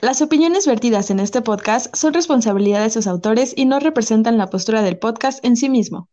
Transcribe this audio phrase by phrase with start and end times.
[0.00, 4.46] Las opiniones vertidas en este podcast son responsabilidad de sus autores y no representan la
[4.46, 6.08] postura del podcast en sí mismo.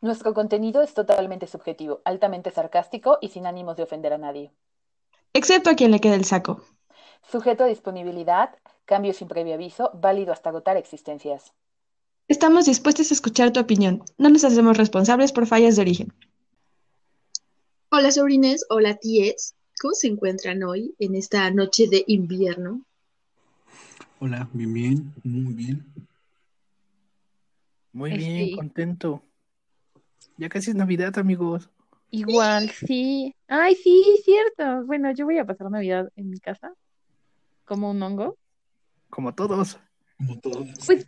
[0.00, 4.52] Nuestro contenido es totalmente subjetivo, altamente sarcástico y sin ánimos de ofender a nadie.
[5.32, 6.62] Excepto a quien le quede el saco.
[7.28, 8.50] Sujeto a disponibilidad,
[8.84, 11.52] cambio sin previo aviso, válido hasta agotar existencias.
[12.28, 14.04] Estamos dispuestos a escuchar tu opinión.
[14.18, 16.12] No nos hacemos responsables por fallas de origen.
[17.90, 19.56] Hola sobrines, hola tíes.
[19.80, 22.85] ¿Cómo se encuentran hoy en esta noche de invierno?
[24.18, 25.84] Hola, bien, bien, muy bien.
[27.92, 29.22] Muy Este- bien, contento.
[30.38, 31.70] Ya casi es Navidad, amigos.
[32.10, 33.34] Igual, sí.
[33.48, 34.86] Ay, sí, cierto.
[34.86, 36.72] Bueno, yo voy a pasar Navidad en mi casa,
[37.64, 38.38] como un hongo.
[39.10, 39.78] Como todos.
[40.18, 40.68] Como todos.
[40.86, 41.06] Pues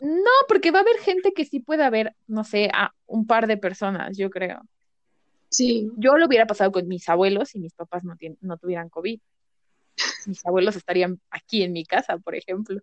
[0.00, 3.46] no, porque va a haber gente que sí puede haber, no sé, a un par
[3.46, 4.60] de personas, yo creo.
[5.48, 9.20] Sí, Yo lo hubiera pasado con mis abuelos y mis papás no, no tuvieran COVID.
[10.26, 12.80] Mis abuelos estarían aquí en mi casa, por ejemplo.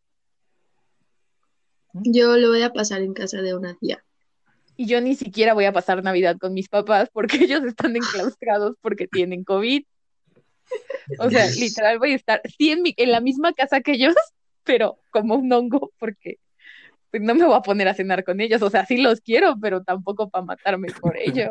[1.94, 4.03] yo lo voy a pasar en casa de una tía.
[4.75, 8.75] Y yo ni siquiera voy a pasar Navidad con mis papás porque ellos están enclaustrados
[8.81, 9.83] porque tienen COVID.
[11.20, 14.16] O sea, literal voy a estar sí en, mi- en la misma casa que ellos,
[14.64, 16.38] pero como un hongo porque
[17.11, 18.61] pues, no me voy a poner a cenar con ellos.
[18.61, 21.50] O sea, sí los quiero, pero tampoco para matarme por ellos.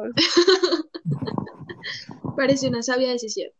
[2.36, 3.50] Parece una sabia decisión.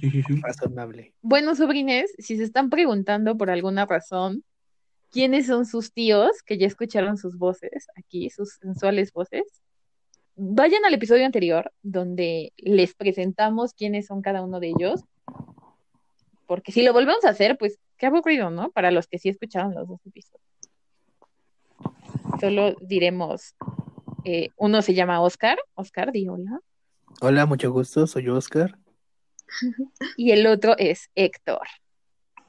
[0.00, 0.40] Sí, sí, sí.
[0.40, 1.14] Razonable.
[1.22, 4.44] Bueno, sobrines, si se están preguntando por alguna razón
[5.10, 9.44] quiénes son sus tíos, que ya escucharon sus voces aquí, sus sensuales voces,
[10.36, 15.04] vayan al episodio anterior donde les presentamos quiénes son cada uno de ellos,
[16.46, 18.70] porque si lo volvemos a hacer, pues qué aburrido, ¿no?
[18.70, 20.42] Para los que sí escucharon los dos episodios.
[22.40, 23.54] Solo diremos,
[24.24, 26.60] eh, uno se llama Oscar, Oscar, di hola,
[27.20, 28.76] Hola, mucho gusto, soy Oscar.
[30.16, 31.66] y el otro es Héctor.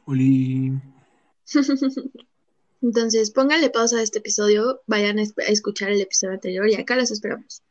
[0.06, 0.74] Oli.
[2.82, 7.12] Entonces, pónganle pausa a este episodio, vayan a escuchar el episodio anterior y acá los
[7.12, 7.64] esperamos.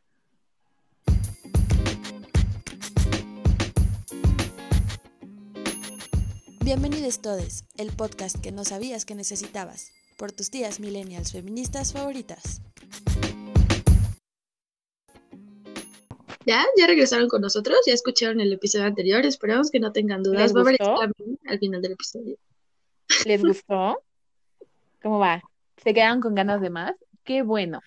[6.64, 12.62] Bienvenidos todos, el podcast que no sabías que necesitabas, por tus tías millennials feministas favoritas.
[16.46, 16.64] ¿Ya?
[16.76, 17.78] ¿Ya regresaron con nosotros?
[17.86, 19.24] ¿Ya escucharon el episodio anterior?
[19.24, 20.42] Esperamos que no tengan dudas.
[20.42, 22.36] ¿Les Va a haber examen al final del episodio.
[23.24, 24.02] ¿Les gustó?
[25.02, 25.42] ¿Cómo va?
[25.76, 26.94] ¿Se quedaron con ganas de más?
[27.24, 27.80] Qué bueno.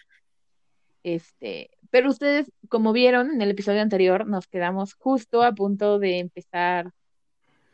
[1.03, 6.19] Este, pero ustedes, como vieron en el episodio anterior, nos quedamos justo a punto de
[6.19, 6.91] empezar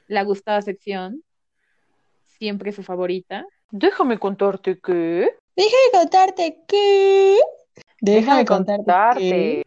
[0.08, 1.24] la gustada sección,
[2.28, 3.46] siempre su favorita.
[3.72, 5.30] Déjame contarte que.
[5.56, 7.40] Déjame contarte que.
[8.02, 9.63] Déjame contarte que.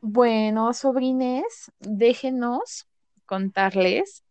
[0.00, 2.86] Bueno, sobrines, déjenos
[3.26, 4.24] contarles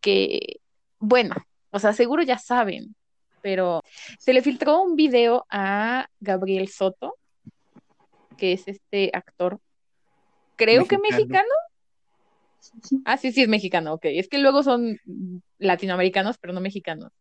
[0.00, 0.60] que,
[0.98, 1.34] bueno,
[1.70, 2.94] o sea, seguro ya saben,
[3.40, 3.80] pero
[4.18, 7.16] se le filtró un video a Gabriel Soto,
[8.36, 9.60] que es este actor,
[10.56, 11.44] creo que Mexicano.
[12.60, 13.02] mexicano.
[13.04, 14.06] Ah, sí, sí, es mexicano, ok.
[14.06, 14.98] Es que luego son
[15.58, 17.12] latinoamericanos, pero no mexicanos.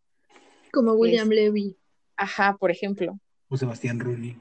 [0.72, 1.76] Como William Levy.
[2.16, 3.20] Ajá, por ejemplo.
[3.50, 4.38] O Sebastián Rulli.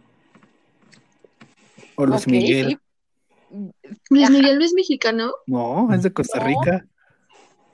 [1.97, 2.69] O Luis Miguel.
[2.69, 2.79] sí.
[4.11, 4.31] Luis.
[4.31, 5.33] Miguel no es mexicano.
[5.47, 6.47] No, es de Costa No.
[6.47, 6.87] Rica.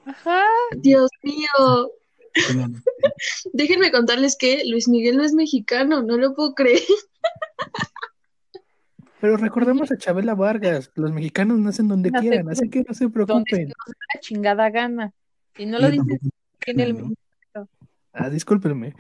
[0.06, 0.43] Ajá.
[0.77, 1.91] Dios mío.
[3.53, 6.83] Déjenme contarles que Luis Miguel no es mexicano, no lo puedo creer.
[9.21, 10.91] Pero recordemos a Chabela Vargas.
[10.94, 13.69] Los mexicanos nacen donde quieran, así que no se preocupen.
[13.69, 15.12] la chingada gana.
[15.56, 16.21] Si no lo dices,
[16.65, 17.69] tiene el ¿no?
[18.12, 18.94] Ah, discúlpenme.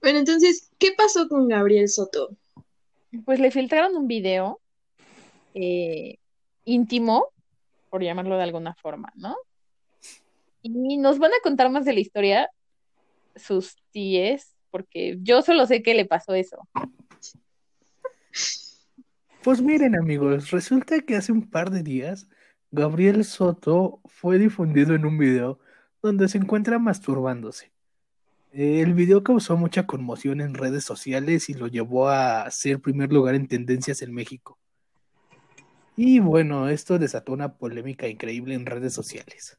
[0.00, 2.36] Bueno, entonces, ¿qué pasó con Gabriel Soto?
[3.24, 4.60] Pues le filtraron un video
[5.54, 6.18] eh,
[6.64, 7.28] íntimo,
[7.90, 9.36] por llamarlo de alguna forma, ¿no?
[10.62, 12.50] Y nos van a contar más de la historia
[13.36, 16.66] sus tíes, porque yo solo sé que le pasó eso.
[19.42, 22.28] Pues miren, amigos, resulta que hace un par de días
[22.70, 25.60] Gabriel Soto fue difundido en un video
[26.02, 27.73] donde se encuentra masturbándose.
[28.54, 33.34] El video causó mucha conmoción en redes sociales y lo llevó a ser primer lugar
[33.34, 34.60] en tendencias en México.
[35.96, 39.56] Y bueno, esto desató una polémica increíble en redes sociales.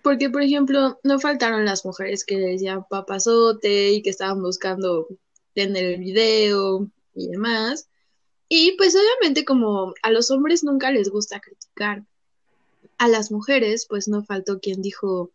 [0.00, 5.08] Porque, por ejemplo, no faltaron las mujeres que decían papazote y que estaban buscando
[5.54, 7.88] tener el video y demás.
[8.48, 12.04] Y pues obviamente como a los hombres nunca les gusta criticar,
[12.98, 15.32] a las mujeres pues no faltó quien dijo,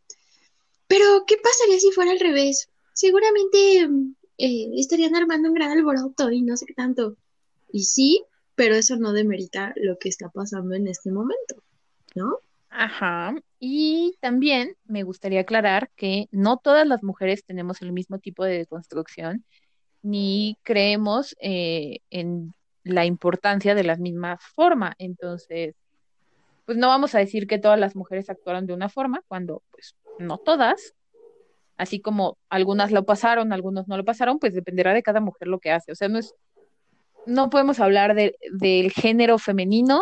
[0.90, 2.68] pero ¿qué pasaría si fuera al revés?
[2.94, 3.84] Seguramente
[4.40, 7.16] eh, estarían armando un gran alboroto y no sé qué tanto.
[7.72, 8.26] Y sí,
[8.56, 11.62] pero eso no demerita lo que está pasando en este momento,
[12.16, 12.40] ¿no?
[12.70, 13.36] Ajá.
[13.60, 18.58] Y también me gustaría aclarar que no todas las mujeres tenemos el mismo tipo de
[18.58, 19.46] deconstrucción,
[20.02, 24.96] ni creemos eh, en la importancia de la misma forma.
[24.98, 25.76] Entonces,
[26.66, 29.96] pues no vamos a decir que todas las mujeres actuaron de una forma, cuando pues
[30.20, 30.94] no todas,
[31.78, 35.60] así como algunas lo pasaron, algunos no lo pasaron, pues dependerá de cada mujer lo
[35.60, 35.92] que hace.
[35.92, 36.36] O sea, no es,
[37.26, 40.02] no podemos hablar de, del género femenino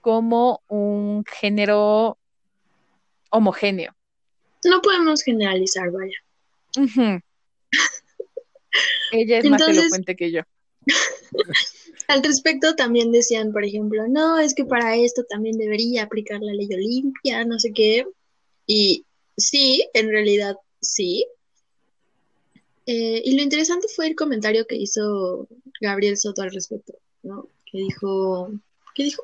[0.00, 2.18] como un género
[3.30, 3.94] homogéneo.
[4.64, 6.18] No podemos generalizar, vaya.
[9.12, 10.42] Ella es más elocuente que yo.
[12.08, 16.52] Al respecto también decían, por ejemplo, no, es que para esto también debería aplicar la
[16.52, 18.04] ley Olimpia, no sé qué.
[18.66, 19.04] Y
[19.40, 21.26] sí, en realidad sí.
[22.86, 25.48] Eh, y lo interesante fue el comentario que hizo
[25.80, 27.48] Gabriel Soto al respecto, ¿no?
[27.64, 28.50] Que dijo,
[28.94, 29.22] ¿qué dijo?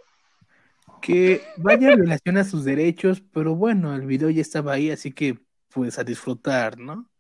[1.01, 5.39] Que vaya violación a sus derechos, pero bueno, el video ya estaba ahí, así que
[5.71, 7.11] pues a disfrutar, ¿no?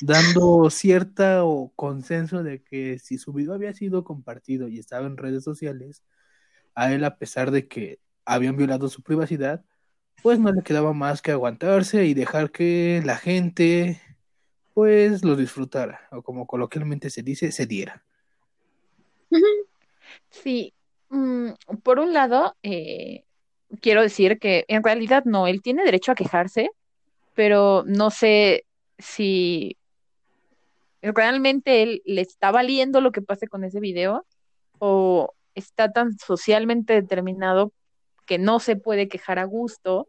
[0.00, 5.16] Dando cierta o consenso de que si su video había sido compartido y estaba en
[5.16, 6.02] redes sociales,
[6.74, 9.64] a él a pesar de que habían violado su privacidad,
[10.22, 14.00] pues no le quedaba más que aguantarse y dejar que la gente
[14.74, 18.04] pues lo disfrutara, o como coloquialmente se dice, se diera.
[20.30, 20.72] Sí,
[21.10, 21.48] mm,
[21.82, 23.24] por un lado, eh,
[23.80, 26.70] quiero decir que en realidad no, él tiene derecho a quejarse,
[27.34, 28.66] pero no sé
[28.98, 29.76] si
[31.02, 34.26] realmente él le está valiendo lo que pase con ese video
[34.78, 37.72] o está tan socialmente determinado
[38.28, 40.06] que no se puede quejar a gusto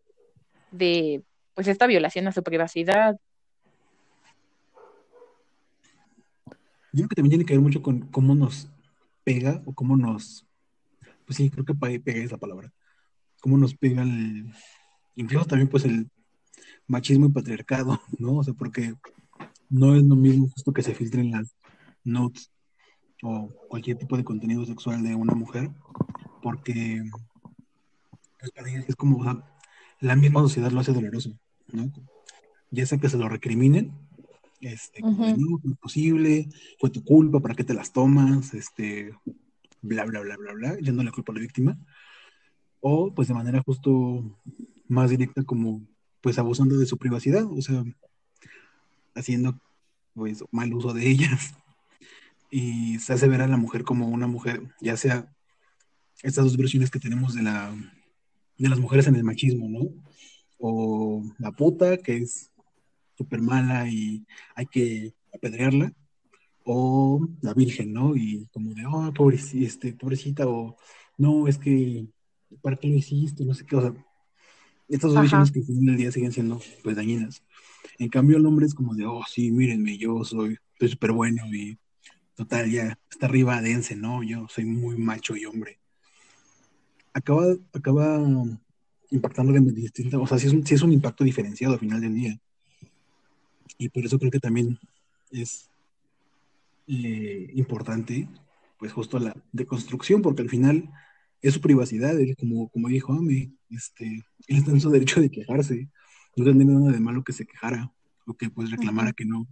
[0.72, 1.24] de
[1.56, 3.18] pues esta violación a su privacidad.
[6.92, 8.70] Yo creo que también tiene que ver mucho con cómo nos
[9.24, 10.46] pega o cómo nos.
[11.26, 12.74] Pues sí, creo que pega es la palabra.
[13.40, 14.52] Cómo nos pega el.
[15.16, 16.10] Incluso también, pues, el
[16.88, 18.38] machismo y patriarcado, ¿no?
[18.38, 18.96] O sea, porque
[19.70, 21.56] no es lo mismo justo que se filtren las
[22.04, 22.52] notes
[23.22, 25.70] o cualquier tipo de contenido sexual de una mujer,
[26.42, 27.04] porque
[28.88, 29.44] es como, o sea,
[30.00, 31.38] la misma sociedad lo hace doloroso,
[31.72, 31.92] ¿no?
[32.72, 33.94] Ya sea que se lo recriminen,
[34.62, 36.50] este, no, no es posible,
[36.80, 38.54] fue tu culpa, ¿para qué te las tomas?
[38.54, 39.14] Este,
[39.82, 41.78] bla, bla, bla, bla, bla, yendo la culpa a la víctima,
[42.82, 44.40] o pues de manera justo
[44.88, 45.82] más directa como
[46.22, 47.84] pues abusando de su privacidad, o sea,
[49.16, 49.60] haciendo
[50.14, 51.54] pues mal uso de ellas
[52.52, 55.34] y se hace ver a la mujer como una mujer, ya sea
[56.22, 57.74] estas dos versiones que tenemos de la
[58.60, 59.90] de las mujeres en el machismo, ¿no?
[60.60, 62.52] O la puta que es
[63.18, 64.26] súper mala y
[64.56, 65.94] hay que apedrearla,
[66.66, 68.16] o la virgen, ¿no?
[68.16, 70.78] Y como de, oh, pobrecita, este, pobrecita, o
[71.18, 72.06] no, es que,
[72.62, 73.44] ¿para qué lo hiciste?
[73.46, 73.94] No sé qué, o sea,
[74.88, 75.22] estas dos Ajá.
[75.22, 77.44] versiones que final del día siguen siendo, pues, dañinas.
[77.98, 81.44] En cambio, el hombre es como de, oh, sí, mírenme, yo soy, soy súper bueno
[81.54, 81.78] y
[82.36, 84.24] total, ya, está arriba, dense, ¿no?
[84.24, 85.80] Yo soy muy macho y hombre.
[87.14, 88.22] Acaba, acaba
[89.12, 92.02] impactando de distinta, o sea, sí es, un, sí es un impacto diferenciado al final
[92.02, 92.40] del día.
[93.78, 94.78] Y por eso creo que también
[95.32, 95.70] es
[96.88, 98.28] eh, importante,
[98.78, 100.90] pues justo la deconstrucción, porque al final
[101.42, 104.06] es su privacidad, él, como, como dijo Ame, este,
[104.48, 105.90] él está en su derecho de quejarse,
[106.36, 107.92] no tendría nada de malo que se quejara,
[108.26, 109.48] o que pues reclamara que no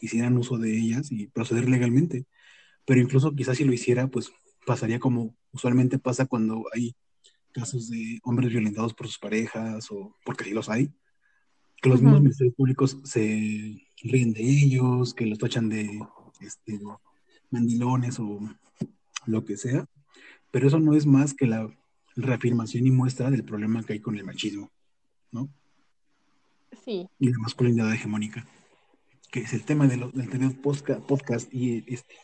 [0.00, 2.26] hicieran uso de ellas y proceder legalmente.
[2.84, 4.32] Pero incluso quizás si lo hiciera, pues
[4.66, 6.94] pasaría como usualmente pasa cuando hay
[7.52, 10.90] casos de hombres violentados por sus parejas, o porque sí los hay,
[11.82, 16.00] que los mismos ministerios públicos se ríen de ellos, que los tachan de
[16.40, 16.80] este,
[17.50, 18.40] mandilones o
[19.26, 19.86] lo que sea,
[20.50, 21.68] pero eso no es más que la
[22.16, 24.70] reafirmación y muestra del problema que hay con el machismo,
[25.30, 25.48] ¿no?
[26.84, 28.46] Sí, Y la masculinidad hegemónica,
[29.30, 32.14] que es el tema de lo- del anterior posca- podcast y este.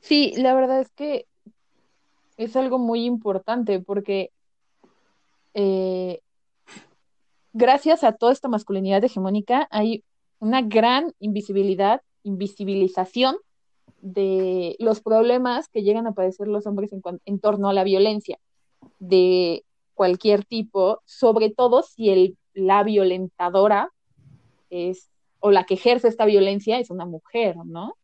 [0.00, 1.26] Sí, la verdad es que
[2.36, 4.30] es algo muy importante porque
[5.54, 6.20] eh,
[7.52, 10.04] gracias a toda esta masculinidad hegemónica hay
[10.38, 13.36] una gran invisibilidad, invisibilización
[14.00, 18.38] de los problemas que llegan a padecer los hombres en, en torno a la violencia
[18.98, 19.64] de
[19.94, 23.92] cualquier tipo, sobre todo si el, la violentadora
[24.70, 27.96] es, o la que ejerce esta violencia es una mujer, ¿no?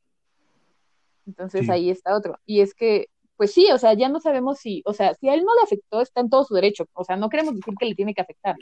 [1.26, 1.70] Entonces Sí.
[1.72, 2.38] ahí está otro.
[2.46, 3.06] Y es que,
[3.36, 5.62] pues sí, o sea, ya no sabemos si, o sea, si a él no le
[5.62, 6.86] afectó, está en todo su derecho.
[6.94, 8.56] O sea, no queremos decir que le tiene que afectar,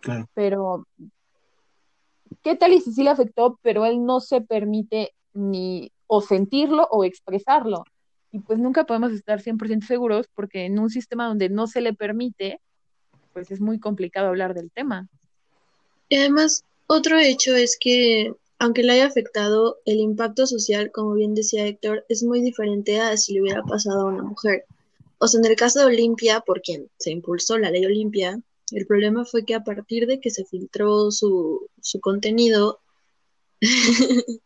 [0.00, 0.86] Claro, pero
[2.42, 6.86] ¿qué tal y si sí le afectó, pero él no se permite ni o sentirlo
[6.90, 7.84] o expresarlo?
[8.32, 11.92] Y pues nunca podemos estar 100% seguros porque en un sistema donde no se le
[11.94, 12.60] permite,
[13.32, 15.08] pues es muy complicado hablar del tema.
[16.08, 21.34] Y además, otro hecho es que, aunque le haya afectado, el impacto social, como bien
[21.34, 24.66] decía Héctor, es muy diferente a si le hubiera pasado a una mujer.
[25.16, 28.38] O sea, en el caso de Olimpia, por quien se impulsó la ley Olimpia,
[28.72, 32.80] el problema fue que a partir de que se filtró su, su contenido,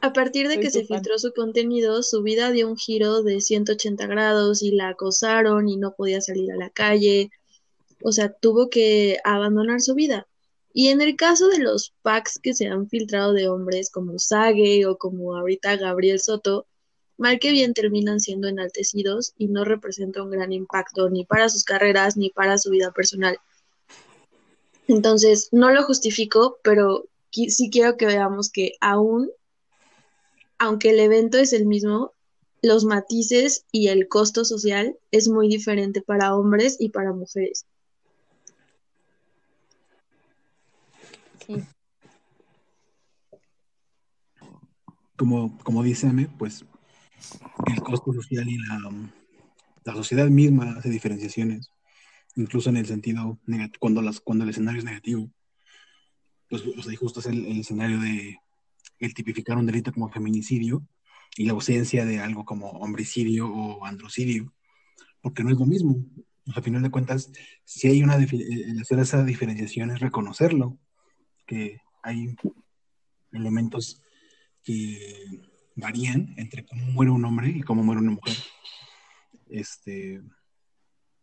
[0.00, 0.98] a partir de Soy que se fan.
[0.98, 5.76] filtró su contenido, su vida dio un giro de 180 grados y la acosaron y
[5.76, 7.30] no podía salir a la calle.
[8.00, 10.28] O sea, tuvo que abandonar su vida.
[10.76, 14.84] Y en el caso de los packs que se han filtrado de hombres como Sage
[14.86, 16.66] o como ahorita Gabriel Soto,
[17.16, 21.62] mal que bien terminan siendo enaltecidos y no representa un gran impacto ni para sus
[21.62, 23.38] carreras ni para su vida personal.
[24.88, 29.30] Entonces, no lo justifico, pero sí quiero que veamos que aún,
[30.58, 32.14] aunque el evento es el mismo,
[32.62, 37.64] los matices y el costo social es muy diferente para hombres y para mujeres.
[45.16, 46.64] Como, como dice Ame, pues
[47.66, 48.90] el costo social y la,
[49.84, 51.70] la sociedad misma hace diferenciaciones,
[52.36, 53.38] incluso en el sentido
[53.78, 55.30] cuando, las, cuando el escenario es negativo.
[56.48, 58.38] Pues o sea, justo es el, escenario de
[58.98, 60.86] el tipificar un delito como feminicidio
[61.36, 64.54] y la ausencia de algo como homicidio o androcidio,
[65.20, 66.04] porque no es lo mismo.
[66.54, 67.30] A final de cuentas,
[67.64, 70.78] si hay una hacer esa diferenciación es reconocerlo,
[71.46, 72.34] que hay
[73.32, 74.02] elementos
[74.62, 75.40] que
[75.76, 78.36] varían entre cómo muere un hombre y cómo muere una mujer.
[79.48, 80.22] Este,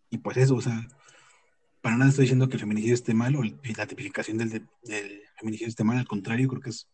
[0.09, 0.87] y pues eso, o sea,
[1.81, 5.21] para nada estoy diciendo que el feminicidio esté mal o la tipificación del, de- del
[5.37, 6.87] feminicidio esté mal, al contrario, creo que es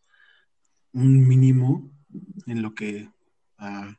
[0.94, 1.92] un mínimo
[2.46, 3.10] en lo que
[3.58, 3.98] a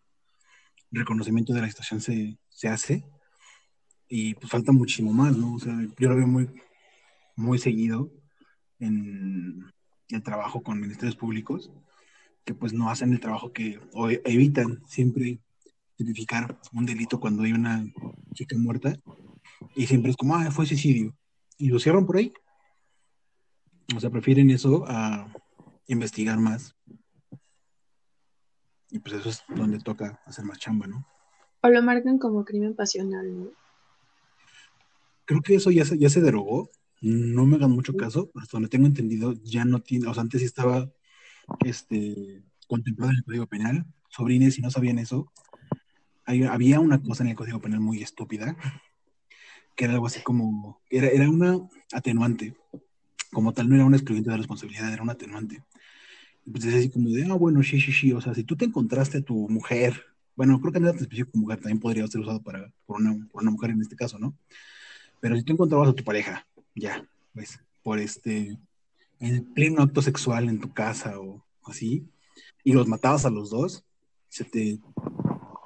[0.90, 3.04] reconocimiento de la situación se, se hace
[4.08, 5.54] y pues falta muchísimo más, ¿no?
[5.54, 6.48] O sea, yo lo veo muy,
[7.36, 8.10] muy seguido
[8.80, 9.64] en
[10.08, 11.70] el trabajo con ministerios públicos
[12.44, 15.38] que pues no hacen el trabajo que, o e- evitan siempre
[15.96, 17.84] tipificar un delito cuando hay una
[18.32, 18.94] chica muerta
[19.74, 21.14] y siempre es como, ah, fue suicidio
[21.58, 22.32] y lo cierran por ahí.
[23.94, 25.30] O sea, prefieren eso a
[25.88, 26.74] investigar más.
[28.90, 31.06] Y pues eso es donde toca hacer más chamba, ¿no?
[31.60, 33.50] O lo marcan como crimen pasional, ¿no?
[35.26, 36.70] Creo que eso ya se, ya se derogó.
[37.00, 40.40] No me hagan mucho caso, hasta donde tengo entendido, ya no tiene, o sea, antes
[40.40, 40.90] sí estaba
[41.64, 43.86] este, contemplado en el Código Penal.
[44.08, 45.32] Sobrines, si no sabían eso,
[46.24, 48.56] hay- había una cosa en el Código Penal muy estúpida,
[49.76, 51.58] que era algo así como, era, era una
[51.92, 52.56] atenuante,
[53.32, 55.62] como tal, no era un excluyente de responsabilidad, era un atenuante.
[56.50, 58.64] Pues es así como de, ah, bueno, sí, sí, sí, o sea, si tú te
[58.64, 60.02] encontraste a tu mujer,
[60.34, 63.42] bueno, creo que no era específico mujer, también podría ser usado para, por, una, por
[63.42, 64.34] una mujer en este caso, ¿no?
[65.20, 66.46] Pero si tú encontrabas a tu pareja,
[66.78, 68.58] ya, pues, por este,
[69.20, 72.06] en el pleno acto sexual en tu casa o así,
[72.64, 73.84] y los matabas a los dos,
[74.28, 74.78] se te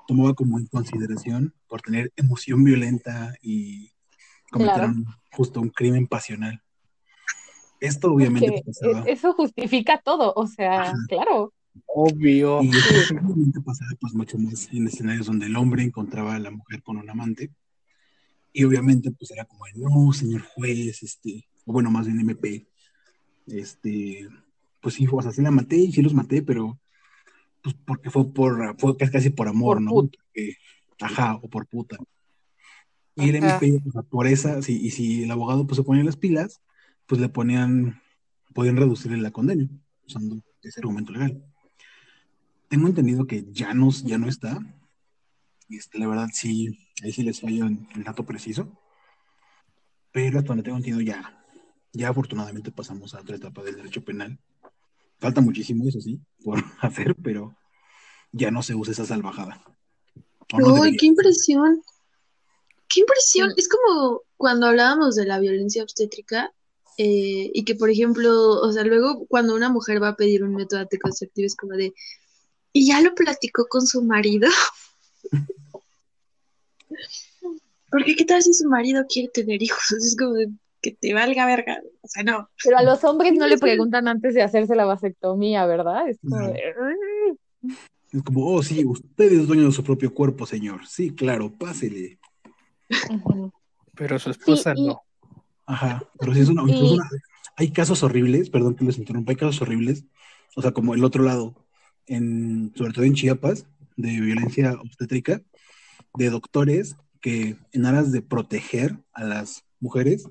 [0.06, 3.90] tomaba como en consideración por tener emoción violenta y
[4.50, 4.88] cometer Claro.
[4.92, 6.62] un- justo un crimen pasional.
[7.80, 9.04] Esto obviamente pasaba.
[9.08, 10.94] e- eso justifica todo, o sea, Ajá.
[11.08, 11.52] claro.
[11.86, 12.62] Obvio.
[12.62, 16.50] Y esto obviamente pasaba pues mucho más en escenarios donde el hombre encontraba a la
[16.50, 17.50] mujer con un amante.
[18.52, 22.66] Y obviamente pues era como, no, señor juez, este, o bueno, más bien MP,
[23.46, 24.28] este,
[24.80, 26.78] pues sí, o sea, sí la maté y sí los maté, pero
[27.62, 29.90] pues porque fue por, fue casi, por amor, Por ¿no?
[29.92, 30.56] Porque-
[31.00, 31.96] ajá, o por puta.
[33.16, 33.36] Y el.
[33.36, 36.60] MP, o sea, por esa, sí, y si el abogado pues se ponía las pilas,
[37.06, 38.00] pues le ponían,
[38.54, 39.68] podían reducirle la condena,
[40.06, 41.42] usando ese argumento legal.
[42.68, 44.58] Tengo entendido que ya no, ya no está.
[45.76, 46.68] Este, la verdad sí,
[47.02, 48.68] ahí sí les fallo en el dato preciso.
[50.12, 51.44] Pero hasta donde tengo entendido ya,
[51.92, 54.38] ya afortunadamente pasamos a otra etapa del derecho penal.
[55.18, 57.56] Falta muchísimo, eso sí, por hacer, pero
[58.32, 59.62] ya no se usa esa salvajada.
[60.58, 60.98] No ¡Uy, debería.
[60.98, 61.82] qué impresión!
[62.88, 63.52] ¡Qué impresión!
[63.56, 66.52] Es como cuando hablábamos de la violencia obstétrica
[66.98, 70.54] eh, y que, por ejemplo, o sea, luego cuando una mujer va a pedir un
[70.54, 71.94] método anticonceptivo es como de,
[72.72, 74.50] ¿y ya lo platicó con su marido?
[77.90, 79.80] Porque qué tal si su marido quiere tener hijos?
[79.98, 80.48] Es como de,
[80.80, 81.80] que te valga verga.
[82.00, 82.48] O sea, no.
[82.64, 86.08] Pero a los hombres no le preguntan antes de hacerse la vasectomía, ¿verdad?
[86.08, 86.46] Es como No.
[86.48, 86.62] de,
[88.12, 90.86] Es como, oh, sí, usted es dueño de su propio cuerpo, señor.
[90.86, 92.18] Sí, claro, pásele.
[93.94, 95.00] Pero su esposa Sí, y- no.
[95.66, 97.10] Ajá, pero sí es una, incluso Y- una-
[97.56, 100.04] hay casos horribles, perdón que les interrumpa, hay casos horribles,
[100.56, 101.54] o sea, como el otro lado,
[102.06, 105.40] en, sobre todo en Chiapas, de violencia obstétrica
[106.14, 110.28] de doctores que en aras de proteger a las mujeres,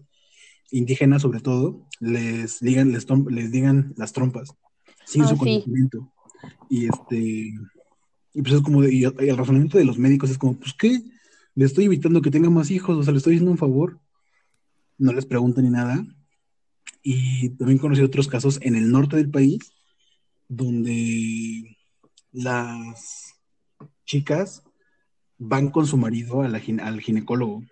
[0.71, 4.53] indígenas sobre todo, les digan, les, les digan las trompas
[5.05, 5.39] sin Ah, su sí.
[5.39, 6.13] conocimiento.
[6.69, 7.53] Y este,
[8.33, 11.01] y pues es como, de- y el razonamiento de los médicos es como, pues qué,
[11.55, 13.99] le estoy evitando que tenga más hijos, o sea, le estoy haciendo un favor.
[14.97, 16.05] No les preguntan ni nada.
[17.03, 19.59] Y también conocí otros casos en el norte del país,
[20.47, 21.77] donde
[22.31, 23.33] las
[24.05, 24.63] chicas
[25.43, 27.63] van con su marido a la al ginecólogo.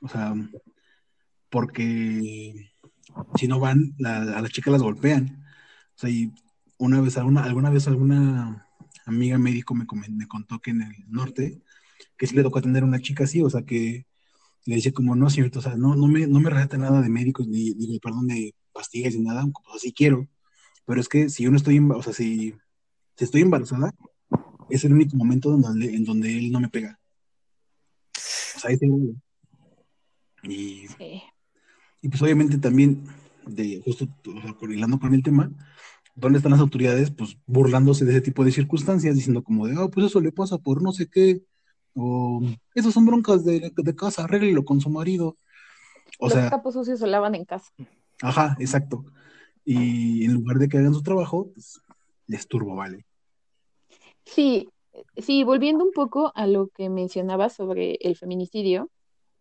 [0.00, 0.34] O sea,
[1.50, 2.72] porque
[3.36, 5.44] si no van, a las chicas las golpean.
[5.94, 6.32] O sea, y
[6.78, 8.66] una vez, alguna, alguna vez alguna
[9.06, 11.60] amiga médico me, me contó que en el norte,
[12.16, 14.06] que sí le tocó atender a una chica así, o sea, que
[14.64, 17.08] le dice como, no, señorita, o sea, no, no me, no me receta nada de
[17.10, 20.28] médicos, ni, ni, perdón, de pastillas, ni nada, pues así quiero.
[20.86, 22.54] Pero es que si yo no estoy, o sea, si,
[23.16, 23.94] si estoy embarazada,
[24.70, 26.97] es el único momento en donde él no me pega.
[28.58, 28.98] Sea, ahí tengo.
[30.42, 31.22] Y, Sí.
[32.02, 33.04] y pues obviamente también,
[33.46, 35.50] de justo o sea, con el tema,
[36.14, 37.10] ¿dónde están las autoridades?
[37.10, 40.58] Pues burlándose de ese tipo de circunstancias, diciendo como de, ah, pues eso le pasa
[40.58, 41.42] por no sé qué,
[41.94, 42.40] o
[42.74, 45.36] esas son broncas de, de casa, arréglelo con su marido.
[46.20, 47.70] O Los sea, capos sucios se lavan en casa.
[48.22, 49.04] ajá, exacto.
[49.64, 51.80] Y en lugar de que hagan su trabajo, pues
[52.26, 53.04] les turbo, vale.
[54.24, 54.68] Sí,
[55.16, 58.90] sí, volviendo un poco a lo que mencionaba sobre el feminicidio,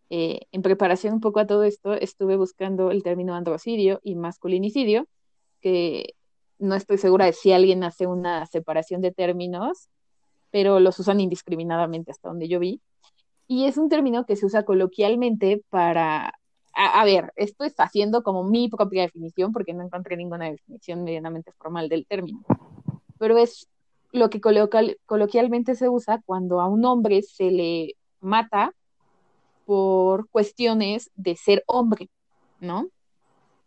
[0.10, 5.08] eh, en preparación un poco a todo esto, estuve buscando el término androcidio y masculinicidio,
[5.62, 6.16] que
[6.60, 9.90] no estoy segura de si alguien hace una separación de términos,
[10.52, 12.82] pero los usan indiscriminadamente hasta donde yo vi.
[13.48, 16.34] Y es un término que se usa coloquialmente para,
[16.74, 21.04] a, a ver, esto es haciendo como mi propia definición, porque no encontré ninguna definición
[21.04, 22.44] medianamente formal del término,
[23.20, 23.70] pero es
[24.12, 28.74] lo que coloquialmente se usa cuando a un hombre se le mata
[29.66, 32.10] por cuestiones de ser hombre,
[32.60, 32.88] ¿no?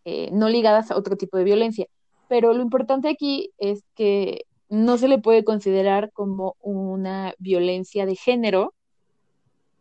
[0.04, 1.86] Eh, no ligadas a otro tipo de violencia.
[2.28, 8.16] Pero lo importante aquí es que no se le puede considerar como una violencia de
[8.16, 8.72] género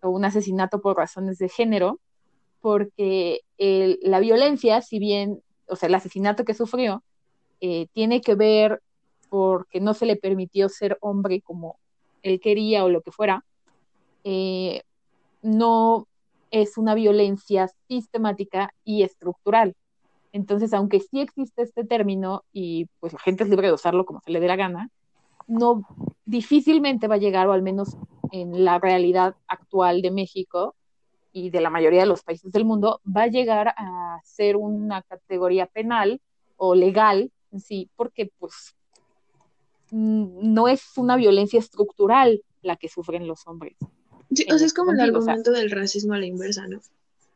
[0.02, 2.00] o un asesinato por razones de género,
[2.60, 7.04] porque la violencia, si bien, o sea, el asesinato que sufrió,
[7.62, 8.82] eh, tiene que ver
[9.30, 11.78] porque no se le permitió ser hombre como
[12.24, 13.46] él quería o lo que fuera,
[14.24, 14.84] eh,
[15.42, 16.08] no
[16.52, 19.76] es una violencia sistemática y estructural.
[20.32, 24.22] Entonces, aunque sí existe este término y pues la gente es libre de usarlo como
[24.22, 24.90] se le dé la gana,
[25.48, 25.88] no
[26.26, 27.98] difícilmente va a llegar, o al menos
[28.32, 30.76] en la realidad actual de México
[31.32, 35.02] y de la mayoría de los países del mundo, va a llegar a ser una
[35.02, 36.22] categoría penal
[36.58, 38.76] o legal en sí, porque pues
[39.92, 43.78] no es una violencia estructural la que sufren los hombres.
[44.34, 45.34] Sí, o sea, es como el o sea.
[45.34, 46.80] argumento del racismo a la inversa, ¿no?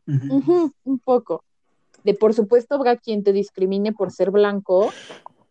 [0.06, 1.44] Un poco.
[2.04, 4.92] De por supuesto habrá quien te discrimine por ser blanco,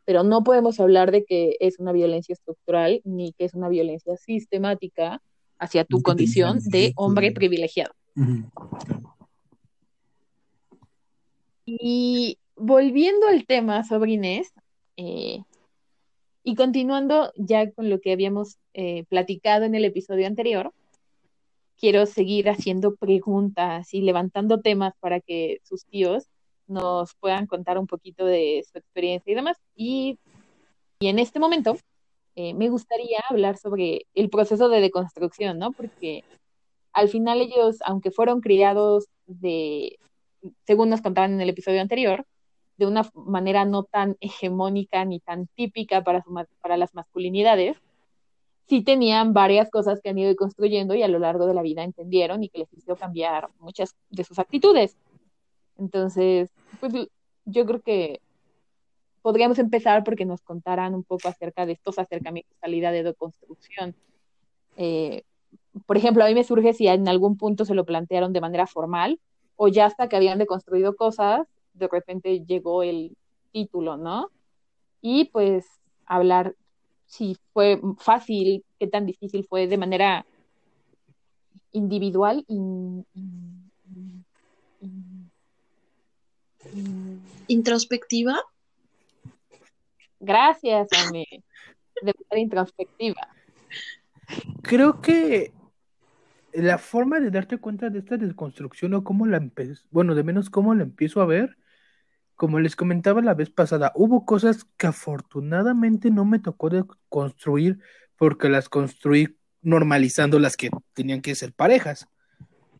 [0.04, 4.16] pero no podemos hablar de que es una violencia estructural ni que es una violencia
[4.16, 5.22] sistemática
[5.58, 7.94] hacia tu condición de hombre privilegiado.
[11.64, 14.52] Y volviendo al tema sobre Inés,
[14.96, 15.42] eh,
[16.44, 20.72] y continuando ya con lo que habíamos eh, platicado en el episodio anterior,
[21.78, 26.28] quiero seguir haciendo preguntas y levantando temas para que sus tíos
[26.66, 29.58] nos puedan contar un poquito de su experiencia y demás.
[29.76, 30.18] Y,
[31.00, 31.76] en este momento
[32.36, 35.72] eh, me gustaría hablar sobre el proceso de deconstrucción, ¿no?
[35.72, 36.22] Porque
[36.92, 39.98] al final ellos, aunque fueron criados de,
[40.64, 42.24] según nos contaban en el episodio anterior,
[42.76, 46.24] de una manera no tan hegemónica ni tan típica para,
[46.60, 47.76] para las masculinidades,
[48.68, 51.84] sí tenían varias cosas que han ido construyendo y a lo largo de la vida
[51.84, 54.96] entendieron y que les hizo cambiar muchas de sus actitudes.
[55.78, 56.92] Entonces, pues
[57.44, 58.20] yo creo que
[59.20, 63.94] podríamos empezar porque nos contaran un poco acerca de estos acercamientos a la de deconstrucción.
[64.76, 65.22] Eh,
[65.86, 68.66] por ejemplo, a mí me surge si en algún punto se lo plantearon de manera
[68.66, 69.20] formal
[69.56, 73.16] o ya hasta que habían deconstruido cosas, de repente llegó el
[73.52, 74.30] título, ¿no?
[75.00, 75.66] Y pues
[76.06, 76.54] hablar
[77.06, 80.24] si fue fácil, qué tan difícil fue de manera
[81.72, 83.04] individual y-
[87.48, 88.40] Introspectiva.
[90.20, 91.26] gracias, Ame,
[92.02, 93.28] de manera introspectiva.
[94.62, 95.52] Creo que
[96.52, 100.50] la forma de darte cuenta de esta desconstrucción o cómo la empiezo, bueno, de menos
[100.50, 101.56] cómo la empiezo a ver,
[102.42, 107.78] como les comentaba la vez pasada, hubo cosas que afortunadamente no me tocó de construir
[108.16, 112.08] porque las construí normalizando las que tenían que ser parejas.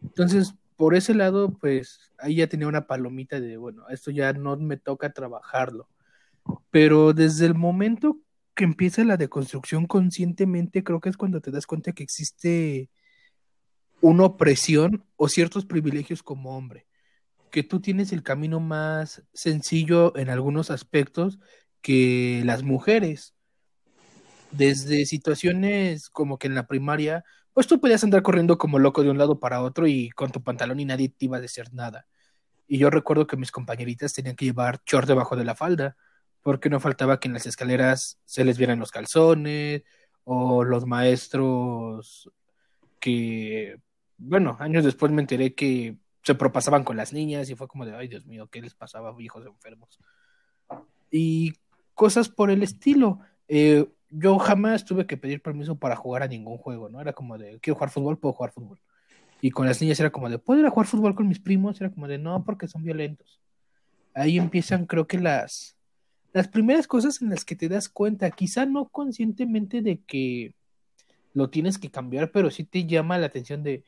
[0.02, 4.56] Entonces, por ese lado, pues ahí ya tenía una palomita de, bueno, esto ya no
[4.56, 5.86] me toca trabajarlo.
[6.72, 8.18] Pero desde el momento
[8.56, 12.90] que empieza la deconstrucción conscientemente, creo que es cuando te das cuenta que existe
[14.00, 16.88] una opresión o ciertos privilegios como hombre,
[17.52, 21.38] que tú tienes el camino más sencillo en algunos aspectos
[21.82, 23.36] que las mujeres.
[24.50, 29.10] Desde situaciones como que en la primaria, pues tú podías andar corriendo como loco de
[29.10, 32.06] un lado para otro y con tu pantalón y nadie te iba a decir nada.
[32.66, 35.96] Y yo recuerdo que mis compañeritas tenían que llevar short debajo de la falda,
[36.40, 39.82] porque no faltaba que en las escaleras se les vieran los calzones
[40.24, 42.30] o los maestros
[42.98, 43.76] que,
[44.16, 47.94] bueno, años después me enteré que se propasaban con las niñas y fue como de,
[47.94, 49.98] ay Dios mío, ¿qué les pasaba, hijos enfermos?
[51.10, 51.54] Y
[51.94, 53.20] cosas por el estilo.
[53.48, 57.00] Eh, yo jamás tuve que pedir permiso para jugar a ningún juego, ¿no?
[57.00, 58.78] Era como de, quiero jugar fútbol, puedo jugar fútbol.
[59.40, 61.80] Y con las niñas era como de, ¿puedo ir a jugar fútbol con mis primos?
[61.80, 63.40] Era como de, no, porque son violentos.
[64.14, 65.76] Ahí empiezan, creo que las,
[66.32, 70.54] las primeras cosas en las que te das cuenta, quizá no conscientemente de que
[71.34, 73.84] lo tienes que cambiar, pero sí te llama la atención de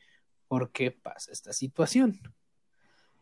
[0.55, 2.17] por qué pasa esta situación.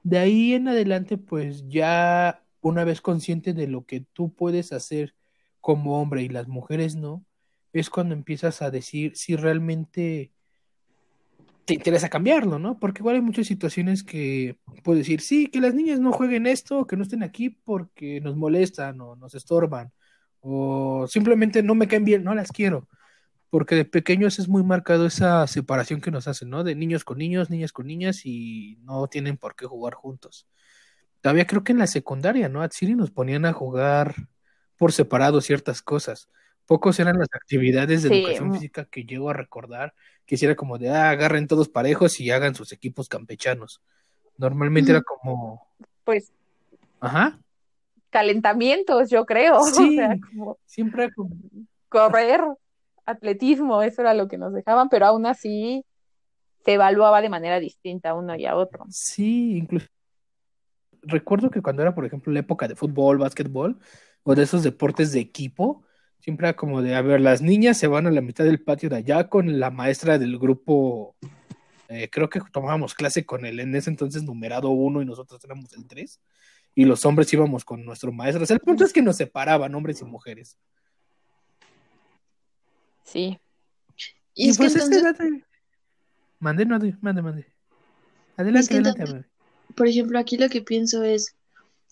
[0.04, 5.16] De ahí en adelante, pues ya una vez consciente de lo que tú puedes hacer
[5.60, 7.26] como hombre y las mujeres no,
[7.72, 10.32] es cuando empiezas a decir si realmente
[11.66, 12.78] te interesa cambiarlo, ¿no?
[12.78, 16.86] Porque igual hay muchas situaciones que puedes decir, sí, que las niñas no jueguen esto,
[16.86, 19.92] que no estén aquí porque nos molestan o nos estorban,
[20.40, 22.88] o simplemente no me caen bien, no las quiero,
[23.54, 26.64] porque de pequeños es muy marcado esa separación que nos hacen, ¿no?
[26.64, 30.48] De niños con niños, niñas con niñas y no tienen por qué jugar juntos.
[31.22, 32.64] Todavía creo que en la secundaria, ¿no?
[32.64, 34.16] A Siri nos ponían a jugar
[34.76, 36.30] por separado ciertas cosas.
[36.66, 38.54] Pocos eran las actividades de Sí, educación mm.
[38.54, 39.94] física que llego a recordar,
[40.26, 43.84] que hiciera como de, ah, agarren todos parejos y hagan sus equipos campechanos.
[44.36, 45.68] Normalmente era como,
[46.04, 46.32] Pues
[47.00, 47.38] ajá,
[48.10, 49.58] calentamientos, yo creo.
[49.60, 51.36] O sí, sea, como siempre era como,
[51.88, 52.42] correr,
[53.06, 55.86] atletismo, eso era lo que nos dejaban, pero aún así
[56.64, 58.86] se evaluaba de manera distinta uno y a otro.
[58.90, 59.88] sí, incluso
[61.06, 63.80] recuerdo que cuando era, por ejemplo, la época de fútbol, básquetbol
[64.24, 65.84] o de esos deportes de equipo,
[66.20, 68.90] siempre era como de, a ver, las niñas se van a la mitad del patio
[68.90, 71.16] de allá con la maestra del grupo,
[71.90, 75.74] eh, creo que tomábamos clase con el en ese entonces numerado uno y nosotros éramos
[75.74, 76.22] el tres,
[76.76, 78.44] y los hombres íbamos con nuestro maestro.
[78.44, 80.58] O sea, el punto es que nos separaban hombres y mujeres.
[83.04, 83.40] Sí.
[84.34, 85.46] Y es que pues este entonces, dato-
[86.40, 87.42] Mande, no, mande, mande.
[87.42, 87.48] Es
[88.38, 89.32] Adelante, que adelante, entonces-
[89.76, 91.36] por ejemplo, aquí lo que pienso es,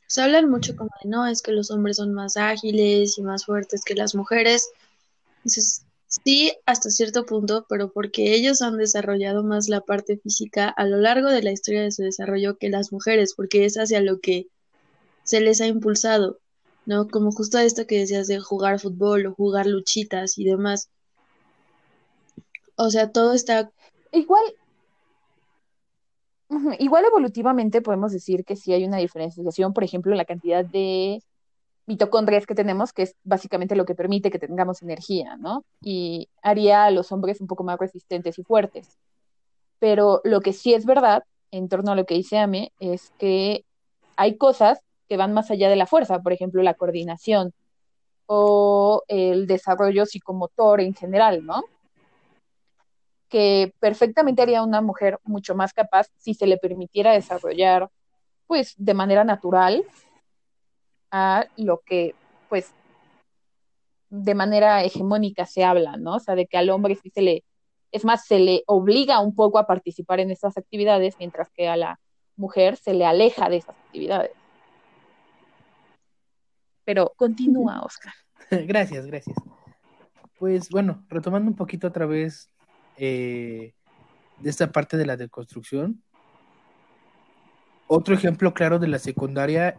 [0.07, 3.45] se hablan mucho como de, no, es que los hombres son más ágiles y más
[3.45, 4.69] fuertes que las mujeres.
[5.37, 10.85] Entonces, sí, hasta cierto punto, pero porque ellos han desarrollado más la parte física a
[10.85, 14.19] lo largo de la historia de su desarrollo que las mujeres, porque es hacia lo
[14.19, 14.47] que
[15.23, 16.39] se les ha impulsado,
[16.85, 17.07] ¿no?
[17.07, 20.89] Como justo esto que decías de jugar fútbol o jugar luchitas y demás.
[22.83, 23.71] O sea, todo está
[24.11, 24.43] Igual,
[26.79, 31.21] igual evolutivamente podemos decir que sí hay una diferenciación, por ejemplo, en la cantidad de
[31.85, 35.63] mitocondrias que tenemos, que es básicamente lo que permite que tengamos energía, ¿no?
[35.81, 38.97] Y haría a los hombres un poco más resistentes y fuertes.
[39.79, 43.63] Pero lo que sí es verdad, en torno a lo que dice Ame, es que
[44.17, 47.53] hay cosas que van más allá de la fuerza, por ejemplo, la coordinación
[48.25, 51.63] o el desarrollo psicomotor en general, ¿no?
[53.31, 57.89] Que perfectamente haría una mujer mucho más capaz si se le permitiera desarrollar,
[58.45, 59.85] pues, de manera natural
[61.11, 62.13] a lo que,
[62.49, 62.73] pues,
[64.09, 66.15] de manera hegemónica se habla, ¿no?
[66.15, 67.45] O sea, de que al hombre sí se le,
[67.93, 71.77] es más, se le obliga un poco a participar en estas actividades, mientras que a
[71.77, 71.99] la
[72.35, 74.31] mujer se le aleja de esas actividades.
[76.83, 78.13] Pero continúa, Oscar.
[78.67, 79.37] Gracias, gracias.
[80.37, 82.49] Pues bueno, retomando un poquito otra vez
[83.03, 83.73] eh,
[84.37, 86.03] de esta parte de la deconstrucción.
[87.87, 89.75] Otro ejemplo claro de la secundaria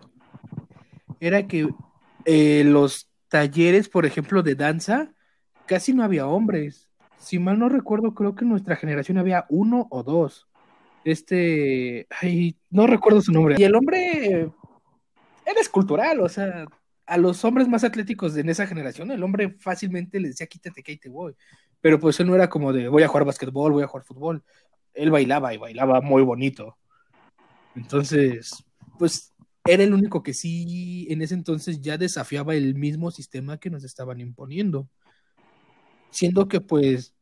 [1.21, 1.69] era que
[2.25, 5.15] eh, los talleres, por ejemplo, de danza,
[5.67, 6.89] casi no había hombres.
[7.17, 10.49] Si mal no recuerdo, creo que en nuestra generación había uno o dos.
[11.05, 13.55] Este, ay, no recuerdo su nombre.
[13.57, 14.51] Y el hombre
[15.47, 16.67] era escultural, o sea,
[17.07, 20.83] a los hombres más atléticos de en esa generación, el hombre fácilmente le decía, quítate
[20.83, 21.37] que ahí te voy.
[21.83, 24.42] Pero pues él no era como de, voy a jugar basquetbol, voy a jugar fútbol.
[24.95, 26.79] Él bailaba y bailaba muy bonito.
[27.77, 28.64] Entonces,
[28.99, 33.68] pues era el único que sí en ese entonces ya desafiaba el mismo sistema que
[33.68, 34.88] nos estaban imponiendo.
[36.11, 37.14] Siendo que pues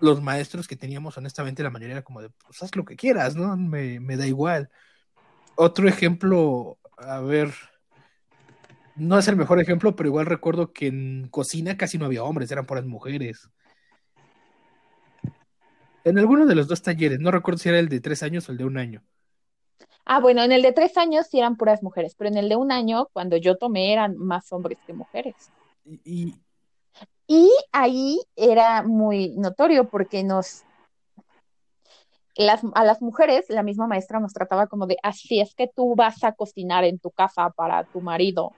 [0.00, 3.36] los maestros que teníamos, honestamente, la mayoría era como de, pues haz lo que quieras,
[3.36, 3.56] ¿no?
[3.56, 4.70] Me, me da igual.
[5.54, 7.52] Otro ejemplo, a ver,
[8.98, 12.50] no es el mejor ejemplo, pero igual recuerdo que en cocina casi no había hombres,
[12.50, 13.48] eran puras mujeres.
[16.08, 18.52] En alguno de los dos talleres, no recuerdo si era el de tres años o
[18.52, 19.02] el de un año.
[20.06, 22.56] Ah, bueno, en el de tres años sí eran puras mujeres, pero en el de
[22.56, 25.34] un año, cuando yo tomé, eran más hombres que mujeres.
[25.84, 26.34] Y,
[27.72, 30.64] ahí era muy notorio porque nos,
[32.36, 35.94] las, a las mujeres, la misma maestra nos trataba como de, así es que tú
[35.94, 38.52] vas a cocinar en tu casa para tu marido.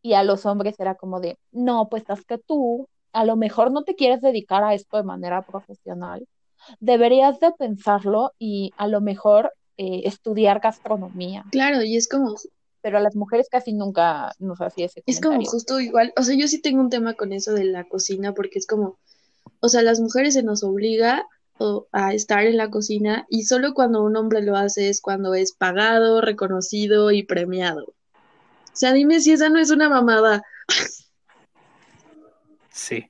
[0.00, 3.70] Y a los hombres era como de, no, pues es que tú a lo mejor
[3.70, 6.26] no te quieres dedicar a esto de manera profesional.
[6.80, 11.44] Deberías de pensarlo y a lo mejor eh, estudiar gastronomía.
[11.50, 12.36] Claro, y es como,
[12.82, 15.50] Pero a las mujeres casi nunca nos hacía ese es como comentario.
[15.50, 18.58] justo igual, o sea, yo sí tengo un tema con eso de la cocina, porque
[18.58, 18.98] es como,
[19.60, 21.26] o sea, las mujeres se nos obliga
[21.58, 25.34] o- a estar en la cocina y solo cuando un hombre lo hace es cuando
[25.34, 27.84] es pagado, reconocido y premiado.
[27.84, 30.42] O sea, dime si esa no es una mamada.
[32.70, 33.08] sí.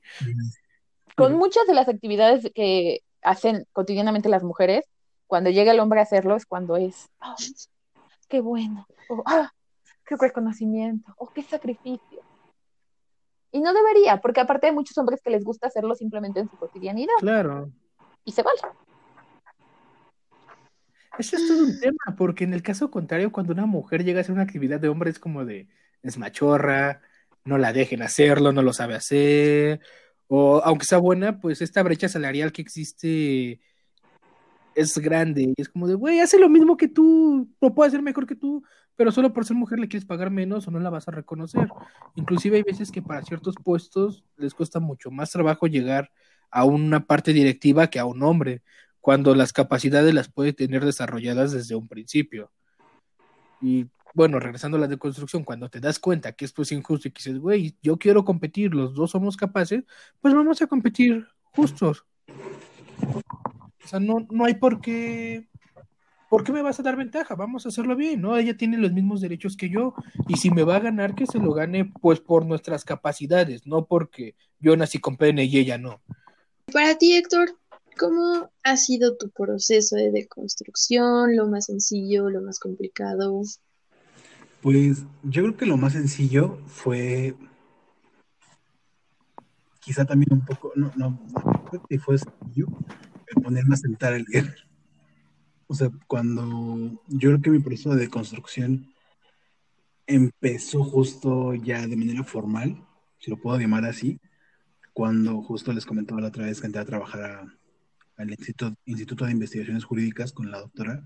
[1.15, 4.85] con muchas de las actividades que hacen cotidianamente las mujeres,
[5.27, 7.35] cuando llega el hombre a hacerlo es cuando es, "Ah,
[8.29, 9.51] qué bueno, o "Ah,
[10.05, 12.21] qué reconocimiento, o qué sacrificio.
[13.51, 16.57] Y no debería, porque aparte hay muchos hombres que les gusta hacerlo simplemente en su
[16.57, 17.71] cotidianidad Claro.
[18.25, 18.59] y se vale.
[21.19, 24.21] Eso es todo un tema, porque en el caso contrario, cuando una mujer llega a
[24.21, 25.67] hacer una actividad de hombre, es como de,
[26.01, 27.01] es machorra,
[27.45, 29.79] no la dejen hacerlo, no lo sabe hacer,
[30.35, 33.59] o aunque sea buena, pues esta brecha salarial que existe
[34.73, 38.01] es grande, y es como de, güey, hace lo mismo que tú, o puede hacer
[38.01, 38.63] mejor que tú,
[38.95, 41.69] pero solo por ser mujer le quieres pagar menos o no la vas a reconocer.
[42.15, 46.09] Inclusive hay veces que para ciertos puestos les cuesta mucho más trabajo llegar
[46.49, 48.63] a una parte directiva que a un hombre
[49.01, 52.51] cuando las capacidades las puede tener desarrolladas desde un principio.
[53.61, 57.11] Y bueno, regresando a la deconstrucción, cuando te das cuenta que esto es injusto y
[57.11, 59.83] que dices, güey, yo quiero competir, los dos somos capaces,
[60.21, 62.05] pues vamos a competir justos.
[63.83, 65.49] O sea, no, no hay por qué,
[66.29, 67.35] ¿por qué me vas a dar ventaja?
[67.35, 68.37] Vamos a hacerlo bien, ¿no?
[68.37, 69.95] Ella tiene los mismos derechos que yo
[70.27, 73.85] y si me va a ganar, que se lo gane pues por nuestras capacidades, no
[73.85, 76.01] porque yo nací con pene y ella no.
[76.71, 77.57] Para ti, Héctor,
[77.97, 81.35] ¿cómo ha sido tu proceso de deconstrucción?
[81.35, 83.41] ¿Lo más sencillo, lo más complicado?
[84.63, 87.35] Pues yo creo que lo más sencillo fue
[89.81, 91.19] quizá también un poco, no, no,
[91.69, 92.67] creo que fue sencillo
[93.43, 94.55] ponerme a sentar a leer.
[95.65, 98.93] O sea, cuando yo creo que mi proceso de construcción
[100.05, 102.85] empezó justo ya de manera formal,
[103.17, 104.19] si lo puedo llamar así,
[104.91, 107.57] cuando justo les comentaba la otra vez que entré a trabajar a-
[108.17, 111.03] al Instituto, Instituto de Investigaciones Jurídicas con la doctora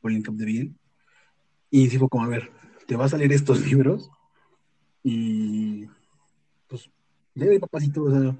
[0.00, 0.74] Pauline Capdeviel.
[1.70, 2.50] Y sí fue como, a ver,
[2.90, 4.10] te vas a leer estos libros
[5.04, 5.86] y
[6.66, 6.90] pues
[7.34, 8.36] lee papacito, o sea,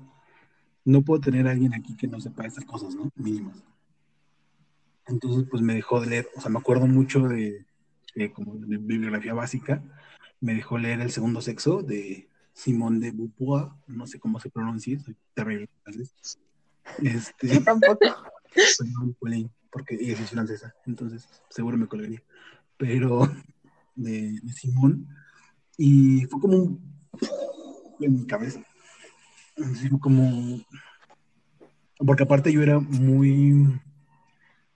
[0.84, 3.12] no puedo tener a alguien aquí que no sepa estas cosas, ¿no?
[3.14, 3.62] Mínimas.
[5.06, 7.64] Entonces, pues me dejó de leer, o sea, me acuerdo mucho de,
[8.16, 9.84] de como de bibliografía básica,
[10.40, 14.98] me dejó leer El Segundo Sexo de Simone de Beauvoir, no sé cómo se pronuncia,
[14.98, 16.38] soy terrible en francés.
[17.04, 18.00] Este, Yo tampoco.
[18.52, 22.20] Perdón, Pauline, porque ella es francesa, entonces seguro me colgaría.
[22.76, 23.28] Pero
[24.02, 25.06] de, Simón,
[25.76, 26.78] y fue como
[28.00, 28.60] en mi cabeza.
[29.62, 30.60] Así como.
[31.98, 33.80] Porque aparte yo era muy.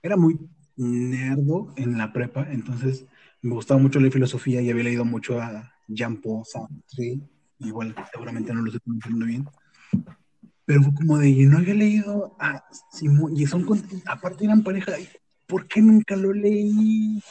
[0.03, 0.39] Era muy
[0.77, 3.07] nerdo en la prepa, entonces
[3.41, 7.21] me gustaba mucho leer filosofía y había leído mucho a Jean-Paul Sartre.
[7.59, 9.49] Igual, seguramente no lo estoy pronunciando bien.
[10.65, 13.67] Pero fue como de, yo no había leído a Simón, y son,
[14.07, 14.93] aparte eran pareja,
[15.47, 17.23] ¿por qué nunca lo leí?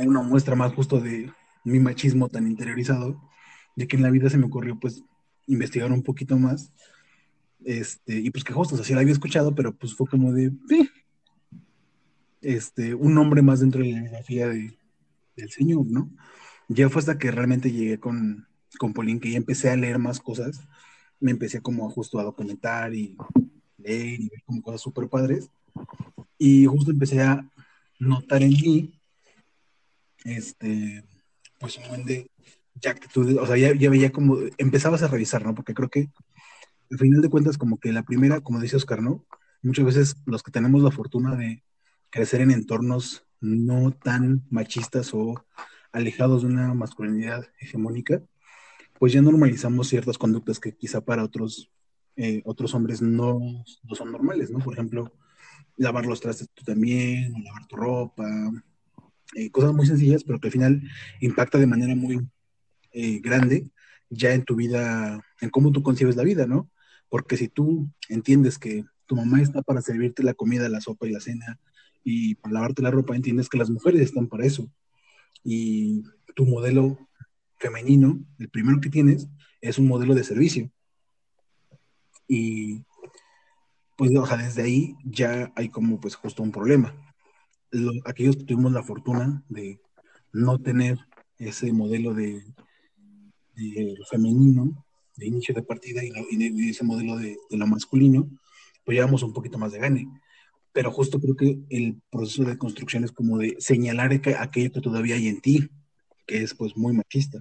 [0.00, 1.30] Hay una muestra más justo de
[1.62, 3.20] mi machismo tan interiorizado,
[3.76, 5.04] de que en la vida se me ocurrió pues
[5.46, 6.72] investigar un poquito más,
[7.64, 10.32] este, y pues que justo, o sea, sí la había escuchado, pero pues fue como
[10.32, 10.52] de,
[12.40, 14.78] este, un nombre más dentro de la biografía de,
[15.36, 16.10] del señor, ¿no?
[16.68, 18.46] Ya fue hasta que realmente llegué con,
[18.78, 20.66] con Pauline, que ya empecé a leer más cosas,
[21.18, 23.18] me empecé como justo a documentar y
[23.76, 25.50] leer y ver como cosas súper padres,
[26.38, 27.46] y justo empecé a
[27.98, 28.99] notar en mí,
[30.24, 31.04] este,
[31.58, 32.30] pues un buen de
[32.74, 35.54] ya actitudes, o sea, ya, ya veía como, empezabas a revisar, ¿no?
[35.54, 36.10] Porque creo que
[36.90, 39.24] al final de cuentas, como que la primera, como dice Oscar, ¿no?
[39.62, 41.62] Muchas veces los que tenemos la fortuna de
[42.10, 45.44] crecer en entornos no tan machistas o
[45.92, 48.22] alejados de una masculinidad hegemónica,
[48.98, 51.70] pues ya normalizamos ciertas conductas que quizá para otros
[52.16, 54.58] eh, otros hombres no, no son normales, ¿no?
[54.58, 55.12] Por ejemplo,
[55.76, 58.50] lavar los trastes tú también, o lavar tu ropa,
[59.34, 60.82] eh, cosas muy sencillas, pero que al final
[61.20, 62.26] impacta de manera muy
[62.92, 63.68] eh, grande
[64.08, 66.70] ya en tu vida, en cómo tú concibes la vida, ¿no?
[67.08, 71.12] Porque si tú entiendes que tu mamá está para servirte la comida, la sopa y
[71.12, 71.58] la cena,
[72.02, 74.70] y para lavarte la ropa, entiendes que las mujeres están para eso.
[75.44, 76.02] Y
[76.34, 76.98] tu modelo
[77.58, 79.28] femenino, el primero que tienes,
[79.60, 80.70] es un modelo de servicio.
[82.26, 82.84] Y
[83.96, 86.94] pues, o sea, desde ahí ya hay como pues justo un problema.
[88.04, 89.80] Aquellos que tuvimos la fortuna de
[90.32, 90.98] no tener
[91.38, 92.44] ese modelo de,
[94.10, 94.84] femenino
[95.16, 98.28] de inicio de partida y, ese modelo de, lo masculino,
[98.84, 100.08] pues llevamos un poquito más de gane.
[100.72, 105.16] Pero justo creo que el proceso de construcción es como de señalar aquello que todavía
[105.16, 105.68] hay en ti,
[106.26, 107.38] que es pues muy machista,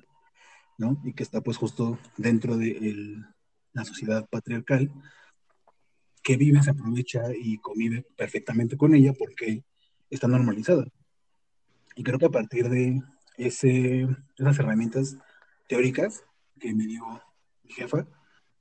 [0.77, 0.99] ¿no?
[1.05, 3.23] Y que está pues justo dentro de
[3.73, 4.91] la sociedad patriarcal,
[6.23, 9.63] que vive, se aprovecha y convive perfectamente con ella porque
[10.09, 10.85] está normalizada.
[11.95, 13.01] Y creo que a partir de
[13.37, 15.17] ese, esas herramientas
[15.67, 16.23] teóricas
[16.59, 17.03] que me dio
[17.63, 18.07] mi jefa,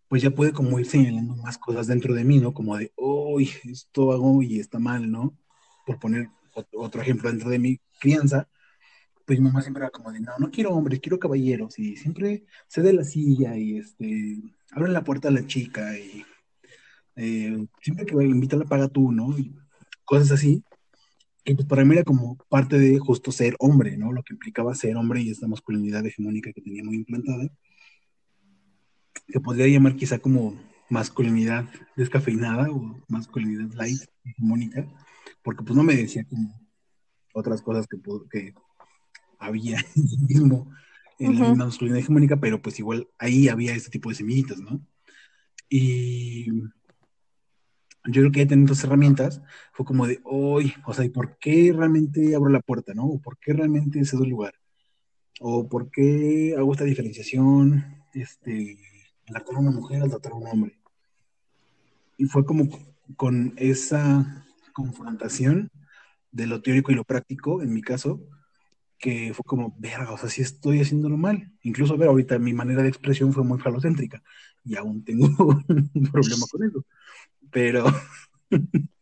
[0.09, 2.55] pues ya puede como ir señalando más cosas dentro de mí, ¿no?
[2.55, 5.37] Como de, uy, esto hago y está mal, ¿no?
[5.87, 6.31] Por poner
[6.75, 8.49] otro ejemplo dentro de mi crianza,
[9.27, 12.45] pues mi mamá siempre era como de, no, no quiero hombres, quiero caballeros, y siempre
[12.67, 14.39] cede la silla y este,
[14.73, 16.25] abre la puerta a la chica y
[17.17, 19.39] eh, siempre que invita la paga tú, ¿no?
[19.39, 19.55] Y
[20.05, 20.63] cosas así,
[21.49, 24.13] que pues para mí era como parte de justo ser hombre, ¿no?
[24.13, 27.49] Lo que implicaba ser hombre y esta masculinidad hegemónica que tenía muy implantada,
[29.27, 31.65] que podría llamar quizá como masculinidad
[31.97, 34.87] descafeinada o masculinidad light, hegemónica,
[35.43, 36.53] porque pues no me decía como
[37.33, 37.97] otras cosas que,
[38.31, 38.53] que
[39.39, 39.83] había
[40.29, 40.71] mismo
[41.19, 44.87] en la masculinidad hegemónica, pero pues igual ahí había este tipo de semillitas, ¿no?
[45.71, 46.51] Y
[48.09, 49.43] yo creo que ya teniendo herramientas,
[49.73, 53.05] fue como de, hoy, o sea, ¿y por qué realmente abro la puerta, no?
[53.05, 54.55] ¿O por qué realmente cedo el lugar?
[55.41, 58.79] ¿O por qué hago esta diferenciación, este,
[59.27, 60.79] tratar a una mujer al tratar a un hombre?
[62.17, 62.69] Y fue como
[63.17, 65.71] con esa confrontación
[66.33, 68.23] de lo teórico y lo práctico, en mi caso,
[68.99, 71.53] que fue como, verga, o sea, sí estoy haciéndolo mal.
[71.63, 74.23] Incluso, ver, ahorita mi manera de expresión fue muy falocéntrica
[74.65, 75.27] y aún tengo
[75.69, 76.85] un problema con eso
[77.51, 77.85] pero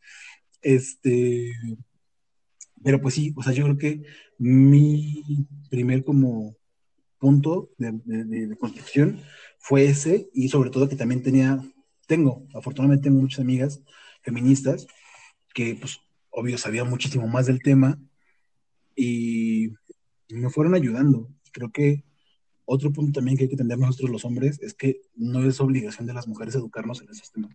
[0.63, 1.53] este,
[2.83, 4.03] pero pues sí, o sea, yo creo que
[4.39, 6.57] mi primer como
[7.19, 9.21] punto de, construcción
[9.59, 11.61] fue ese y sobre todo que también tenía,
[12.07, 13.83] tengo, afortunadamente tengo muchas amigas
[14.23, 14.87] feministas
[15.55, 17.99] que pues obvio sabían muchísimo más del tema
[18.95, 19.71] y
[20.29, 21.31] me fueron ayudando.
[21.53, 22.05] Creo que
[22.65, 26.07] otro punto también que hay que entender nosotros los hombres es que no es obligación
[26.07, 27.49] de las mujeres educarnos en el sistema.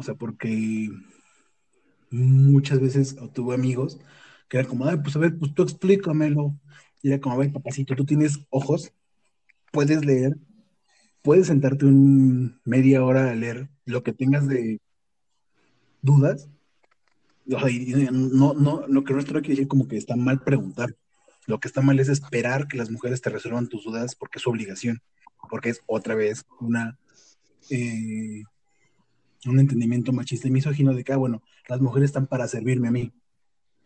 [0.00, 0.88] O sea, porque
[2.10, 4.00] muchas veces tuve amigos
[4.48, 6.58] que eran como, ay, pues a ver, pues tú explícamelo.
[7.02, 8.94] Y era como, a ver, papacito, tú tienes ojos,
[9.70, 10.38] puedes leer,
[11.20, 14.80] puedes sentarte un media hora a leer lo que tengas de
[16.00, 16.48] dudas.
[17.44, 20.96] No, no, lo que no quiere decir como que está mal preguntar.
[21.46, 24.44] Lo que está mal es esperar que las mujeres te resuelvan tus dudas porque es
[24.44, 25.02] su obligación,
[25.50, 26.98] porque es otra vez una
[27.68, 28.44] eh,
[29.46, 32.90] un entendimiento machista y misógino de que, ah, bueno, las mujeres están para servirme a
[32.90, 33.12] mí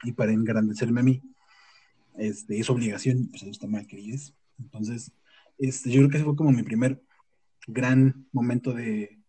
[0.03, 1.23] y para engrandecerme a mí.
[2.17, 4.35] Este, es obligación, pues eso está mal que es.
[4.59, 5.13] Entonces,
[5.59, 7.03] este, yo creo que ese fue como mi primer
[7.67, 9.21] gran momento de,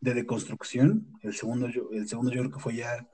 [0.00, 1.06] de deconstrucción.
[1.22, 3.08] El segundo, yo, el segundo yo creo que fue ya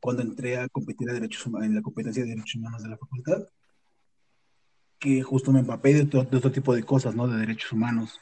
[0.00, 3.46] cuando entré a competir a derechos en la competencia de derechos humanos de la facultad,
[4.98, 7.28] que justo me empapé de, de otro tipo de cosas, ¿no?
[7.28, 8.18] De derechos humanos.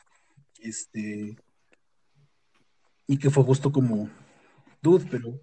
[0.61, 1.37] Este,
[3.09, 4.09] y que fue justo como,
[4.83, 5.41] dude, pero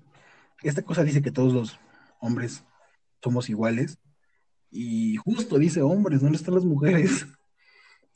[0.64, 1.80] esta cosa dice que todos los
[2.22, 2.64] hombres
[3.22, 3.98] somos iguales,
[4.72, 7.26] y justo dice hombres, ¿dónde están las mujeres?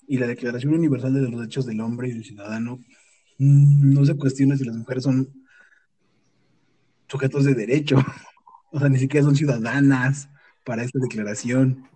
[0.08, 2.80] Y la Declaración Universal de los Derechos del Hombre y del Ciudadano
[3.38, 5.32] mm, no se cuestiona si las mujeres son
[7.08, 7.98] sujetos de derecho,
[8.72, 10.30] o sea, ni siquiera son ciudadanas
[10.66, 11.88] para esta declaración.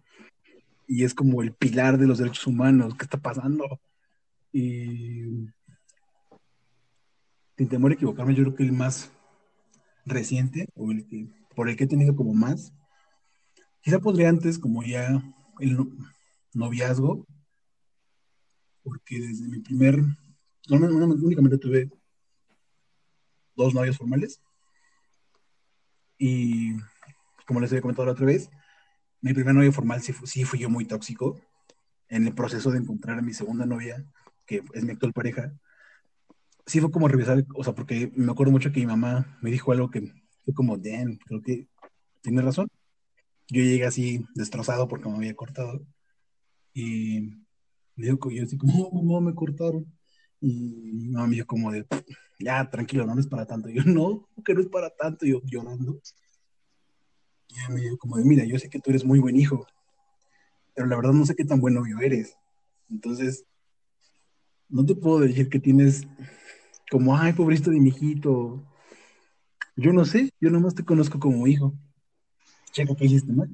[0.87, 2.95] Y es como el pilar de los derechos humanos.
[2.95, 3.79] ¿Qué está pasando?
[4.51, 5.47] Y
[7.63, 9.09] sin temor a equivocarme, yo creo que el más
[10.05, 12.73] reciente, o el que, por el que he tenido como más,
[13.79, 15.23] quizá podría antes como ya
[15.61, 15.77] el
[16.53, 17.25] noviazgo,
[18.83, 19.97] porque desde mi primer,
[20.69, 21.89] únicamente tuve
[23.55, 24.41] dos novios formales,
[26.17, 26.73] y
[27.47, 28.49] como les había comentado la otra vez,
[29.21, 31.39] mi primer novio formal sí, sí fui yo muy tóxico,
[32.09, 34.05] en el proceso de encontrar a mi segunda novia,
[34.45, 35.53] que es mi actual pareja,
[36.65, 39.71] sí fue como revisar, o sea, porque me acuerdo mucho que mi mamá me dijo
[39.71, 40.13] algo que
[40.45, 41.67] fue como, damn, creo que
[42.21, 42.67] tiene razón.
[43.49, 45.85] Yo llegué así destrozado porque me había cortado.
[46.73, 47.21] Y
[47.95, 49.85] me dijo, yo así como, oh, mamá, me cortaron.
[50.39, 51.85] Y mi mamá me dijo como de,
[52.39, 53.69] ya, tranquilo, no es para tanto.
[53.69, 55.25] Yo, no, que no es para tanto.
[55.25, 56.01] Y yo llorando.
[57.49, 59.67] Y ella me dijo como de, mira, yo sé que tú eres muy buen hijo,
[60.73, 62.35] pero la verdad no sé qué tan buen novio eres.
[62.89, 63.45] Entonces,
[64.69, 66.07] no te puedo decir que tienes
[66.93, 68.61] como, ay, pobrecito de mi hijito.
[69.75, 71.73] Yo no sé, yo nomás te conozco como hijo.
[72.71, 73.49] Checa que hiciste mal.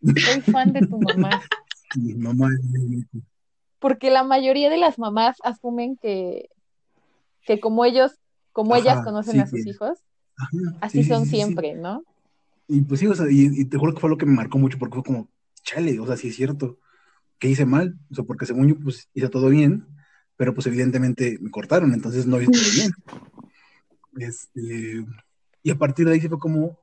[0.00, 1.42] Soy fan de tu mamá.
[1.94, 3.18] Mi mamá es mi hijo.
[3.80, 6.48] Porque la mayoría de las mamás asumen que,
[7.44, 8.12] que como ellos,
[8.52, 9.98] como ellas conocen sí, a sus que- hijos,
[10.38, 11.30] Ajá, así sí, sí, son sí.
[11.30, 12.02] siempre, ¿no?
[12.66, 14.56] Y pues sí, o sea, y, y te juro que fue lo que me marcó
[14.56, 15.28] mucho porque fue como,
[15.62, 16.78] chale, o sea, sí es cierto,
[17.38, 19.86] que hice mal, o sea, porque según yo, pues hice todo bien,
[20.36, 22.92] pero pues evidentemente me cortaron, entonces no todo bien.
[24.16, 25.04] Este,
[25.62, 26.78] y a partir de ahí fue como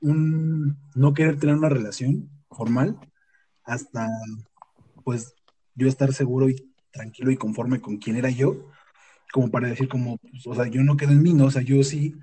[0.00, 2.98] un no querer tener una relación formal
[3.64, 4.08] hasta
[5.04, 5.34] pues
[5.74, 8.70] yo estar seguro y tranquilo y conforme con quién era yo,
[9.32, 11.46] como para decir como, pues, o sea, yo no quedo en mí, ¿no?
[11.46, 12.14] O sea, yo sí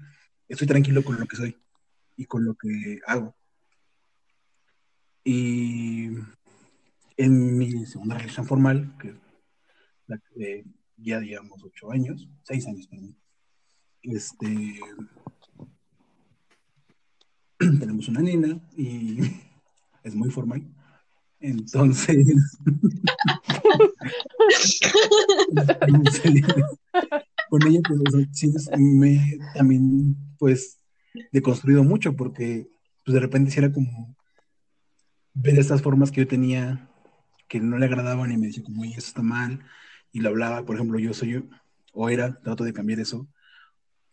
[0.48, 1.58] estoy tranquilo con lo que soy
[2.18, 3.36] y con lo que hago.
[5.24, 6.10] Y
[7.18, 9.16] en mi segunda relación formal, que
[10.34, 10.64] que
[10.98, 13.16] ya llevamos ocho años, seis años, perdón,
[14.04, 14.80] este,
[17.80, 19.18] tenemos una nena y
[20.04, 20.64] es muy formal.
[21.40, 22.26] Entonces,
[27.50, 30.80] con ella pues, o sea, sí, es- me también pues
[31.32, 32.68] deconstruido mucho porque
[33.04, 34.16] pues de repente sí era como
[35.34, 36.90] ver estas formas que yo tenía
[37.48, 39.64] que no le agradaban y me decía como, oye, eso está mal,
[40.16, 41.46] y lo hablaba, por ejemplo, yo soy
[41.92, 43.28] o era, trato de cambiar eso,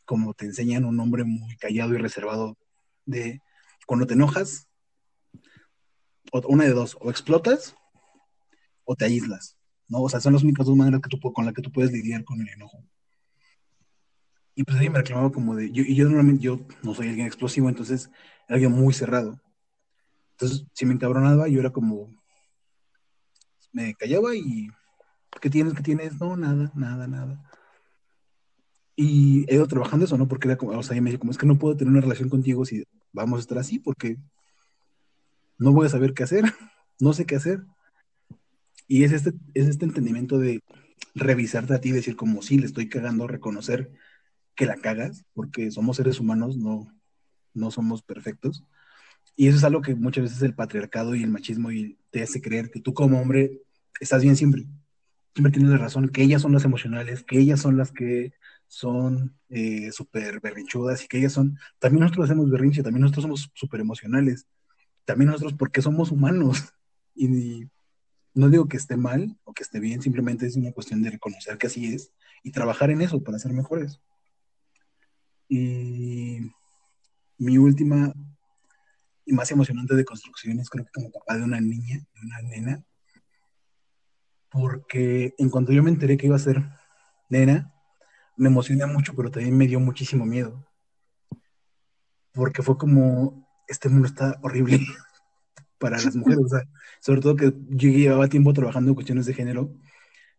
[0.04, 2.58] como te enseñan un hombre muy callado y reservado
[3.06, 3.40] de
[3.86, 4.66] cuando te enojas,
[6.32, 7.76] o- una de dos, o explotas
[8.84, 10.02] o te aíslas, ¿no?
[10.02, 12.24] O sea, son las únicas dos maneras que tú, con las que tú puedes lidiar
[12.24, 12.82] con el enojo.
[14.56, 17.28] Y pues ella me reclamaba como de, yo, y yo normalmente, yo no soy alguien
[17.28, 18.10] explosivo, entonces
[18.48, 19.40] alguien muy cerrado.
[20.32, 22.10] Entonces, si me encabronaba, yo era como,
[23.72, 24.68] me callaba y,
[25.40, 25.74] ¿qué tienes?
[25.74, 26.20] ¿Qué tienes?
[26.20, 27.42] No, nada, nada, nada.
[28.94, 30.28] Y he ido trabajando eso, ¿no?
[30.28, 32.28] Porque era como, o sea, me dijo, como es que no puedo tener una relación
[32.28, 34.18] contigo si vamos a estar así, porque
[35.58, 36.44] no voy a saber qué hacer,
[37.00, 37.64] no sé qué hacer.
[38.86, 40.62] Y es este, es este entendimiento de
[41.14, 43.90] revisarte a ti decir como, sí, le estoy cagando, reconocer
[44.54, 46.92] que la cagas, porque somos seres humanos, no,
[47.54, 48.64] no somos perfectos.
[49.34, 52.42] Y eso es algo que muchas veces el patriarcado y el machismo y te hace
[52.42, 53.62] creer que tú como hombre
[53.98, 54.66] estás bien siempre.
[55.34, 58.32] Siempre tienes la razón, que ellas son las emocionales, que ellas son las que
[58.66, 61.58] son eh, súper berrinchudas y que ellas son...
[61.78, 64.46] También nosotros hacemos berrinche, también nosotros somos súper emocionales.
[65.04, 66.74] También nosotros porque somos humanos.
[67.14, 67.68] Y
[68.34, 71.58] no digo que esté mal o que esté bien, simplemente es una cuestión de reconocer
[71.58, 72.10] que así es
[72.42, 74.00] y trabajar en eso para ser mejores.
[75.48, 76.38] Y
[77.36, 78.14] mi última
[79.24, 82.42] y más emocionante de construcción es creo que como papá de una niña, de una
[82.42, 82.84] nena,
[84.52, 86.62] porque en cuanto yo me enteré que iba a ser
[87.28, 87.74] nena,
[88.36, 90.64] me emocioné mucho, pero también me dio muchísimo miedo,
[92.32, 94.78] porque fue como, este mundo está horrible
[95.78, 96.62] para las mujeres, o sea,
[97.00, 99.74] sobre todo que yo llevaba tiempo trabajando en cuestiones de género,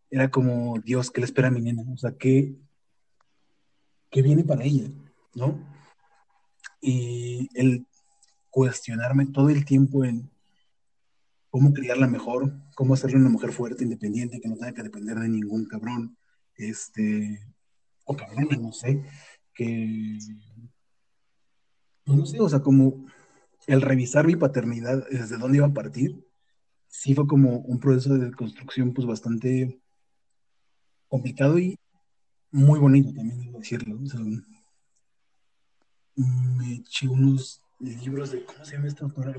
[0.10, 1.84] era como, Dios, ¿qué le espera a mi nena?
[1.92, 2.56] O sea, ¿qué,
[4.12, 4.90] qué viene para ella?
[5.34, 5.60] ¿No?
[6.80, 7.88] Y el
[8.52, 10.30] cuestionarme todo el tiempo en
[11.54, 15.30] cómo criarla mejor, cómo hacerle una mujer fuerte, independiente, que no tenga que depender de
[15.30, 16.18] ningún cabrón,
[16.56, 17.46] este,
[18.06, 19.04] o cabrona, no sé,
[19.54, 20.18] que,
[22.04, 23.06] pues no sé, o sea, como
[23.68, 26.26] el revisar mi paternidad, desde dónde iba a partir,
[26.88, 29.80] sí fue como un proceso de construcción pues bastante
[31.08, 31.78] complicado y
[32.50, 34.00] muy bonito también, debo decirlo.
[34.02, 34.22] O sea,
[36.16, 39.36] me eché unos libros de, ¿cómo se llama esta autora?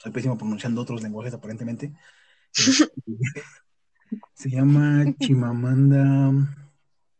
[0.00, 1.92] Soy pésimo pronunciando otros lenguajes aparentemente.
[4.34, 6.30] Se llama Chimamanda,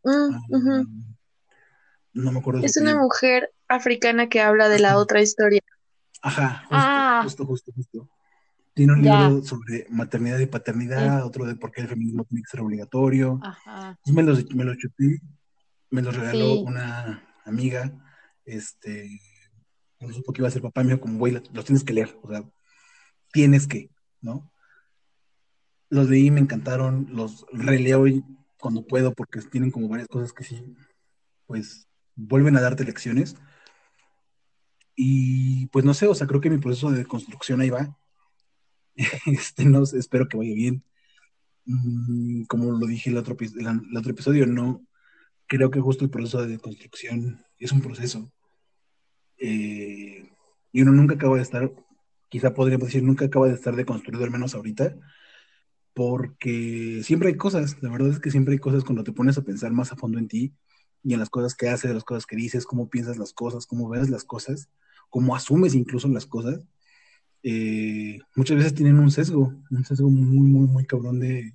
[0.03, 0.83] Mm, ah,
[2.13, 5.61] no me acuerdo Es una mujer africana que habla de la otra historia.
[6.23, 7.19] Ajá, justo, Ah.
[7.23, 8.09] justo, justo, justo.
[8.73, 9.29] Tiene un Ya.
[9.29, 13.39] libro sobre maternidad y paternidad, otro de por qué el feminismo tiene que ser obligatorio.
[13.43, 13.89] Ajá.
[14.03, 15.21] Entonces me los, me los chuté,
[15.91, 16.63] me los regaló Sí.
[16.65, 17.91] una amiga,
[18.43, 19.21] este,
[19.99, 22.17] cuando supo que iba a ser papá, me dijo como, güey, los tienes que leer,
[22.23, 22.43] o sea,
[23.31, 23.89] tienes que,
[24.21, 24.51] ¿no?
[25.89, 28.05] Los leí, me encantaron, los releo
[28.59, 30.75] cuando puedo, porque tienen como varias cosas que sí,
[31.47, 33.35] pues vuelven a darte lecciones.
[34.95, 37.97] Y pues no sé, o sea, creo que mi proceso de construcción ahí va.
[39.25, 40.83] Este, no espero que vaya bien.
[41.65, 44.81] Mm, Como lo dije an- el otro episodio, no
[45.47, 48.31] creo que justo el proceso de construcción es un proceso.
[49.37, 50.29] Eh,
[50.71, 51.71] y uno nunca acaba de estar,
[52.31, 54.95] quizá podríamos decir, nunca acaba de estar deconstruido, al menos ahorita,
[55.93, 59.41] porque siempre hay cosas, la verdad es que siempre hay cosas cuando te pones a
[59.41, 60.53] pensar más a fondo en ti
[61.03, 63.89] y en las cosas que haces, las cosas que dices, cómo piensas las cosas, cómo
[63.89, 64.69] ves las cosas,
[65.09, 66.65] cómo asumes incluso las cosas,
[67.43, 71.53] eh, muchas veces tienen un sesgo, un sesgo muy, muy, muy cabrón de,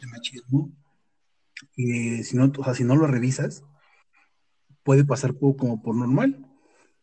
[0.00, 0.72] de machismo,
[1.74, 3.62] que si no, o sea, si no lo revisas,
[4.84, 6.46] puede pasar como por normal.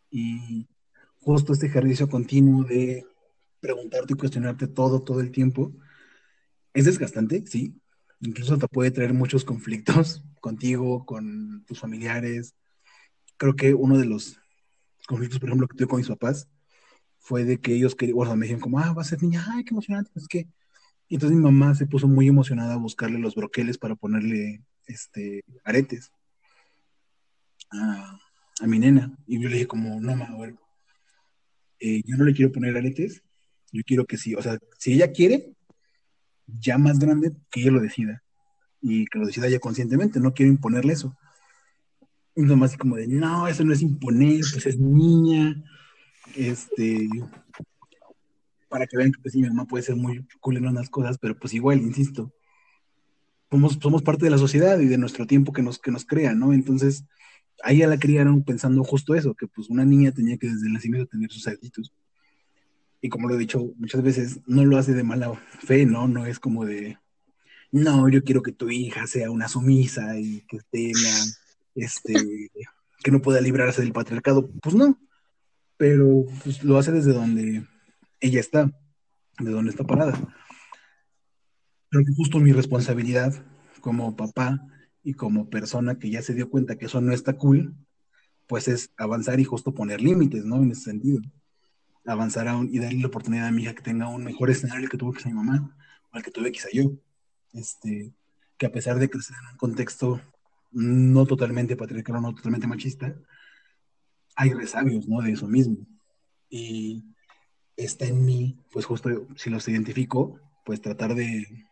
[0.09, 0.67] Y
[1.19, 3.05] justo este ejercicio continuo de
[3.62, 5.74] preguntarte y cuestionarte todo, todo el tiempo,
[6.74, 7.76] es desgastante, sí.
[8.20, 12.55] Incluso te puede traer muchos conflictos contigo, con tus familiares.
[13.38, 14.39] Creo que uno de los
[15.07, 16.47] conflictos, por ejemplo, que tuve con mis papás
[17.20, 19.64] fue de que ellos querían, bueno, me dijeron como, ah, va a ser niña, ay,
[19.64, 20.47] qué emocionante, es que.
[21.07, 25.43] Y entonces mi mamá se puso muy emocionada a buscarle los broqueles para ponerle este,
[25.66, 26.12] aretes
[27.70, 28.18] a,
[28.66, 29.18] mi nena.
[29.28, 30.55] Y yo le dije como, no, ma, a ver,
[31.80, 33.24] eh, yo no le quiero poner aretes,
[33.72, 35.53] yo quiero que sí, o sea, si ella quiere,
[36.47, 38.24] ya más grande, que ella lo decida.
[38.82, 41.15] Y que lo decida ya conscientemente, no quiero imponerle eso.
[42.36, 45.63] Y nomás así como de, no, eso no es imponer, pues es niña,
[46.36, 47.07] este,
[48.69, 51.17] para que vean que pues sí, mi mamá puede ser muy cool en unas cosas,
[51.17, 52.34] pero pues igual, insisto,
[53.49, 56.34] somos, somos parte de la sociedad y de nuestro tiempo que nos, que nos crea,
[56.34, 56.53] ¿no?
[56.53, 57.03] Entonces,
[57.63, 60.74] a ella la criaron pensando justo eso, que pues una niña tenía que desde el
[60.74, 61.91] nacimiento tener sus actitudes.
[63.02, 66.08] Y como lo he dicho muchas veces, no lo hace de mala fe, ¿no?
[66.08, 66.97] No es como de,
[67.72, 71.10] no, yo quiero que tu hija sea una sumisa y que tenga,
[71.74, 72.14] este,
[73.04, 74.49] que no pueda librarse del patriarcado.
[74.62, 74.99] Pues no,
[75.78, 77.66] pero pues, lo hace desde donde
[78.20, 78.72] ella está,
[79.39, 80.14] de donde está parada.
[81.89, 83.34] Creo que justo mi responsabilidad
[83.82, 84.66] como papá
[85.04, 87.76] y como persona que ya se dio cuenta que eso no está cool,
[88.47, 90.58] pues es avanzar y justo poner límites, ¿no?
[90.58, 91.22] En ese sentido.
[92.06, 94.89] Avanzar a un- y darle la oportunidad a mi hija que tenga un mejor escenario
[94.89, 95.76] que tuvo quizá mi mamá,
[96.12, 96.91] o el que tuve quizá yo.
[97.54, 98.14] Este,
[98.58, 100.22] que a pesar de crecer en un contexto
[100.72, 103.16] no totalmente patriarcal o no totalmente machista,
[104.36, 105.22] hay resabios, ¿no?
[105.22, 105.78] De eso mismo.
[106.49, 107.04] Y
[107.76, 111.66] está en mí, pues justo si los identifico, pues tratar de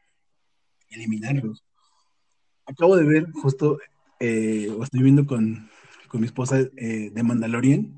[0.89, 1.63] eliminarlos.
[2.65, 3.79] Acabo de ver justo,
[4.19, 5.69] eh, o estoy viendo con,
[6.07, 7.97] con mi esposa eh, de Mandalorian,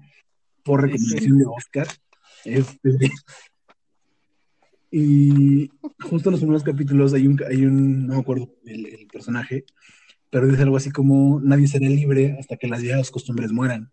[0.63, 1.87] por recomendación de Oscar.
[2.45, 3.11] Este,
[4.91, 5.71] y
[6.01, 9.65] justo en los primeros capítulos hay un, hay un no me acuerdo el, personaje,
[10.29, 13.91] pero dice algo así como, nadie será libre hasta que las viejas costumbres mueran.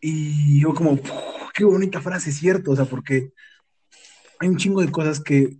[0.00, 1.10] Y yo como, "Puf,
[1.54, 3.32] qué bonita frase, cierto, o sea, porque
[4.38, 5.58] hay un chingo de cosas que,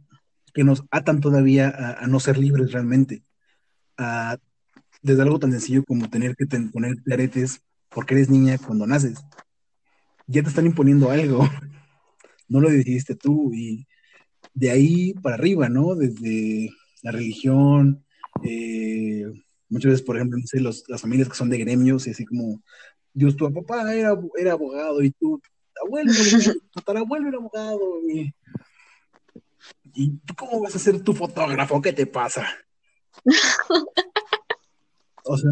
[0.54, 1.68] que nos atan todavía
[1.98, 3.22] a, no ser libres realmente.
[3.96, 4.38] A-
[5.02, 9.18] desde algo tan sencillo como tener que ten- poner aretes porque eres niña cuando naces.
[10.30, 11.42] Ya te están imponiendo algo,
[12.48, 13.84] no lo decidiste tú y
[14.54, 15.96] de ahí para arriba, ¿no?
[15.96, 16.70] Desde
[17.02, 18.04] la religión,
[18.44, 19.24] eh,
[19.68, 22.24] muchas veces, por ejemplo, no sé, los- las familias que son de gremios y así
[22.24, 22.62] como,
[23.12, 25.40] Dios, tu papá era, era abogado y tu
[25.84, 28.32] abuelo, tu tatarabuelo era abogado y,
[29.94, 32.46] y tú cómo vas a ser tu fotógrafo, ¿qué te pasa?
[35.24, 35.50] O sea,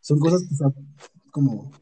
[0.00, 0.54] son cosas que
[1.32, 1.72] como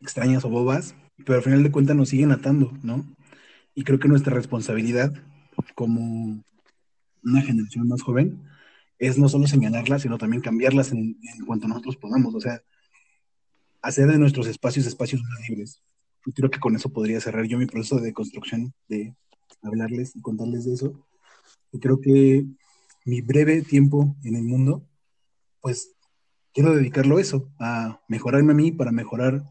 [0.00, 0.94] extrañas o bobas,
[1.24, 3.04] pero al final de cuentas nos siguen atando, ¿no?
[3.74, 5.12] Y creo que nuestra responsabilidad
[5.74, 6.42] como
[7.24, 8.42] una generación más joven
[8.98, 12.60] es no solo señalarlas, sino también cambiarlas en, en cuanto nosotros podamos, o sea,
[13.82, 15.82] hacer de nuestros espacios espacios más libres.
[16.26, 19.14] Y creo que con eso podría cerrar yo mi proceso de construcción, de
[19.62, 21.06] hablarles y contarles de eso.
[21.72, 22.44] Y creo que
[23.04, 24.86] mi breve tiempo en el mundo,
[25.60, 25.94] pues
[26.52, 29.44] quiero dedicarlo a eso, a mejorarme a mí para mejorar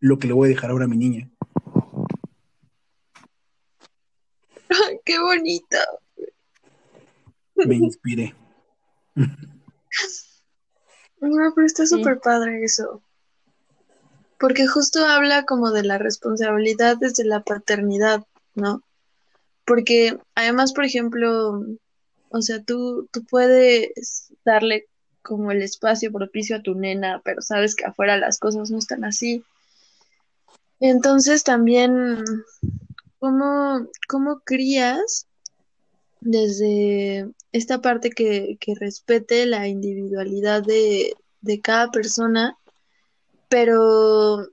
[0.00, 1.30] lo que le voy a dejar ahora a mi niña.
[5.04, 5.76] Qué bonito.
[7.54, 8.34] Me inspiré.
[11.20, 11.96] No, pero está Sí.
[11.96, 13.02] súper padre eso.
[14.38, 18.24] Porque justo habla como de la responsabilidad desde la paternidad,
[18.54, 18.82] ¿no?
[19.64, 21.64] Porque además, por ejemplo,
[22.28, 24.86] o sea, tú, tú puedes darle
[25.22, 29.04] como el espacio propicio a tu nena, pero sabes que afuera las cosas no están
[29.04, 29.42] así.
[30.80, 32.22] Entonces también,
[33.18, 35.26] ¿cómo, cómo crías
[36.20, 42.56] desde esta parte que, que respete la individualidad de, de cada persona,
[43.48, 44.48] pero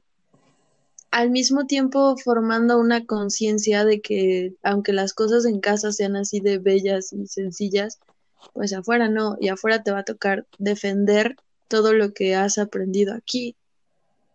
[1.12, 6.40] al mismo tiempo formando una conciencia de que aunque las cosas en casa sean así
[6.40, 8.00] de bellas y sencillas,
[8.54, 11.36] pues afuera no, y afuera te va a tocar defender
[11.68, 13.56] todo lo que has aprendido aquí,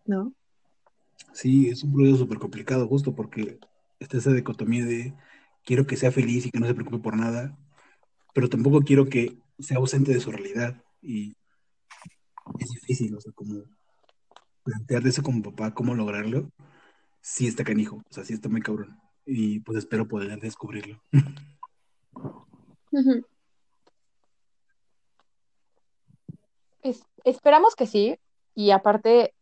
[0.06, 0.32] ¿no?
[1.32, 3.58] Sí, es un proceso súper complicado, justo porque
[4.00, 5.14] está esa dicotomía de
[5.64, 7.56] quiero que sea feliz y que no se preocupe por nada,
[8.34, 10.82] pero tampoco quiero que sea ausente de su realidad.
[11.02, 11.36] Y
[12.58, 13.64] es difícil, o sea, como
[14.64, 16.50] plantear eso como papá, cómo lograrlo,
[17.20, 18.98] sí está canijo, o sea, sí está muy cabrón.
[19.26, 21.02] Y pues espero poder descubrirlo.
[26.82, 28.18] Es- esperamos que sí,
[28.54, 29.34] y aparte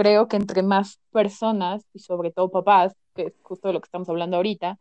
[0.00, 4.08] creo que entre más personas, y sobre todo papás, que es justo lo que estamos
[4.08, 4.78] hablando ahorita,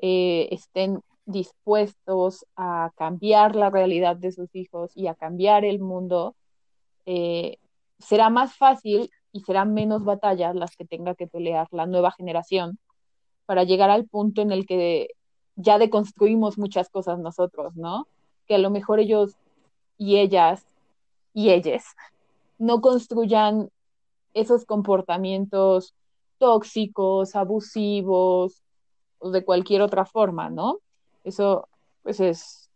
[0.00, 6.34] eh, estén dispuestos a cambiar la realidad de sus hijos y a cambiar el mundo,
[7.04, 7.58] eh,
[8.00, 12.80] será más fácil y serán menos batallas las que tenga que pelear la nueva generación
[13.44, 15.10] para llegar al punto en el que
[15.54, 18.08] ya deconstruimos muchas cosas nosotros, ¿no?
[18.48, 19.36] Que a lo mejor ellos
[19.96, 20.66] y ellas
[21.32, 21.84] y ellas
[22.58, 23.70] no construyan
[24.36, 25.94] esos comportamientos
[26.38, 28.62] tóxicos, abusivos
[29.18, 30.80] o de cualquier otra forma, ¿no?
[31.24, 31.68] Eso,
[32.02, 32.70] pues es,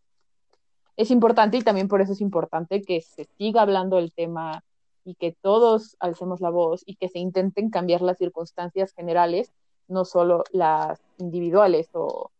[0.97, 4.65] es importante y también por eso es importante que se siga hablando del tema
[5.05, 9.53] y que todos alcemos la voz y que se intenten cambiar las circunstancias generales,
[9.87, 12.31] no solo las individuales o,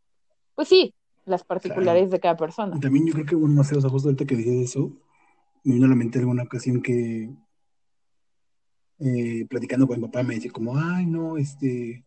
[0.55, 0.95] pues sí,
[1.27, 2.81] las particulares de cada persona.
[2.81, 4.91] También yo creo que, bueno, no sé, o sea, justo ahorita que dices eso,
[5.63, 7.31] me vino a la mente alguna ocasión que
[9.01, 12.05] eh, platicando con mi papá me dice como, ay, no, este,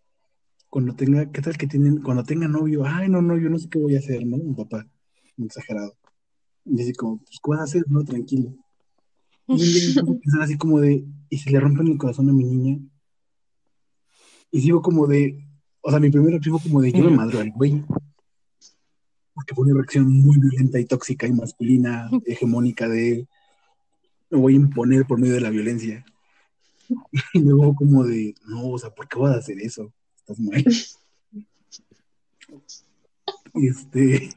[0.69, 2.85] cuando tenga, ¿qué tal que tienen, cuando tenga novio?
[2.85, 4.37] Ay, no, no, yo no sé qué voy a hacer, ¿no?
[4.37, 4.87] Mi papá,
[5.37, 5.95] muy exagerado.
[6.65, 7.83] Y dice como, pues, ¿qué vas a hacer?
[7.87, 8.53] No, tranquilo.
[9.47, 12.43] Y un día pensar así como de, ¿y si le rompen el corazón a mi
[12.43, 12.79] niña?
[14.51, 15.45] Y digo como de,
[15.81, 17.83] o sea, mi primera reacción fue como de, yo me madro al güey.
[19.33, 23.27] Porque fue una reacción muy violenta y tóxica y masculina, hegemónica de,
[24.29, 26.05] me voy a imponer por medio de la violencia.
[27.33, 29.93] Y luego como de, no, o sea, ¿por qué vas a hacer eso?
[30.17, 30.63] Estás mal.
[33.55, 34.31] Y este,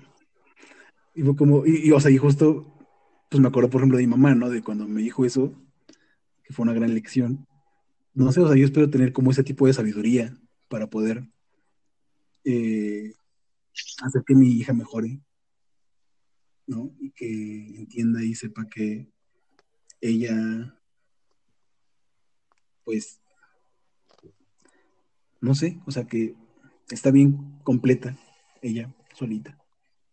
[1.14, 2.76] y fue como, y, y, o sea, y justo,
[3.30, 4.50] pues me acuerdo, por ejemplo, de mi mamá, ¿no?
[4.50, 5.54] De cuando me dijo eso,
[6.44, 7.46] que fue una gran lección.
[8.12, 10.38] No sé, o sea, yo espero tener como ese tipo de sabiduría
[10.68, 11.26] para poder
[12.44, 13.14] eh,
[14.02, 15.20] hacer que mi hija mejore,
[16.66, 16.94] ¿no?
[17.00, 19.08] Y que entienda y sepa que
[20.00, 20.75] ella,
[22.86, 23.20] pues,
[25.40, 26.34] no sé, o sea, que
[26.88, 28.16] está bien completa
[28.62, 29.58] ella solita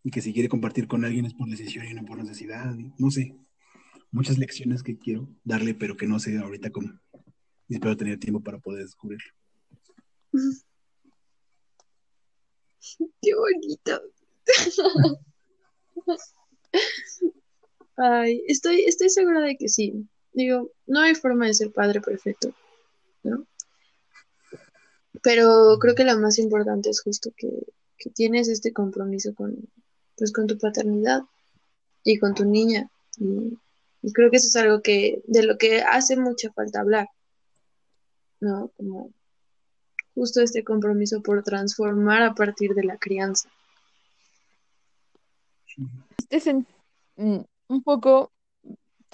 [0.02, 3.10] y que si quiere compartir con alguien es por decisión y no por necesidad, no
[3.10, 3.36] sé,
[4.10, 6.90] muchas lecciones que quiero darle, pero que no sé ahorita cómo.
[7.68, 9.32] Y espero tener tiempo para poder descubrirlo.
[13.22, 14.02] Qué bonito.
[17.96, 20.06] Ay, estoy, estoy segura de que sí.
[20.32, 22.52] Digo, no hay forma de ser padre perfecto,
[25.22, 27.50] Pero creo que lo más importante es justo que,
[28.14, 29.56] tienes este compromiso con,
[30.18, 31.22] pues, con tu paternidad
[32.02, 32.90] y con tu niña.
[33.18, 33.56] Y,
[34.12, 37.08] creo que eso es algo que, de lo que hace mucha falta hablar,
[38.40, 38.70] ¿no?
[38.76, 39.10] Como
[40.14, 43.48] justo este compromiso por transformar a partir de la crianza.
[46.28, 46.56] Este es
[47.16, 48.33] mm, un poco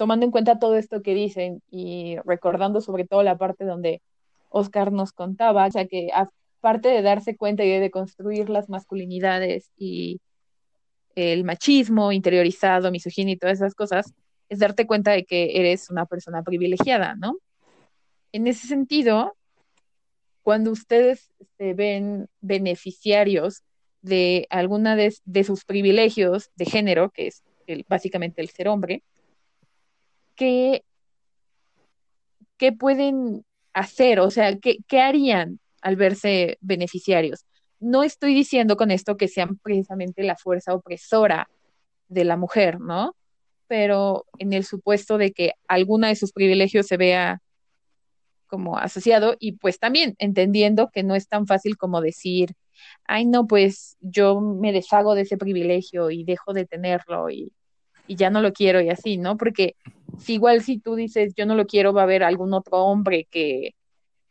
[0.01, 4.01] tomando en cuenta todo esto que dicen y recordando sobre todo la parte donde
[4.49, 9.69] Oscar nos contaba, o sea que aparte de darse cuenta y de construir las masculinidades
[9.77, 10.19] y
[11.13, 14.11] el machismo interiorizado, misoginia y todas esas cosas,
[14.49, 17.37] es darte cuenta de que eres una persona privilegiada, ¿no?
[18.31, 19.37] En ese sentido,
[20.41, 21.29] cuando ustedes
[21.59, 23.61] se ven beneficiarios
[24.01, 27.43] de alguna de, sus privilegios de género, que es
[27.87, 29.03] básicamente el ser hombre,
[30.35, 30.83] ¿qué,
[32.57, 34.19] qué pueden hacer?
[34.19, 37.45] O sea, ¿qué, qué harían al verse beneficiarios?
[37.79, 41.49] No estoy diciendo con esto que sean precisamente la fuerza opresora
[42.07, 43.15] de la mujer, ¿no?
[43.67, 47.41] Pero en el supuesto de que alguna de sus privilegios se vea
[48.47, 52.51] como asociado y pues también entendiendo que no es tan fácil como decir,
[53.05, 57.53] ay no, pues yo me deshago de ese privilegio y dejo de tenerlo y,
[58.11, 59.37] y ya no lo quiero y así, ¿no?
[59.37, 59.77] Porque
[60.19, 63.25] si igual si tú dices yo no lo quiero, va a haber algún otro hombre
[63.31, 63.73] que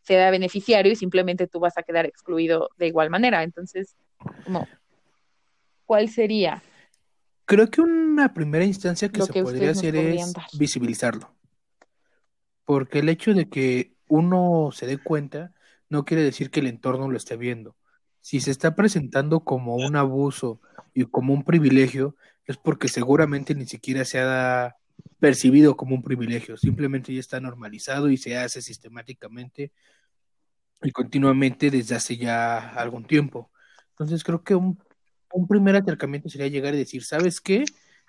[0.02, 3.42] sea beneficiario y simplemente tú vas a quedar excluido de igual manera.
[3.42, 3.96] Entonces,
[4.44, 4.68] como,
[5.86, 6.62] ¿cuál sería?
[7.46, 10.44] Creo que una primera instancia que se que podría hacer es dar.
[10.58, 11.34] visibilizarlo.
[12.66, 15.54] Porque el hecho de que uno se dé cuenta
[15.88, 17.76] no quiere decir que el entorno lo esté viendo.
[18.20, 20.60] Si se está presentando como un abuso
[20.92, 22.14] y como un privilegio,
[22.50, 24.76] es porque seguramente ni siquiera se ha
[25.18, 29.72] percibido como un privilegio, simplemente ya está normalizado y se hace sistemáticamente
[30.82, 33.50] y continuamente desde hace ya algún tiempo.
[33.90, 34.78] Entonces creo que un,
[35.32, 37.64] un primer acercamiento sería llegar y decir, ¿sabes qué?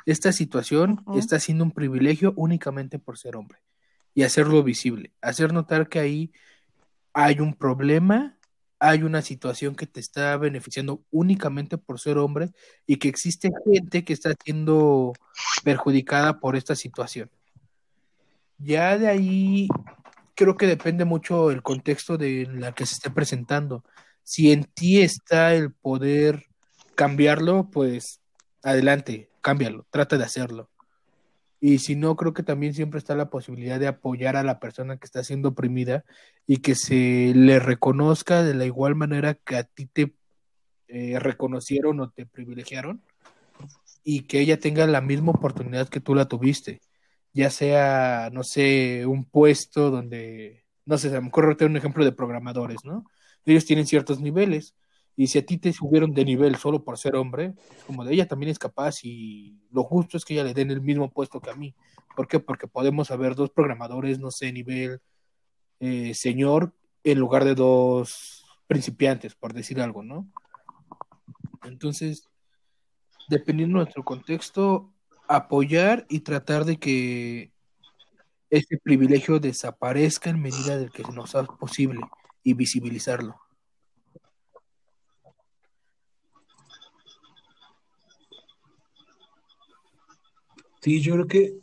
[0.06, 3.60] Esta situación está siendo un privilegio únicamente por ser hombre
[4.14, 6.32] y hacerlo visible, hacer notar que ahí
[7.14, 8.38] hay un problema,
[8.84, 12.50] hay una situación que te está beneficiando únicamente por ser hombre
[12.88, 15.14] y que existe gente que está siendo
[15.64, 17.30] perjudicada por esta situación.
[18.58, 19.68] Ya de ahí
[20.34, 23.84] creo que depende mucho el contexto de la que se esté presentando.
[24.24, 26.48] Si en ti está el poder
[26.96, 28.20] cambiarlo, pues
[28.64, 30.71] adelante, cámbialo, trata de hacerlo.
[31.64, 34.98] Y si no, creo que también siempre está la posibilidad de apoyar a la persona
[34.98, 36.04] que está siendo oprimida
[36.48, 40.16] y que se le reconozca de la igual manera que a ti te
[40.88, 43.04] eh, reconocieron o te privilegiaron
[44.04, 46.82] y que ella tenga la misma oportunidad que tú la tuviste,
[47.32, 52.12] ya sea, no sé, un puesto donde, no sé, se me ocurre un ejemplo de
[52.12, 53.06] programadores, ¿no?
[53.46, 54.74] Ellos tienen ciertos niveles
[55.16, 57.54] y si a ti te subieron de nivel solo por ser hombre,
[57.86, 60.82] como de ella también es capaz y lo justo es que ella le den el
[60.82, 61.76] mismo puesto que a mí.
[62.16, 62.40] ¿Por qué?
[62.40, 65.02] Porque podemos haber dos programadores, no sé, nivel
[65.80, 70.32] eh, señor en lugar de dos principiantes, por decir algo, ¿no?
[71.64, 72.30] Entonces,
[73.30, 74.94] dependiendo de nuestro contexto,
[75.28, 77.52] apoyar y tratar de que
[78.50, 82.02] ese privilegio desaparezca en medida de que nos sea posible
[82.44, 83.36] y visibilizarlo.
[90.82, 91.60] Sí, yo creo que,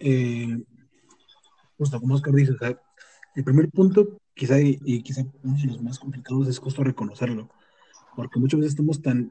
[0.00, 0.64] eh,
[1.76, 2.80] justo como Oscar dice, o sea,
[3.34, 7.50] el primer punto, quizá y, y quizá uno de los más complicados es justo reconocerlo,
[8.16, 9.30] porque muchas veces estamos tan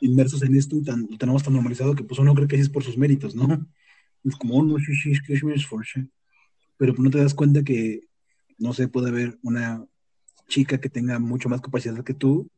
[0.00, 2.62] inmersos en esto y tan, lo tenemos tan normalizado que pues uno cree que así
[2.62, 3.66] es por sus méritos, ¿no?
[4.24, 6.00] Es como, oh, no, sí, sí, mi esfuerzo.
[6.78, 8.08] Pero pues no te das cuenta que,
[8.56, 9.84] no sé, puede haber una
[10.48, 12.50] chica que tenga mucho más capacidad que tú,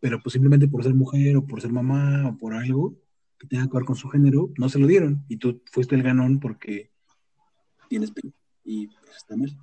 [0.00, 2.94] pero pues simplemente por ser mujer o por ser mamá o por algo
[3.38, 6.02] que tenga que ver con su género, no se lo dieron y tú fuiste el
[6.02, 6.90] ganón porque
[7.88, 8.32] tienes pena
[8.64, 9.56] y pues está mal.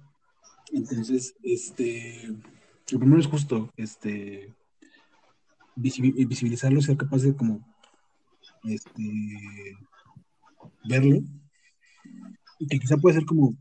[0.71, 2.29] Entonces, este,
[2.91, 4.53] lo primero es justo, este,
[5.75, 7.65] visibi- visibilizarlo, ser capaz de como,
[8.63, 9.75] este,
[10.85, 11.21] verlo,
[12.59, 13.55] y que quizá puede ser como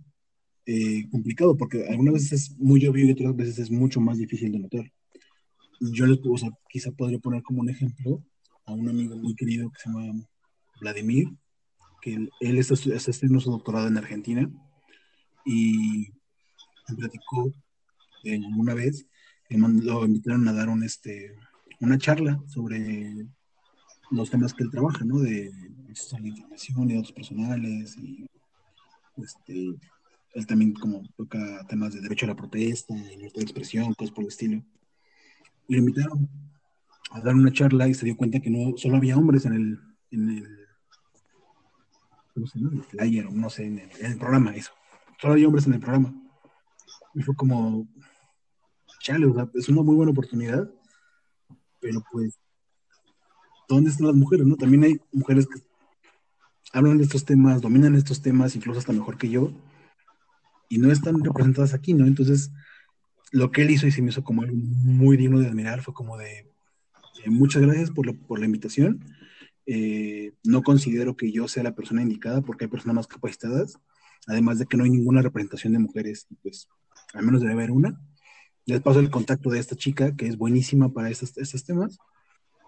[0.66, 4.52] eh, complicado, porque algunas veces es muy obvio y otras veces es mucho más difícil
[4.52, 4.92] de notar.
[5.80, 8.22] Yo les puedo, o sea, quizá podría poner como un ejemplo
[8.66, 10.26] a un amigo muy querido que se llama
[10.80, 11.28] Vladimir,
[12.00, 14.50] que él, está, está estudiando su doctorado en Argentina
[15.44, 16.08] y
[16.88, 17.52] me platicó
[18.24, 19.06] alguna vez
[19.58, 21.34] lo invitaron a dar este,
[21.80, 23.26] una charla sobre
[24.10, 25.18] los temas que él trabaja, ¿no?
[25.18, 25.52] De
[26.12, 28.26] a la información y datos personales y
[29.18, 29.74] este,
[30.34, 34.24] él también como toca temas de derecho a la protesta libertad de expresión, cosas por
[34.24, 34.64] el estilo.
[35.68, 36.28] Y lo invitaron
[37.12, 39.80] a dar una charla y se dio cuenta que no solo había hombres en el,
[40.10, 40.66] en el,
[42.34, 42.84] ¿cómo se llama?
[42.98, 44.72] El no sé, en el, en el programa, eso.
[45.20, 46.14] Solo había hombres en el programa.
[47.14, 47.86] Y fue como,
[49.00, 50.70] chale, o sea, es una muy buena oportunidad,
[51.80, 52.38] pero pues,
[53.68, 54.56] ¿dónde están las mujeres, no?
[54.56, 55.60] También hay mujeres que
[56.72, 59.52] hablan de estos temas, dominan estos temas, incluso hasta mejor que yo,
[60.70, 62.06] y no están representadas aquí, ¿no?
[62.06, 62.50] Entonces,
[63.30, 65.92] lo que él hizo y se me hizo como algo muy digno de admirar fue
[65.92, 66.51] como de,
[67.24, 69.04] eh, muchas gracias por la, por la invitación.
[69.66, 73.78] Eh, no considero que yo sea la persona indicada porque hay personas más capacitadas,
[74.26, 76.68] además de que no hay ninguna representación de mujeres, y pues
[77.14, 78.00] al menos debe haber una.
[78.66, 81.98] Les paso el contacto de esta chica que es buenísima para estos, estos temas.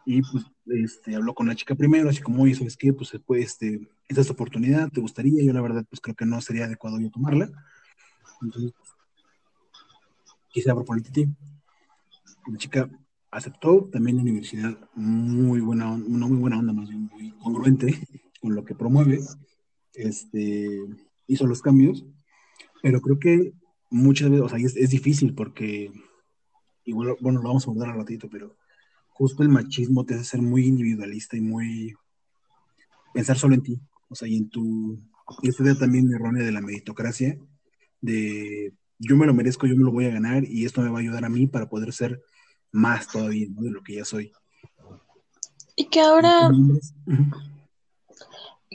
[0.06, 2.92] Y pues este, habló con la chica primero, así como, oye, ¿sabes qué?
[2.92, 5.42] Pues después, este, esta es tu oportunidad, ¿te gustaría?
[5.42, 7.50] Yo la verdad, pues creo que no sería adecuado yo tomarla.
[8.42, 8.72] Entonces,
[10.52, 11.26] quise proponer a ti.
[12.46, 12.90] La chica
[13.34, 17.86] aceptó, también la universidad, muy buena, una muy buena onda, más bien muy congruente
[18.40, 19.18] con lo que promueve,
[19.92, 20.80] este,
[21.26, 22.06] hizo los cambios,
[22.80, 23.52] pero creo que
[23.90, 25.90] muchas veces, o sea, es, es difícil porque,
[26.84, 28.56] igual, bueno, lo vamos a abordar al ratito, pero
[29.08, 31.92] justo el machismo te hace ser muy individualista y muy,
[33.12, 34.96] pensar solo en ti, o sea, y en tu,
[35.42, 37.36] y esta idea también errónea de la meritocracia,
[38.00, 40.98] de yo me lo merezco, yo me lo voy a ganar y esto me va
[40.98, 42.22] a ayudar a mí para poder ser
[42.74, 43.62] más todavía, ¿no?
[43.62, 44.32] De lo que ya soy.
[45.76, 46.50] Y que ahora,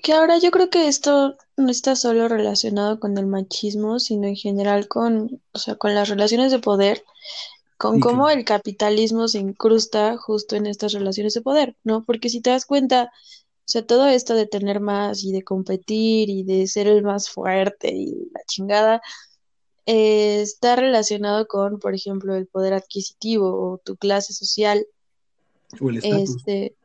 [0.02, 4.36] que ahora yo creo que esto no está solo relacionado con el machismo, sino en
[4.36, 7.04] general con, o sea, con las relaciones de poder,
[7.78, 8.39] con Sí, cómo claro.
[8.39, 12.06] el capitalismo se incrusta justo en estas relaciones de poder, ¿no?
[12.06, 16.30] Porque si te das cuenta, o sea, todo esto de tener más y de competir
[16.30, 19.02] y de ser el más fuerte y la chingada,
[19.92, 24.86] eh, está relacionado con, por ejemplo, el poder adquisitivo o tu clase social,
[25.82, 26.36] O el estatus.
[26.38, 26.76] este,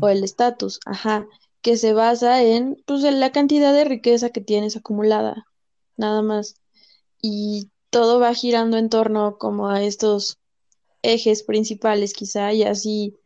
[0.00, 1.26] o el estatus, ajá,
[1.60, 5.44] que se basa en, pues, en la cantidad de riqueza que tienes acumulada,
[5.96, 6.54] nada más.
[7.20, 10.38] Y todo va girando en torno como a estos
[11.02, 13.16] ejes principales, quizá, y así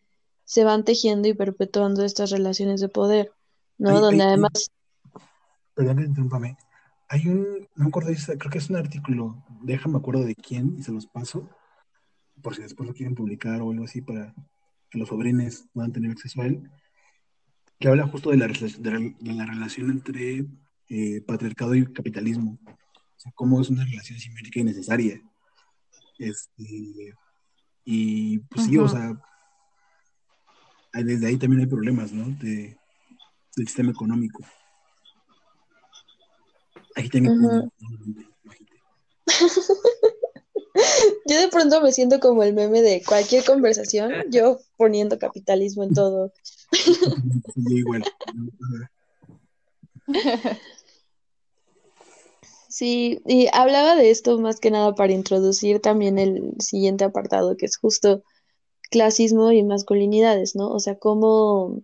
[0.45, 3.33] se van tejiendo y perpetuando estas relaciones de poder,
[3.77, 4.01] ¿no?
[4.01, 4.71] Donde hay- además,
[5.75, 6.57] perdón interrúmpame.
[7.13, 10.83] Hay un, no me acuerdo, creo que es un artículo, déjame acuerdo de quién y
[10.85, 11.51] se los paso,
[12.41, 14.33] por si después lo quieren publicar o algo así para
[14.89, 16.71] que los sobrines puedan tener acceso a él,
[17.81, 20.47] que habla justo de la, de la- relación entre
[20.89, 22.59] eh, patriarcado y capitalismo.
[22.65, 25.21] O sea, cómo es una relación simétrica y necesaria.
[26.17, 27.15] Este,
[27.85, 29.21] y pues sí, o sea,
[30.93, 32.29] desde ahí también hay problemas, ¿no?
[32.37, 32.79] De,
[33.57, 34.45] del sistema económico.
[36.97, 37.21] No agité.
[41.27, 45.95] yo de pronto me siento como el meme de cualquier conversación, yo poniendo capitalismo en
[45.95, 46.33] todo.
[52.71, 57.67] Sí, y hablaba de esto más que nada para introducir también el siguiente apartado, que
[57.67, 58.23] es justo
[58.93, 60.71] clasismo y masculinidades, ¿no?
[60.71, 61.83] O sea, cómo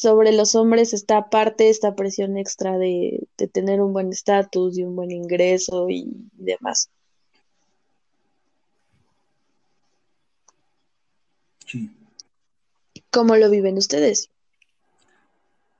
[0.00, 4.84] sobre los hombres está aparte esta presión extra de, de tener un buen estatus y
[4.84, 6.90] un buen ingreso y demás.
[11.66, 11.90] Sí.
[13.10, 14.30] ¿Cómo lo viven ustedes?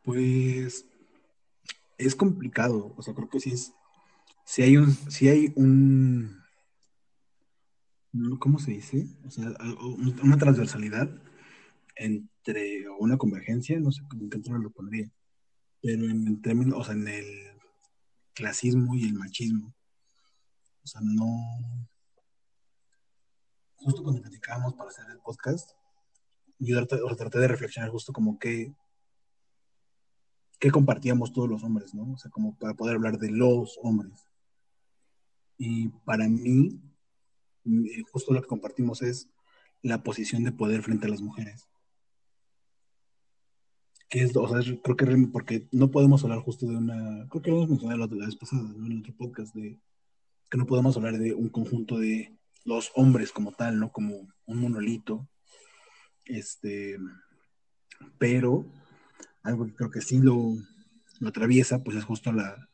[0.02, 0.84] Pues
[1.98, 3.72] es complicado, o sea, creo que sí es,
[4.44, 6.42] si hay un, si hay un,
[8.38, 9.06] ¿cómo se dice?
[9.26, 9.48] O sea,
[9.80, 11.10] un- una transversalidad
[12.46, 15.10] entre, o una convergencia, no sé en qué lo pondría,
[15.82, 17.26] pero en términos, o sea, en el
[18.34, 19.74] clasismo y el machismo,
[20.82, 21.88] o sea, no,
[23.76, 25.70] justo cuando platicábamos para hacer el podcast,
[26.58, 28.72] yo traté de reflexionar justo como que
[30.58, 32.12] que compartíamos todos los hombres, ¿no?
[32.12, 34.26] O sea, como para poder hablar de los hombres.
[35.58, 36.80] Y para mí,
[37.64, 39.28] eh, justo lo que compartimos es
[39.82, 41.68] la posición de poder frente a las mujeres.
[44.18, 47.56] Es, o sea, creo que porque no podemos hablar justo de una, creo que lo
[47.58, 48.86] hemos mencionado la, la vez pasada, ¿no?
[48.86, 49.78] En otro podcast, de
[50.50, 53.92] que no podemos hablar de un conjunto de los hombres como tal, ¿no?
[53.92, 55.28] Como un monolito.
[56.24, 56.96] Este,
[58.16, 58.64] pero
[59.42, 60.56] algo que creo que sí lo,
[61.20, 62.70] lo atraviesa, pues es justo la,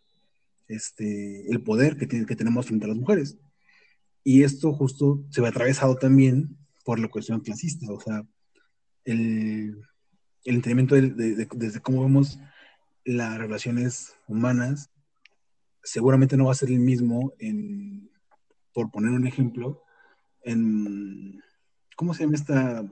[0.69, 3.37] este, el poder que, tiene, que tenemos frente a las mujeres.
[4.23, 8.25] Y esto justo se ve atravesado también por la cuestión clasista, o sea,
[9.05, 9.83] el,
[10.45, 12.39] el entendimiento de, de, de, desde cómo vemos
[13.05, 14.91] las relaciones humanas,
[15.83, 18.11] seguramente no va a ser el mismo en,
[18.73, 19.83] por poner un ejemplo,
[20.43, 21.43] en,
[21.97, 22.85] ¿cómo se llama esta?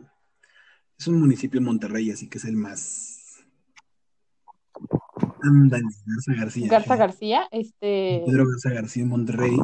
[0.99, 3.17] Es un municipio en Monterrey, así que es el más...
[5.43, 6.69] Ándale, Garza García.
[6.69, 6.97] Garza.
[6.97, 9.57] García, este, Pedro Garza García en Monterrey,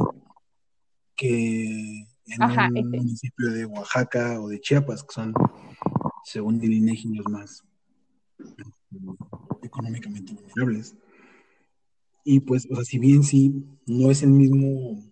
[1.15, 2.89] que en Ajá, un ese.
[2.89, 5.35] municipio de Oaxaca o de Chiapas, que son,
[6.25, 7.76] según el INEGI, los más este,
[9.63, 10.97] económicamente vulnerables.
[12.25, 15.03] Y pues, o sea, si bien sí no es el mismo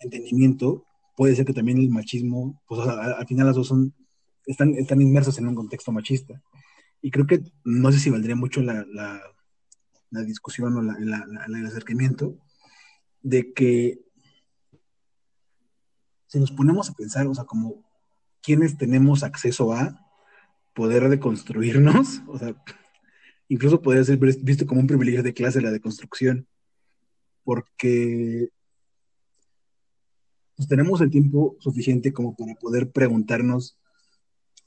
[0.00, 0.84] entendimiento,
[1.16, 3.94] puede ser que también el machismo, pues o sea, al, al final las dos son,
[4.44, 6.42] están, están inmersos en un contexto machista.
[7.00, 9.20] Y creo que no sé si valdría mucho la, la,
[10.10, 12.36] la discusión o la- el acercamiento
[13.22, 14.00] de que
[16.26, 17.84] si nos ponemos a pensar, o sea, como
[18.42, 20.05] quienes tenemos acceso a
[20.76, 22.54] poder deconstruirnos, o sea,
[23.48, 26.46] incluso podría ser visto como un privilegio de clase la deconstrucción,
[27.42, 28.50] porque
[30.54, 33.78] pues, tenemos el tiempo suficiente como para poder preguntarnos,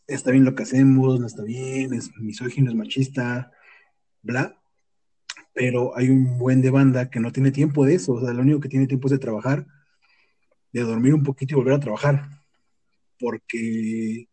[0.08, 1.20] ¿está bien lo que hacemos?
[1.20, 1.94] ¿No está bien?
[1.94, 2.72] ¿Es misógino?
[2.72, 3.52] ¿Es machista?
[4.24, 4.60] Bla.
[5.54, 8.42] Pero hay un buen de banda que no tiene tiempo de eso, o sea, lo
[8.42, 9.68] único que tiene tiempo es de trabajar,
[10.72, 12.30] de dormir un poquito y volver a trabajar,
[13.20, 14.29] porque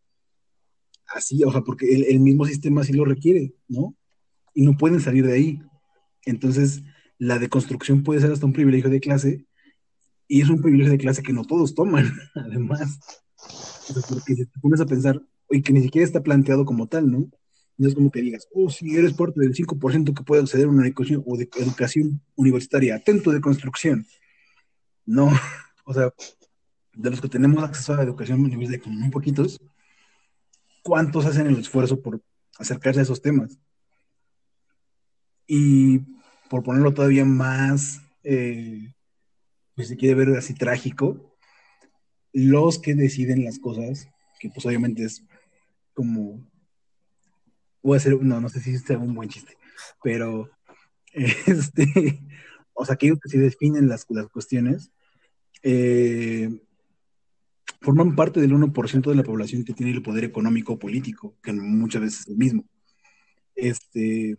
[1.14, 3.94] así, o sea, porque el, el mismo sistema así lo requiere, ¿no?
[4.54, 5.60] Y no pueden salir de ahí.
[6.24, 6.82] Entonces,
[7.18, 9.46] la deconstrucción puede ser hasta un privilegio de clase,
[10.28, 12.98] y es un privilegio de clase que no todos toman, además.
[13.88, 16.88] O sea, porque si te pones a pensar, y que ni siquiera está planteado como
[16.88, 17.30] tal, ¿no?
[17.78, 20.70] No es como que digas, oh, si eres parte del 5% que puede acceder a
[20.70, 24.06] una educación, o de educación universitaria, atento de construcción.
[25.04, 25.30] No,
[25.84, 26.12] o sea,
[26.94, 29.60] de los que tenemos acceso a la educación universitaria, como muy poquitos,
[30.86, 32.22] ¿cuántos hacen el esfuerzo por
[32.60, 33.58] acercarse a esos temas?
[35.48, 35.98] Y
[36.48, 38.94] por ponerlo todavía más, eh,
[39.74, 41.36] pues se quiere ver así trágico,
[42.32, 44.06] los que deciden las cosas,
[44.38, 45.24] que pues obviamente es
[45.92, 46.48] como,
[47.82, 49.56] voy a hacer, no, no sé si es un buen chiste,
[50.04, 50.48] pero,
[51.12, 52.20] este,
[52.74, 54.92] o sea, aquellos que se definen las, las cuestiones,
[55.64, 56.48] eh,
[57.80, 61.52] forman parte del 1% de la población que tiene el poder económico o político, que
[61.52, 62.64] muchas veces es el mismo.
[63.54, 64.36] Este,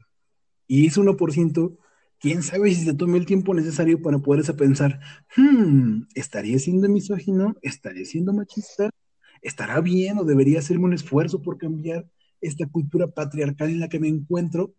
[0.67, 1.77] y ese 1%,
[2.19, 4.99] quién sabe si se tome el tiempo necesario para poderse pensar,
[5.35, 7.55] hmm, ¿estaría siendo misógino?
[7.61, 8.89] ¿Estaría siendo machista?
[9.41, 12.07] ¿Estará bien o debería hacerme un esfuerzo por cambiar
[12.41, 14.73] esta cultura patriarcal en la que me encuentro?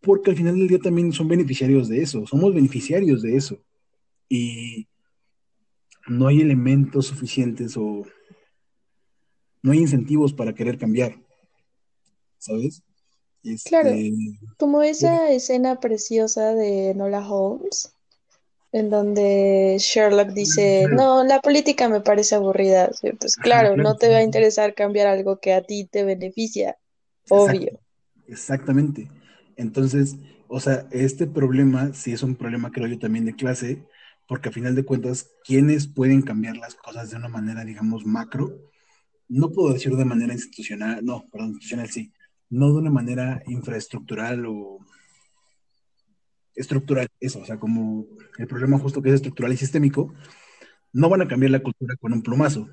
[0.00, 3.62] Porque al final del día también son beneficiarios de eso, somos beneficiarios de eso.
[4.28, 4.88] Y
[6.08, 8.04] no hay elementos suficientes o
[9.62, 11.14] no hay incentivos para querer cambiar,
[12.38, 12.82] ¿sabes?
[13.64, 14.12] Claro, Este,
[14.58, 17.92] como esa escena preciosa de Nola Holmes,
[18.72, 22.90] en donde Sherlock dice, no, la política me parece aburrida.
[23.20, 26.78] Pues claro, claro, no te va a interesar cambiar algo que a ti te beneficia,
[27.28, 27.80] obvio.
[28.28, 29.10] exactamente.
[29.56, 30.16] Entonces,
[30.48, 33.84] o sea, este problema sí es un problema, creo yo, también de clase,
[34.26, 38.50] porque a final de cuentas, quienes pueden cambiar las cosas de una manera, digamos, macro,
[39.28, 42.12] no puedo decir de manera institucional, no, perdón, institucional sí,
[42.50, 44.78] no de una manera infraestructural o
[46.54, 48.06] estructural, eso, o sea, como
[48.38, 50.14] el problema justo que es estructural y sistémico,
[50.92, 52.68] no van a cambiar la cultura con un plumazo,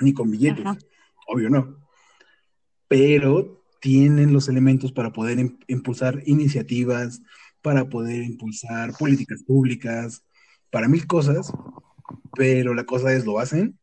[0.00, 0.78] ni con billetes, Ajá.
[1.26, 1.76] obvio no,
[2.88, 7.20] pero tienen los elementos para poder im- impulsar iniciativas,
[7.62, 10.22] para poder impulsar políticas públicas,
[10.70, 11.52] para mil cosas,
[12.34, 13.78] pero la cosa es, ¿lo hacen?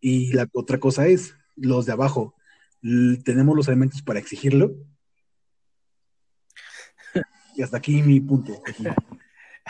[0.00, 2.34] Y la otra cosa es, los de abajo,
[3.24, 4.74] ¿tenemos los elementos para exigirlo?
[7.56, 8.52] Y hasta aquí mi punto.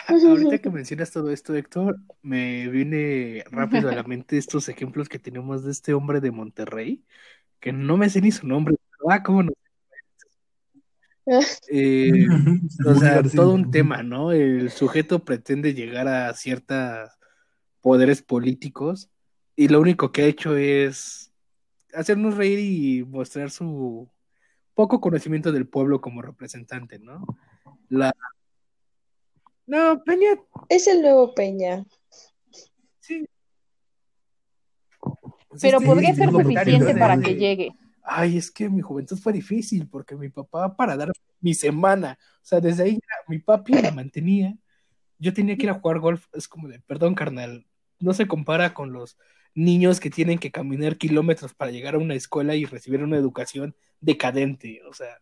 [0.07, 5.19] Ahorita que mencionas todo esto, Héctor, me viene rápido a la mente estos ejemplos que
[5.19, 7.03] tenemos de este hombre de Monterrey,
[7.59, 8.75] que no me sé ni su nombre,
[9.09, 9.53] ah, cómo no.
[11.69, 12.11] Eh,
[12.85, 13.41] o sea, García.
[13.41, 14.31] todo un tema, ¿no?
[14.31, 17.09] El sujeto pretende llegar a ciertos
[17.81, 19.09] poderes políticos
[19.55, 21.31] y lo único que ha hecho es
[21.93, 24.09] hacernos reír y mostrar su
[24.73, 27.25] poco conocimiento del pueblo como representante, ¿no?
[27.89, 28.13] La...
[29.65, 30.29] No, Peña,
[30.69, 31.85] Es el nuevo Peña.
[33.01, 33.25] sí.
[35.61, 37.71] Pero Sí, podría sí, ser suficiente para de- que llegue.
[38.09, 42.45] Ay, es que mi juventud fue difícil porque mi papá para dar mi semana, o
[42.45, 44.55] sea, desde ahí mi papi me mantenía.
[45.19, 47.67] Yo tenía que ir a jugar golf, es como de, perdón, carnal,
[47.99, 49.17] no se compara con los
[49.55, 53.75] niños que tienen que caminar kilómetros para llegar a una escuela y recibir una educación
[53.99, 55.17] decadente, o sea,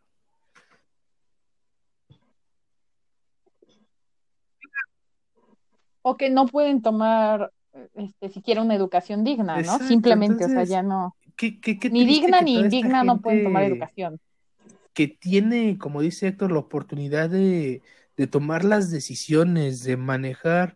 [6.07, 7.51] O que no pueden tomar
[7.95, 9.59] este, siquiera una educación digna, ¿no?
[9.59, 11.15] Exacto, Simplemente, o sea, ya no.
[11.35, 14.19] Qué, qué, qué Ni digna ni indigna no pueden tomar educación.
[14.93, 17.81] que tiene, como dice Héctor, la oportunidad de,
[18.15, 20.75] de tomar las decisiones, de manejar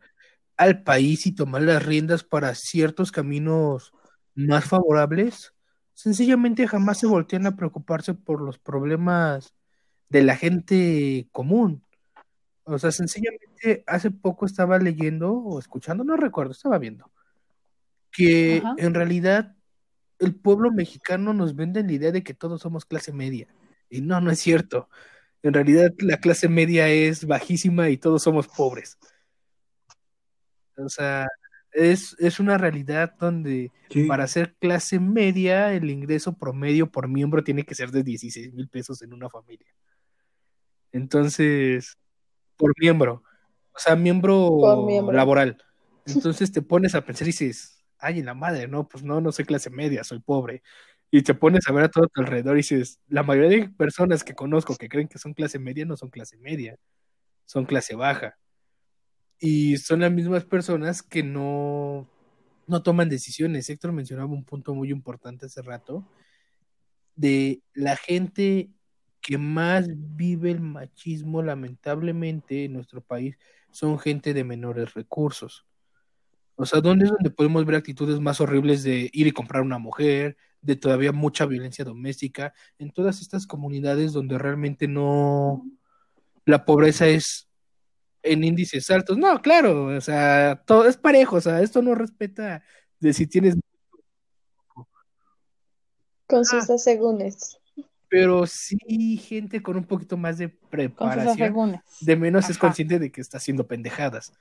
[0.58, 3.94] al país y tomar las riendas para ciertos caminos
[4.36, 5.54] más favorables,
[5.94, 9.54] sencillamente jamás se voltean a preocuparse por los problemas
[10.10, 11.84] de la gente común.
[12.64, 17.10] O sea, sencillamente hace poco estaba leyendo o escuchando, no recuerdo, estaba viendo,
[18.12, 18.76] que Ajá.
[18.78, 19.56] en realidad
[20.20, 23.48] el pueblo mexicano nos vende la idea de que todos somos clase media.
[23.90, 24.90] Y no, no es cierto.
[25.42, 28.98] En realidad la clase media es bajísima y todos somos pobres.
[30.78, 31.28] O sea,
[31.72, 37.44] es, es una realidad donde Sí, para ser clase media el ingreso promedio por miembro
[37.44, 39.68] tiene que ser de 16 mil pesos en una familia.
[40.92, 41.98] Entonces,
[42.56, 43.24] por miembro,
[43.74, 45.12] o sea, miembro.
[45.12, 45.58] laboral.
[46.06, 49.46] Entonces te pones a pensar y dices, ay, la madre, no, pues no, no soy
[49.46, 50.64] clase media, soy pobre.
[51.12, 54.24] Y te pones a ver a todo tu alrededor y dices, la mayoría de personas
[54.24, 56.78] que conozco que creen que son clase media no son clase media,
[57.46, 58.38] son clase baja.
[59.40, 62.10] Y son las mismas personas que no,
[62.68, 63.70] no toman decisiones.
[63.70, 66.06] Héctor mencionaba un punto muy importante hace rato,
[67.16, 68.70] de la gente
[69.22, 73.38] que más vive el machismo, lamentablemente, en nuestro país,
[73.72, 75.66] son gente de menores recursos.
[76.62, 79.78] O sea, ¿dónde es donde podemos ver actitudes más horribles de ir y comprar una
[79.78, 85.66] mujer, de todavía mucha violencia doméstica, en todas estas comunidades donde realmente no,
[86.44, 87.48] la pobreza es
[88.24, 89.18] en índices altos.
[89.18, 92.62] No, claro, o sea, todo es parejo, o sea, esto no respeta
[93.00, 93.56] de si tienes,
[96.28, 97.58] Con sus asegúnes.
[98.10, 101.82] pero sí gente con un poquito más de Con sus preparación, asegúnes.
[102.02, 104.34] de menos es consciente de que está haciendo pendejadas.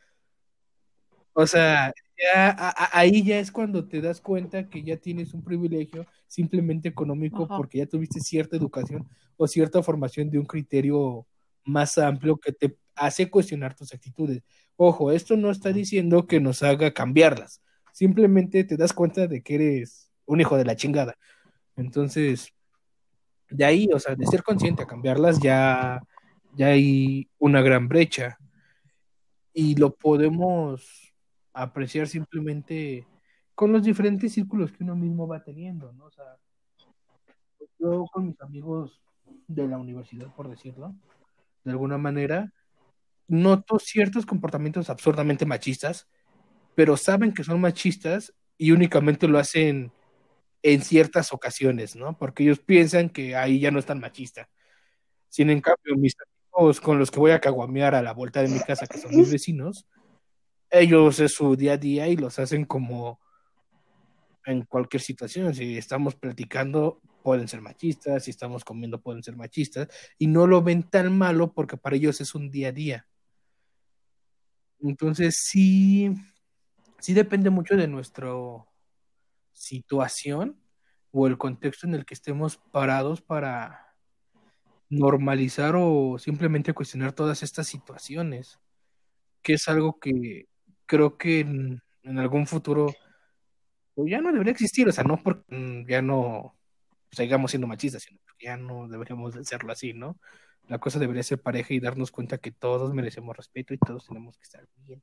[1.33, 5.43] O sea, ya a- ahí ya es cuando te das cuenta que ya tienes un
[5.43, 7.57] privilegio simplemente económico Ajá.
[7.57, 11.27] porque ya tuviste cierta educación o cierta formación de un criterio
[11.65, 14.43] más amplio que te hace cuestionar tus actitudes.
[14.77, 17.63] Ojo, esto no está diciendo que nos haga cambiarlas.
[17.93, 21.17] Simplemente te das cuenta de que eres un hijo de la chingada.
[21.77, 22.53] Entonces,
[23.51, 26.01] de ahí, o sea, de ser consciente a cambiarlas, ya,
[26.57, 28.39] ya hay una gran brecha.
[29.53, 31.08] Y lo podemos
[31.63, 33.07] apreciar simplemente
[33.55, 36.05] con los diferentes círculos que uno mismo va teniendo, ¿no?
[36.05, 36.37] O sea,
[37.79, 39.01] yo con mis amigos
[39.49, 40.95] de la universidad, por decirlo,
[41.65, 42.53] de alguna manera,
[43.27, 46.09] noto ciertos comportamientos absurdamente machistas,
[46.77, 49.93] pero saben que son machistas y únicamente lo hacen
[50.63, 52.17] en ciertas ocasiones, ¿no?
[52.17, 54.49] Porque ellos piensan que ahí ya no es tan machista.
[55.29, 56.15] Sin en cambio, mis
[56.55, 59.17] amigos con los que voy a caguamear a la vuelta de mi casa, que son
[59.17, 59.87] mis vecinos,
[60.71, 63.21] ellos es su día a día y los hacen como
[64.45, 65.55] en cualquier situación.
[65.55, 69.89] Si estamos platicando, pueden ser machistas, si estamos comiendo, pueden ser machistas,
[70.19, 73.07] y no lo ven tan malo porque para ellos es un día a día.
[74.81, 76.15] Entonces, sí,
[76.99, 78.31] sí depende mucho de nuestra
[79.53, 80.61] situación
[81.11, 83.95] o el contexto en el que estemos parados para
[84.89, 88.59] normalizar o simplemente cuestionar todas estas situaciones,
[89.43, 90.49] que es algo que
[90.89, 91.83] creo que en,
[92.19, 92.93] algún futuro
[93.95, 96.57] pues, ya no debería existir, o sea, no porque mm, ya no
[97.13, 100.19] sigamos siendo machistas, sino porque ya no deberíamos de hacerlo así, ¿no?
[100.67, 104.37] La cosa debería ser pareja y darnos cuenta que todos merecemos respeto y todos tenemos
[104.37, 105.03] que estar bien.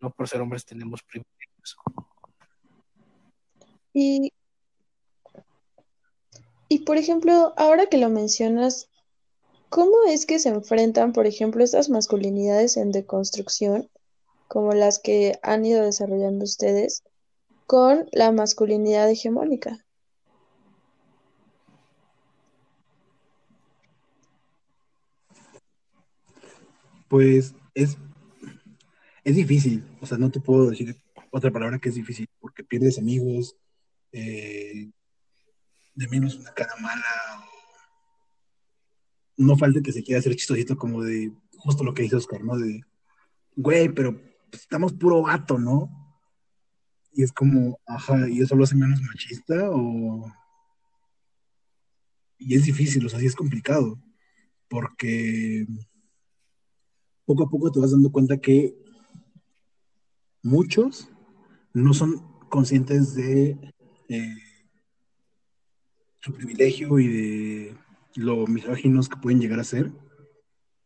[0.00, 1.76] No por ser hombres tenemos privilegios.
[3.92, 4.32] Y,
[6.68, 8.88] y por ejemplo, ahora que lo mencionas,
[9.68, 13.90] ¿cómo es que se enfrentan, por ejemplo, estas masculinidades en deconstrucción,
[14.48, 17.04] como las que han ido desarrollando ustedes,
[17.66, 19.84] con la masculinidad hegemónica?
[27.08, 27.96] Pues es,
[29.24, 30.96] es difícil, o sea, no te puedo decir
[31.30, 33.56] otra palabra que es difícil, porque pierdes amigos,
[34.12, 34.90] eh,
[35.94, 37.46] de menos una cara mala,
[39.36, 42.56] no falta que se quiera hacer chistosito como de justo lo que dice Oscar, ¿no?
[42.56, 42.80] De,
[43.56, 44.20] güey, pero
[44.50, 45.90] pues, estamos puro vato, ¿no?
[47.12, 49.70] Y es como, ajá, ¿y eso lo hace menos machista?
[49.70, 50.32] O...
[52.38, 54.00] Y es difícil, o sea, sí es complicado,
[54.68, 55.66] porque
[57.24, 58.74] poco a poco te vas dando cuenta que
[60.42, 61.10] muchos
[61.74, 63.74] no son conscientes de
[64.08, 64.36] eh,
[66.20, 67.74] su privilegio y de
[68.14, 69.92] lo misóginos que pueden llegar a ser.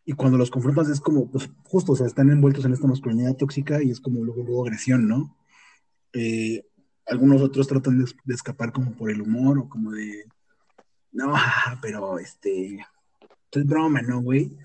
[0.05, 3.36] Y cuando los confrontas es como, pues justo, o sea, están envueltos en esta masculinidad
[3.36, 5.36] tóxica y es como luego, luego agresión, ¿no?
[6.12, 6.64] Eh,
[7.06, 10.27] algunos otros tratan de, de, escapar como por el humor o como de,
[11.12, 11.32] no,
[11.82, 12.85] pero este,
[13.52, 14.56] es broma, ¿no, güey?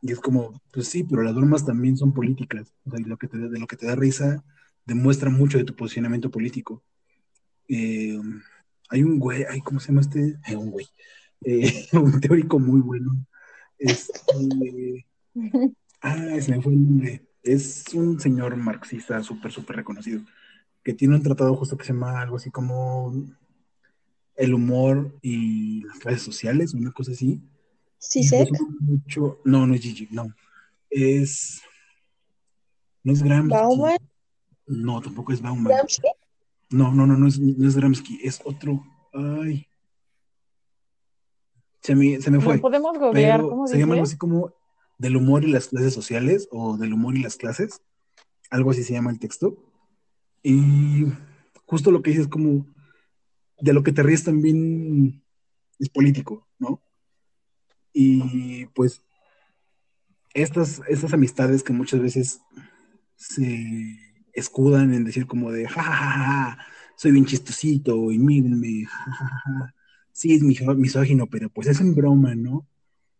[0.00, 2.74] Y es como, pues sí, pero las bromas también son políticas.
[2.84, 4.42] O sea, y lo que te, de lo que te da risa
[4.84, 6.82] demuestra mucho de tu posicionamiento político.
[7.68, 8.20] Eh,
[8.88, 10.38] hay un güey, ay, ¿cómo se llama este?
[10.46, 10.86] Eh, un güey.
[11.44, 13.24] Eh, un teórico muy bueno.
[13.82, 15.06] Este,
[16.02, 17.26] ah, se me fue el nombre.
[17.42, 20.22] Es un señor marxista súper, súper reconocido.
[20.84, 23.12] Que tiene un tratado justo que se llama algo así como
[24.36, 27.40] el humor y las clases sociales, una cosa así.
[27.98, 28.48] Sí, sé.
[28.80, 29.40] Mucho...
[29.44, 30.32] No, no es Gigi, no.
[30.90, 31.62] Es.
[33.04, 33.50] No es Gramsci.
[33.50, 33.98] ¿Bauman?
[34.66, 35.72] No, tampoco es Bauman.
[35.72, 36.02] ¿Gramsci?
[36.70, 38.84] No, no, no, no es, no es Gramsci, es otro.
[39.12, 39.66] Ay.
[41.82, 42.56] Se me, se me fue.
[42.56, 44.54] No podemos googlear, pero ¿cómo se llama algo así como
[45.02, 47.82] del humor y las clases sociales o del humor y las clases.
[48.50, 49.56] Algo así se llama el texto.
[50.44, 51.06] Y
[51.66, 52.66] justo lo que dices como
[53.60, 55.24] de lo que te ríes también
[55.80, 56.80] es político, ¿no?
[57.92, 59.02] Y pues
[60.34, 62.40] estas, estas amistades que muchas veces
[63.16, 63.98] se
[64.32, 66.58] escudan en decir como de, ja, ja, ja, ja
[66.96, 69.74] soy bien chistosito y mírenme, ja, ja, ja.
[70.22, 72.64] Sí es misógino, pero pues es en broma, ¿no?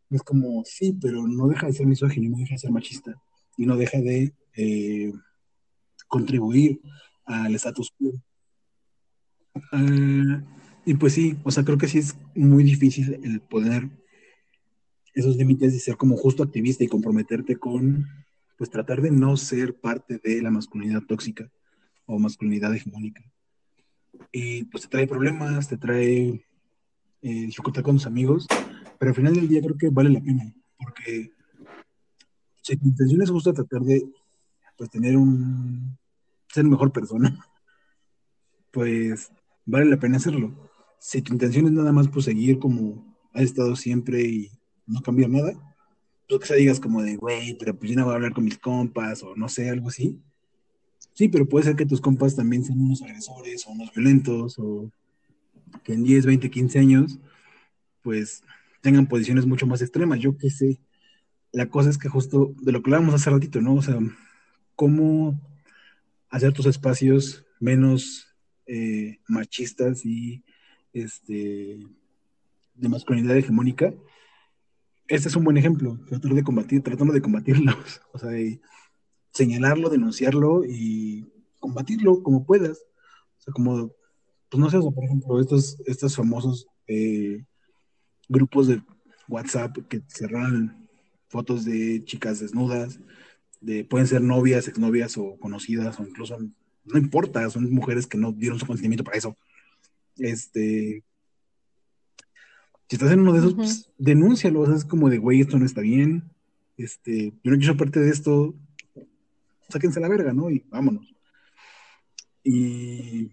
[0.08, 3.20] Es como, sí, pero no deja de ser misógino, no deja de ser machista
[3.56, 5.12] y no deja de eh,
[6.06, 6.80] contribuir
[7.24, 8.12] al status quo.
[9.72, 10.44] Ah,
[10.86, 13.90] y pues sí, o sea, creo que sí es muy difícil el poner
[15.12, 18.06] esos límites y ser como justo activista y comprometerte con,
[18.56, 21.50] pues tratar de no ser parte de la masculinidad tóxica
[22.06, 23.24] o masculinidad hegemónica.
[24.30, 26.46] Y pues te trae problemas, te trae
[27.22, 27.48] eh,
[27.82, 28.46] con tus amigos,
[28.98, 31.32] pero al final del día creo que vale la pena, porque
[32.62, 34.04] si tu intención es justo tratar de
[34.76, 35.96] pues tener un
[36.48, 37.38] ser mejor persona,
[38.70, 39.30] pues
[39.64, 40.70] vale la pena hacerlo.
[40.98, 44.50] Si tu intención es nada más pues seguir como has estado siempre y
[44.86, 45.52] no cambiar nada,
[46.26, 48.44] tú que se digas como de, güey, pero pues yo no voy a hablar con
[48.44, 50.20] mis compas o no sé, algo así.
[51.14, 54.90] Sí, pero puede ser que tus compas también sean unos agresores o unos violentos o
[55.84, 57.18] que en 10, 20, 15 años
[58.02, 58.42] pues
[58.80, 60.20] tengan posiciones mucho más extremas.
[60.20, 60.80] Yo qué sé.
[61.52, 63.74] La cosa es que justo de lo que hablábamos hace ratito, ¿no?
[63.74, 63.98] O sea,
[64.74, 65.40] cómo
[66.30, 68.26] hacer tus espacios menos
[68.66, 70.42] eh, machistas y
[70.92, 71.78] este,
[72.74, 73.94] de masculinidad hegemónica,
[75.08, 78.60] este es un buen ejemplo, tratar de combatir, tratando de combatirlos, o sea, de
[79.32, 82.78] señalarlo, denunciarlo y combatirlo como puedas.
[83.38, 83.92] O sea, como,
[84.52, 87.42] pues no sé, por ejemplo, estos, estos famosos eh,
[88.28, 88.82] grupos de
[89.26, 90.90] WhatsApp que cerran
[91.28, 93.00] fotos de chicas desnudas,
[93.62, 96.36] de, pueden ser novias, exnovias o conocidas, o incluso
[96.84, 99.38] no importa, son mujeres que no dieron su consentimiento para eso.
[100.18, 101.02] Este,
[102.90, 105.58] si estás en uno de esos, pues, denúncialo, o sea, es como de, güey, esto
[105.58, 106.30] no está bien,
[106.76, 108.54] este, yo no quiero parte de esto,
[109.70, 110.50] sáquense la verga, ¿no?
[110.50, 111.14] Y vámonos.
[112.44, 113.30] Y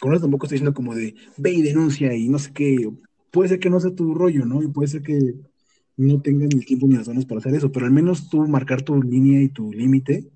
[0.00, 2.90] con eso tampoco estoy diciendo como de, ve y denuncia y no sé qué,
[3.30, 4.62] puede ser que no sea tu rollo, ¿no?
[4.62, 5.34] Y puede ser que
[5.96, 8.82] no tengan el tiempo ni las ganas para hacer eso, pero al menos tú marcar
[8.82, 10.30] tu línea y tu límite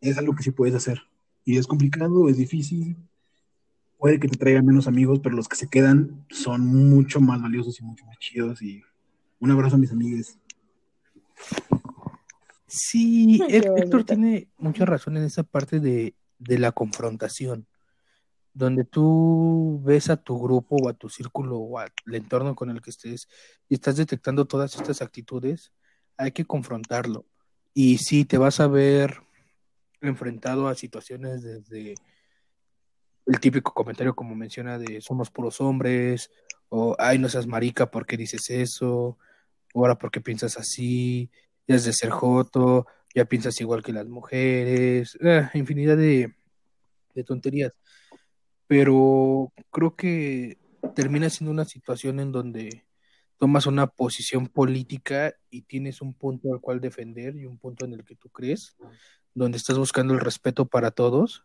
[0.00, 1.00] es algo que sí puedes hacer.
[1.44, 2.96] Y es complicado, es difícil,
[3.98, 7.80] puede que te traiga menos amigos, pero los que se quedan son mucho más valiosos
[7.80, 8.60] y mucho más chidos.
[8.60, 8.82] Y
[9.40, 10.38] un abrazo a mis amigos.
[12.66, 17.66] Sí, Héctor tiene mucha razón en esa parte de, de la confrontación,
[18.54, 22.80] donde tú ves a tu grupo o a tu círculo o al entorno con el
[22.80, 23.28] que estés
[23.68, 25.72] y estás detectando todas estas actitudes,
[26.16, 27.26] hay que confrontarlo.
[27.74, 29.22] Y sí, te vas a ver
[30.00, 31.94] enfrentado a situaciones desde
[33.26, 36.30] el típico comentario como menciona de somos puros hombres,
[36.68, 39.18] o ay, no seas marica, ¿por qué dices eso?
[39.74, 41.30] Ahora, ¿por qué piensas así?
[41.66, 46.32] Ya es de ser joto, ya piensas igual que las mujeres, eh, infinidad de
[47.24, 47.72] tonterías.
[48.66, 50.58] Pero creo que
[50.94, 52.84] termina siendo una situación en donde
[53.38, 57.92] tomas una posición política y tienes un punto al cual defender y un punto en
[57.92, 58.76] el que tú crees,
[59.34, 61.44] donde estás buscando el respeto para todos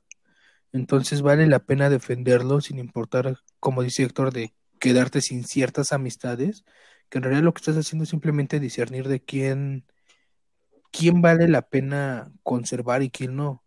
[0.71, 6.63] entonces vale la pena defenderlo sin importar, como dice Héctor, de quedarte sin ciertas amistades,
[7.09, 9.85] que en realidad lo que estás haciendo es simplemente discernir de quién,
[10.91, 13.63] quién vale la pena conservar y quién no.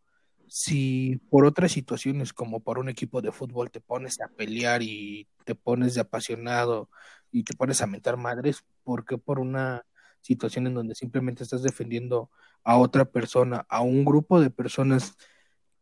[0.54, 5.26] Si por otras situaciones, como por un equipo de fútbol, te pones a pelear y
[5.46, 6.90] te pones de apasionado
[7.30, 9.86] y te pones a mentar madres, ¿por qué por una
[10.20, 12.30] situación en donde simplemente estás defendiendo
[12.64, 15.16] a otra persona, a un grupo de personas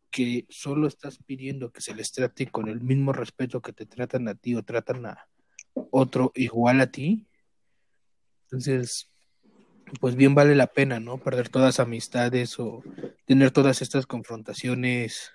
[0.08, 4.28] que solo estás pidiendo que se les trate con el mismo respeto que te tratan
[4.28, 5.28] a ti o tratan a
[5.90, 7.26] otro igual a ti,
[8.44, 9.09] entonces,
[9.98, 11.18] pues bien vale la pena, ¿no?
[11.18, 12.82] Perder todas amistades o
[13.26, 15.32] tener todas estas confrontaciones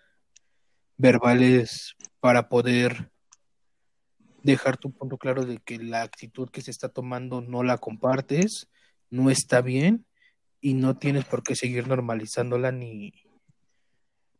[0.97, 3.11] verbales para poder
[4.43, 8.69] dejar tu punto claro de que la actitud que se está tomando no la compartes,
[9.09, 10.05] no está bien
[10.61, 13.13] y no tienes por qué seguir normalizándola ni,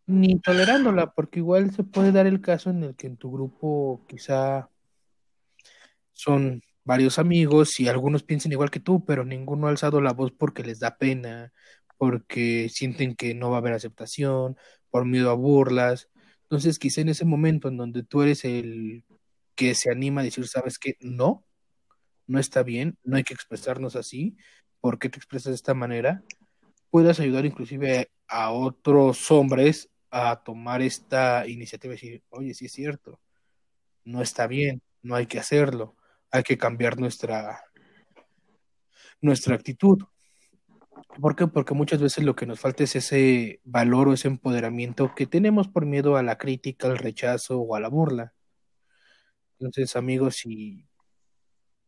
[0.06, 4.06] ni tolerándola, porque igual se puede dar el caso en el que en tu grupo
[4.08, 4.70] quizá
[6.14, 10.32] son varios amigos y algunos piensen igual que tú, pero ninguno ha alzado la voz
[10.32, 11.52] porque les da pena,
[11.98, 14.58] porque sienten que no va a haber aceptación,
[14.92, 16.10] por miedo a burlas.
[16.44, 19.04] Entonces, quizá en ese momento en donde tú eres el
[19.56, 21.44] que se anima a decir, sabes que no,
[22.28, 24.38] no está bien, no hay que expresarnos así,
[24.80, 26.24] ¿por qué te expresas de esta manera?
[26.92, 32.74] Puedas ayudar inclusive a otros hombres a tomar esta iniciativa y decir, oye, sí es
[32.74, 33.20] cierto,
[34.04, 35.96] no está bien, no hay que hacerlo,
[36.36, 37.64] hay que cambiar nuestra,
[39.22, 40.04] nuestra actitud.
[41.20, 41.48] ¿Por qué?
[41.48, 45.68] Porque muchas veces lo que nos falta es ese valor o ese empoderamiento que tenemos
[45.68, 48.34] por miedo a la crítica, al rechazo o a la burla.
[49.60, 50.88] Entonces, amigos, si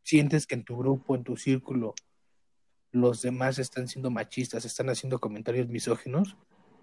[0.04, 1.94] sientes que en tu grupo, en tu círculo,
[2.92, 6.38] los demás están siendo machistas, están haciendo comentarios misóginos,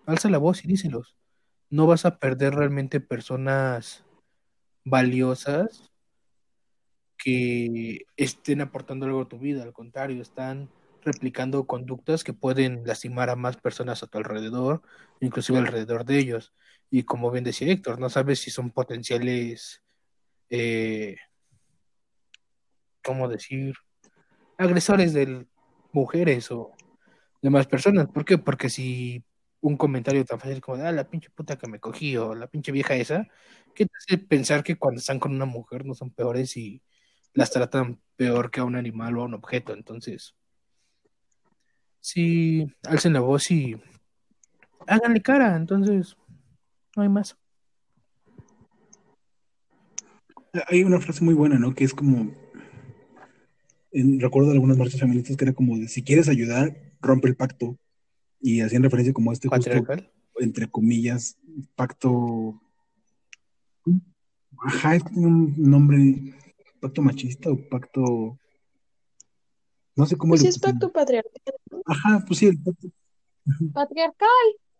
[0.06, 1.16] alza la voz y díselos
[1.74, 4.04] no vas a perder realmente personas
[4.84, 5.90] valiosas
[7.16, 10.68] que estén aportando algo a tu vida, al contrario, están
[11.02, 14.82] replicando conductas que pueden lastimar a más personas a tu alrededor,
[15.20, 16.52] inclusive alrededor de ellos.
[16.90, 19.82] Y como bien decía Héctor, no sabes si son potenciales,
[20.50, 21.16] eh,
[23.02, 23.74] ¿cómo decir?
[24.56, 25.46] Agresores de
[25.92, 26.72] mujeres o
[27.42, 28.08] demás personas.
[28.08, 28.38] ¿Por qué?
[28.38, 29.24] Porque si
[29.60, 32.72] un comentario tan fácil como, ah, la pinche puta que me cogí o la pinche
[32.72, 33.26] vieja esa,
[33.74, 36.82] ¿qué te hace pensar que cuando están con una mujer no son peores y
[37.34, 39.74] las tratan peor que a un animal o a un objeto?
[39.74, 40.34] Entonces,
[42.00, 43.80] sí, alcen la voz y
[44.86, 46.16] háganle cara, entonces
[46.96, 47.36] no hay más.
[50.68, 51.74] Hay una frase muy buena, ¿no?
[51.74, 52.32] Que es como,
[53.90, 57.36] en, recuerdo de algunas marchas feministas que era como, de, si quieres ayudar, rompe el
[57.36, 57.76] pacto.
[58.40, 59.70] Y hacían referencia como a este justo,
[60.38, 61.38] entre comillas,
[61.74, 62.60] pacto...
[64.66, 66.34] Ajá, es que tiene un nombre,
[66.84, 68.38] pacto machista o pacto...
[69.96, 70.32] No sé cómo...
[70.32, 71.32] Pues sí, es pacto patriarcal.
[71.86, 72.88] Ajá, pues sí, el pacto...
[73.72, 74.28] Patriarcal.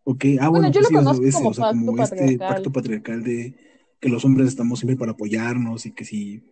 [0.05, 2.03] Ok, ah, Bueno, bueno, yo pues lo sí, conozco ese, como o sea, pacto como
[2.03, 2.49] este patriarcal.
[2.55, 3.57] pacto patriarcal de
[4.01, 6.43] que los hombres estamos siempre para apoyarnos y que si,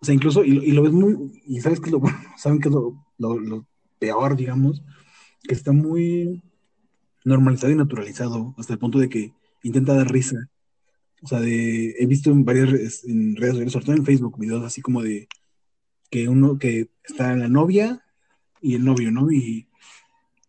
[0.00, 2.18] o sea, incluso, y, lo- y lo ves muy, y sabes que es lo bueno,
[2.36, 3.66] saben que es lo, lo, lo
[3.98, 4.82] peor, digamos,
[5.42, 6.42] que está muy
[7.24, 9.32] normalizado y naturalizado hasta el punto de que
[9.62, 10.36] intenta dar risa.
[11.22, 14.38] O sea, de, he visto en varias redes, en redes sociales, sobre todo en Facebook,
[14.38, 15.28] videos así como de
[16.10, 18.04] que uno, que está la novia
[18.60, 19.30] y el novio, ¿no?
[19.30, 19.68] Y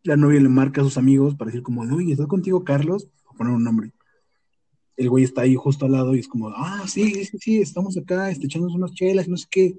[0.04, 3.10] la novia le marca a sus amigos para decir como de, oye, ¿está contigo Carlos?
[3.26, 3.94] O poner un nombre.
[4.98, 7.98] El güey está ahí justo al lado y es como, ah, sí, sí, sí, estamos
[7.98, 9.76] acá, este, echándonos unas chelas y no sé qué.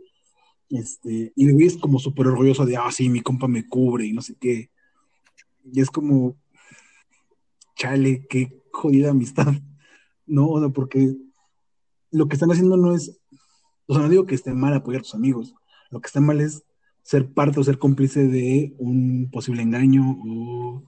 [0.70, 4.06] Este, y el güey es como súper orgulloso de, ah, sí, mi compa me cubre
[4.06, 4.70] y no sé qué.
[5.64, 6.36] Y es como,
[7.76, 9.54] chale, qué jodida amistad.
[10.26, 11.16] No, porque
[12.10, 13.18] lo que están haciendo no es,
[13.86, 15.54] o sea, no digo que esté mal apoyar a tus amigos,
[15.90, 16.62] lo que está mal es
[17.02, 20.84] ser parte o ser cómplice de un posible engaño o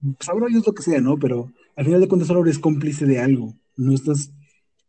[0.00, 1.18] Dios lo que sea, ¿no?
[1.18, 4.32] Pero al final de cuentas solo eres cómplice de algo, no estás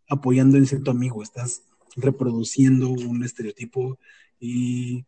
[0.08, 1.64] apoyando en cierto amigo, estás
[1.96, 3.98] reproduciendo un estereotipo
[4.40, 5.06] y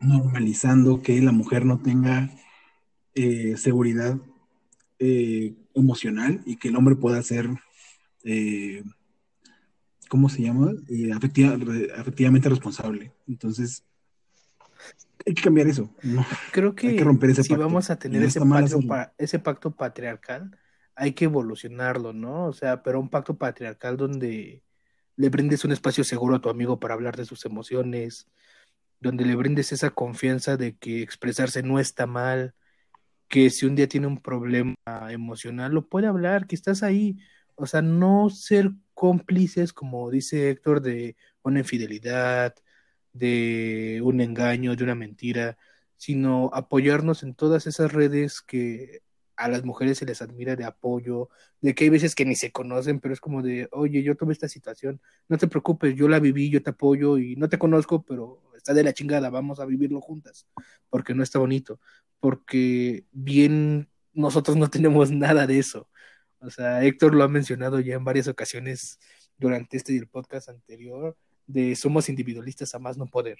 [0.00, 2.30] normalizando que la mujer no tenga
[3.14, 4.18] eh, seguridad
[4.98, 7.48] eh, emocional y que el hombre pueda ser,
[8.30, 8.82] eh,
[10.08, 10.72] ¿cómo se llama?
[10.88, 11.56] Eh, afectiva-
[11.96, 13.12] afectivamente responsable.
[13.26, 13.84] Entonces,
[15.26, 16.24] hay que cambiar eso, ¿no?
[16.52, 17.64] Creo que, Hay que romper ese si pacto.
[17.64, 20.56] vamos a tener ese pacto, pa- ese pacto patriarcal,
[20.94, 22.46] hay que evolucionarlo, ¿no?
[22.46, 24.62] O sea, pero un pacto patriarcal donde
[25.16, 28.28] le brindes un espacio seguro a tu amigo para hablar de sus emociones,
[29.00, 32.54] donde le brindes esa confianza de que expresarse no está mal,
[33.28, 34.74] que si un día tiene un problema
[35.10, 37.18] emocional, lo puede hablar, que estás ahí.
[37.58, 42.54] O sea, no ser cómplices, como dice Héctor, de una infidelidad,
[43.12, 45.58] de un engaño, de una mentira,
[45.96, 49.02] sino apoyarnos en todas esas redes que
[49.36, 51.30] a las mujeres se les admira de apoyo,
[51.60, 54.32] de que hay veces que ni se conocen, pero es como de, oye, yo tuve
[54.32, 58.02] esta situación, no te preocupes, yo la viví, yo te apoyo y no te conozco,
[58.02, 60.46] pero está de la chingada, vamos a vivirlo juntas,
[60.90, 61.80] porque no está bonito,
[62.20, 65.88] porque bien nosotros no tenemos nada de eso.
[66.40, 68.98] O sea, Héctor lo ha mencionado ya en varias ocasiones
[69.38, 71.16] durante este y el podcast anterior,
[71.46, 73.38] de somos individualistas a más no poder.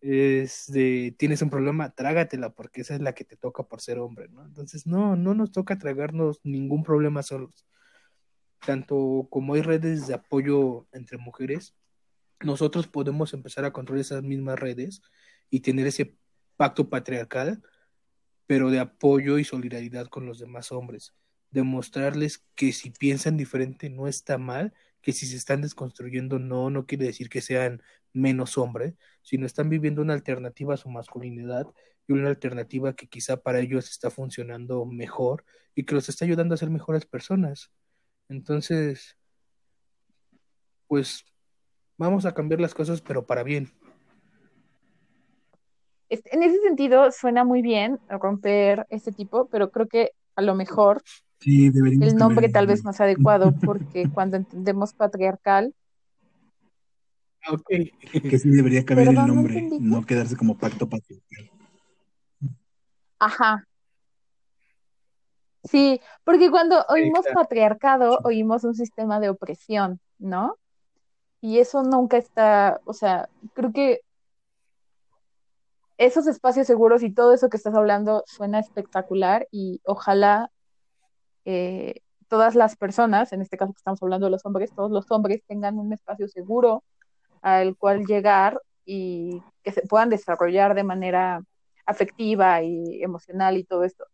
[0.00, 3.98] Es de tienes un problema, trágatela, porque esa es la que te toca por ser
[3.98, 4.44] hombre, ¿no?
[4.44, 7.66] Entonces, no, no nos toca tragarnos ningún problema solos.
[8.64, 11.74] Tanto como hay redes de apoyo entre mujeres,
[12.40, 15.02] nosotros podemos empezar a controlar esas mismas redes
[15.50, 16.16] y tener ese
[16.56, 17.62] pacto patriarcal,
[18.46, 21.14] pero de apoyo y solidaridad con los demás hombres.
[21.50, 26.86] Demostrarles que si piensan diferente no está mal, que si se están desconstruyendo no, no
[26.86, 27.82] quiere decir que sean
[28.12, 31.66] menos hombres, sino están viviendo una alternativa a su masculinidad
[32.08, 35.44] y una alternativa que quizá para ellos está funcionando mejor
[35.74, 37.70] y que los está ayudando a ser mejores personas.
[38.28, 39.16] Entonces,
[40.88, 41.24] pues
[41.96, 43.70] vamos a cambiar las cosas, pero para bien.
[46.08, 50.54] Es- En ese sentido, suena muy bien romper este tipo, pero creo que a lo
[50.54, 51.02] mejor
[51.40, 55.74] Sí, deberíamos el nombre tal vez sea adecuado, porque cuando entendemos patriarcal,
[57.48, 57.56] Ah.
[57.68, 61.50] Que sí debería caber Perdón, el no nombre, no quedarse como pacto patriarcal.
[63.18, 63.64] ajá.
[65.64, 70.56] Sí, porque cuando oímos patriarcado, oímos un sistema de opresión, ¿no?
[71.40, 74.00] Y eso nunca está, o sea, creo que
[75.98, 80.50] esos espacios seguros y todo eso que estás hablando suena espectacular y ojalá
[81.46, 85.10] eh, todas las personas, en este caso que estamos hablando de los hombres, todos los
[85.12, 86.82] hombres tengan un espacio seguro
[87.40, 91.42] al cual llegar y que se puedan desarrollar de manera
[91.86, 94.04] afectiva y emocional y todo esto.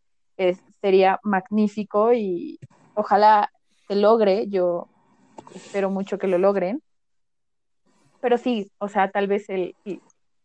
[0.81, 2.59] sería magnífico y
[2.95, 3.51] ojalá
[3.89, 4.89] se logre, yo
[5.55, 6.83] espero mucho que lo logren.
[8.21, 9.75] Pero sí, o sea, tal vez el,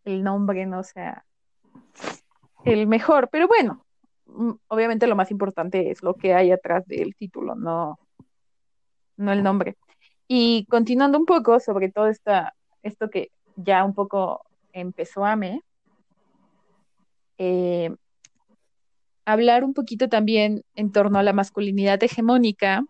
[0.05, 1.26] el nombre no sea
[2.64, 3.85] el mejor, pero bueno,
[4.67, 7.99] obviamente lo más importante es lo que hay atrás del título, no,
[9.17, 9.77] no el nombre.
[10.27, 14.43] Y continuando un poco sobre todo esta, esto que ya un poco
[14.73, 15.61] empezó a me,
[17.37, 17.95] eh,
[19.25, 22.83] hablar un poquito también en torno a la masculinidad hegemónica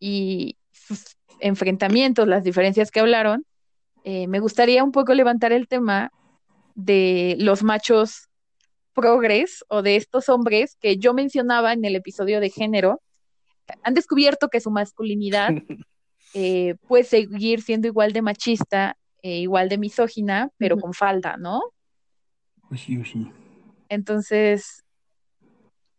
[0.00, 3.44] y sus enfrentamientos, las diferencias que hablaron,
[4.04, 6.10] eh, me gustaría un poco levantar el tema
[6.74, 8.28] de los machos
[8.94, 13.00] progres o de estos hombres que yo mencionaba en el episodio de género,
[13.82, 15.50] han descubierto que su masculinidad
[16.34, 21.62] eh, puede seguir siendo igual de machista, e igual de misógina, pero con falda, ¿no?
[22.68, 23.30] Pues sí, pues sí.
[23.88, 24.82] Entonces,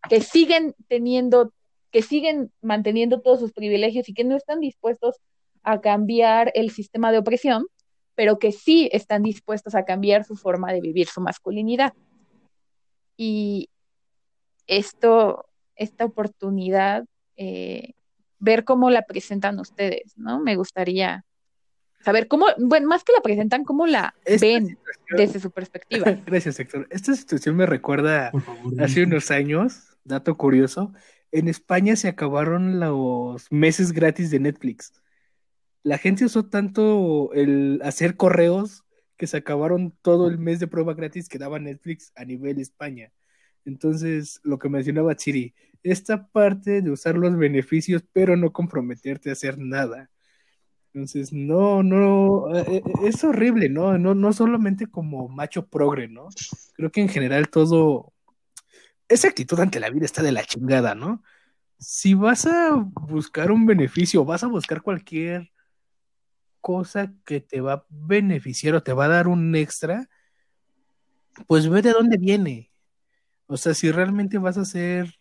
[0.09, 1.53] que siguen teniendo,
[1.91, 5.15] que siguen manteniendo todos sus privilegios y que no están dispuestos
[5.63, 7.65] a cambiar el sistema de opresión,
[8.15, 11.93] pero que sí están dispuestos a cambiar su forma de vivir su masculinidad.
[13.25, 13.69] Y
[14.67, 15.45] esto,
[15.77, 17.05] esta oportunidad,
[17.37, 17.93] eh,
[18.39, 20.41] ver cómo la presentan ustedes, ¿no?
[20.41, 21.23] Me gustaría
[22.03, 24.77] saber cómo, bueno, más que la presentan, cómo la ven
[25.15, 26.05] desde su perspectiva.
[26.25, 26.85] Gracias, Héctor.
[26.89, 28.33] Esta situación me recuerda
[28.77, 30.91] hace unos años, dato curioso,
[31.31, 34.91] en España se acabaron los meses gratis de Netflix.
[35.81, 38.82] La gente usó tanto el hacer correos
[39.17, 43.11] que se acabaron todo el mes de prueba gratis que daba Netflix a nivel España.
[43.65, 45.53] Entonces, lo que mencionaba Chiri,
[45.83, 50.09] esta parte de usar los beneficios, pero no comprometerte a hacer nada.
[50.93, 53.97] Entonces, no, no, eh, eh, es horrible, ¿no?
[53.97, 56.29] No, no solamente como macho progre, ¿no?
[56.73, 58.13] Creo que en general todo,
[59.07, 61.23] esa actitud ante la vida está de la chingada, ¿no?
[61.79, 65.52] Si vas a buscar un beneficio, vas a buscar cualquier
[66.63, 70.09] cosa que te va a beneficiar o te va a dar un extra,
[71.45, 72.71] pues ve de dónde viene.
[73.47, 75.13] O sea, si realmente vas a ser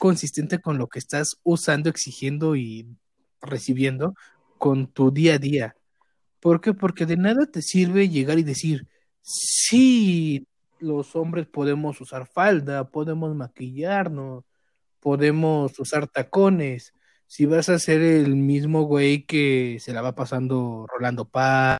[0.00, 2.88] consistente con lo que estás usando, exigiendo y
[3.40, 4.14] recibiendo,
[4.58, 5.76] con tu día a día.
[6.40, 6.74] ¿Por qué?
[6.74, 8.88] Porque de nada te sirve llegar y decir,
[9.22, 10.48] sí,
[10.80, 14.44] los hombres podemos usar falda, podemos maquillarnos,
[14.98, 16.92] podemos usar tacones.
[17.28, 21.78] Si vas a ser el mismo güey que se la va pasando rolando paz,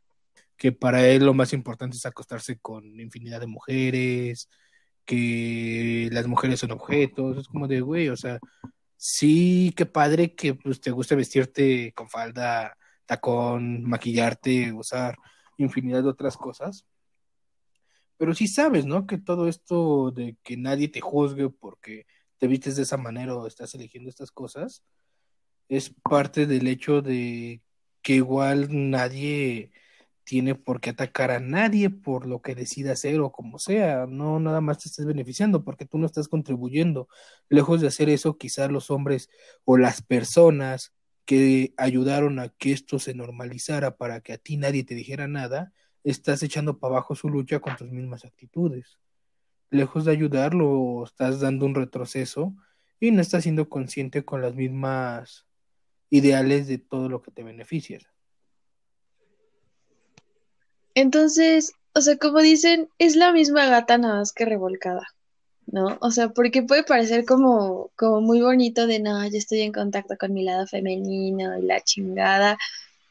[0.57, 4.49] que para él lo más importante es acostarse con infinidad de mujeres,
[5.05, 8.39] que las mujeres son objetos, es como de güey, o sea,
[8.97, 12.77] sí, qué padre que pues, te guste vestirte con falda,
[13.07, 15.17] tacón, maquillarte, usar
[15.57, 16.85] infinidad de otras cosas.
[18.17, 19.07] Pero sí sabes, ¿no?
[19.07, 22.05] Que todo esto de que nadie te juzgue porque
[22.37, 24.83] te vistes de esa manera o estás eligiendo estas cosas,
[25.69, 27.61] es parte del hecho de
[28.01, 29.71] que igual nadie
[30.23, 34.39] tiene por qué atacar a nadie por lo que decida hacer o como sea, no
[34.39, 37.07] nada más te estés beneficiando porque tú no estás contribuyendo.
[37.49, 39.29] Lejos de hacer eso, quizás los hombres
[39.65, 40.93] o las personas
[41.25, 45.73] que ayudaron a que esto se normalizara para que a ti nadie te dijera nada,
[46.03, 48.99] estás echando para abajo su lucha con tus mismas actitudes.
[49.71, 52.55] Lejos de ayudarlo, estás dando un retroceso
[52.99, 55.48] y no estás siendo consciente con las mismas
[56.09, 57.99] ideales de todo lo que te beneficia.
[60.95, 65.07] Entonces, o sea, como dicen, es la misma gata nada más que revolcada,
[65.65, 65.97] ¿no?
[66.01, 70.15] O sea, porque puede parecer como, como muy bonito de, no, yo estoy en contacto
[70.19, 72.57] con mi lado femenino y la chingada,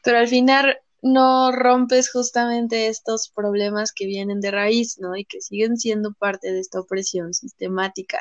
[0.03, 5.15] pero al final no rompes justamente estos problemas que vienen de raíz, ¿no?
[5.15, 8.19] Y que siguen siendo parte de esta opresión sistemática.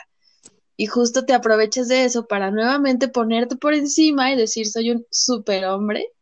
[0.81, 5.05] Y justo te aprovechas de eso para nuevamente ponerte por encima y decir, soy un
[5.11, 6.13] superhombre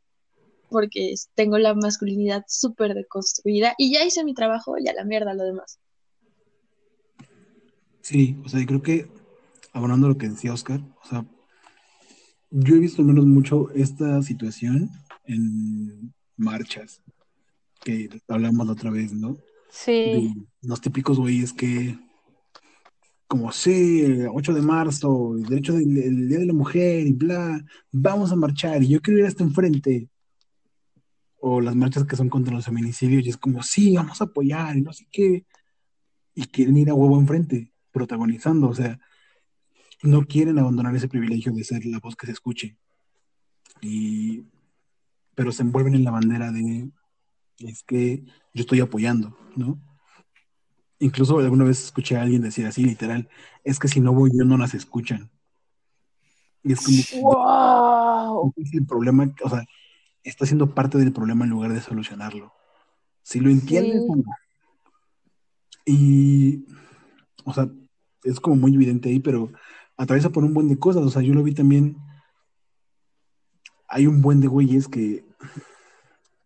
[0.71, 5.35] porque tengo la masculinidad súper deconstruida y ya hice mi trabajo y a la mierda
[5.35, 5.79] lo demás.
[8.01, 9.11] Sí, o sea, creo que,
[9.75, 11.27] abonando lo que decía Oscar, o sea,
[12.51, 14.89] yo he visto al menos mucho esta situación
[15.27, 17.03] en marchas,
[17.85, 19.37] que hablamos la otra vez, ¿no?
[19.69, 20.33] Sí.
[20.63, 21.99] los típicos güeyes que,
[23.27, 28.33] como sí, 8 de marzo, el derecho del Día de la Mujer y bla, vamos
[28.33, 30.09] a marchar y yo quiero ir hasta enfrente
[31.49, 34.77] o las marchas que son contra los feminicidios, y es como, sí, vamos a apoyar,
[34.77, 35.45] y no sé qué,
[36.35, 38.99] y quieren ir a huevo enfrente, protagonizando, o sea,
[40.03, 42.77] no quieren abandonar ese privilegio de ser la voz que se escuche.
[43.81, 44.43] Y,
[45.35, 46.91] pero se envuelven en la bandera de,
[47.59, 49.81] es que yo estoy apoyando, ¿no?
[50.99, 53.29] Incluso alguna vez escuché a alguien decir así, literal,
[53.65, 55.31] es que si no voy yo no las escuchan.
[56.63, 56.81] Y es
[57.13, 58.55] como, ¡Wow!
[58.57, 59.65] es el problema, o sea,
[60.25, 62.53] está siendo parte del problema en lugar de solucionarlo.
[63.23, 64.23] Si lo entiendes, Sí.
[65.89, 66.65] Y,
[67.45, 67.71] o sea,
[68.25, 69.53] es como muy evidente ahí, pero
[69.97, 71.05] atraviesa por un buen de cosas.
[71.05, 71.97] O sea, yo lo vi también.
[73.89, 75.25] Hay un buen de güeyes que,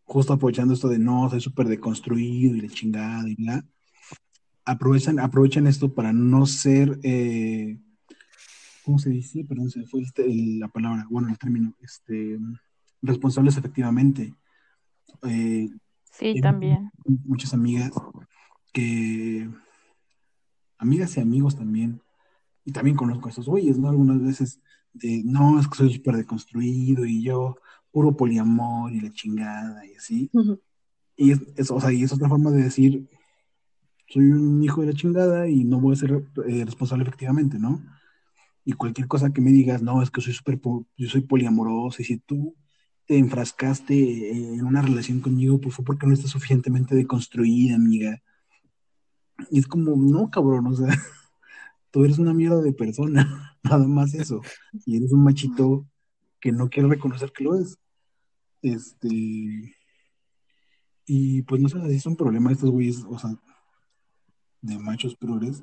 [0.04, 3.64] justo aprovechando esto de no, soy súper deconstruido y la chingada y bla,
[4.70, 7.78] aprovechan, aprovechan esto para no ser, eh,
[8.84, 9.44] ¿cómo se dice?
[9.44, 12.38] Perdón, se fue este- el- la palabra, bueno, el término, este,
[13.02, 14.34] responsables efectivamente.
[15.22, 15.68] Eh,
[16.12, 16.90] Sí, también.
[17.24, 17.90] muchas amigas
[18.72, 19.48] que,
[20.78, 22.00] amigas y amigos también,
[22.64, 23.88] y también conozco a esos güeyes, ¿no?
[23.88, 24.60] Algunas veces
[24.92, 27.56] de, no, es que soy súper deconstruido y yo,
[27.90, 30.30] puro poliamor y la chingada y así.
[31.16, 33.08] Y es, es- o sea, y es otra forma de decir,
[34.10, 37.80] soy un hijo de la chingada y no voy a ser eh, responsable efectivamente, ¿no?
[38.64, 40.60] Y cualquier cosa que me digas, no, es que soy súper,
[40.96, 42.56] yo soy poliamoroso y si tú
[43.06, 48.20] te enfrascaste en una relación conmigo, pues fue porque no estás suficientemente deconstruida, amiga.
[49.50, 50.88] Y es como, no, cabrón, o sea,
[51.92, 54.42] tú eres una mierda de persona, nada más eso.
[54.86, 55.86] Y eres un machito
[56.40, 57.78] que no quiere reconocer que lo es.
[58.60, 59.08] Este,
[61.06, 63.30] y pues no sé si es un problema estos güeyes, o sea,
[64.62, 65.62] de machos progres,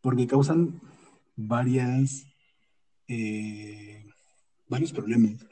[0.00, 0.80] porque causan
[1.36, 2.26] varias,
[3.08, 4.06] eh,
[4.68, 5.46] varios problemas.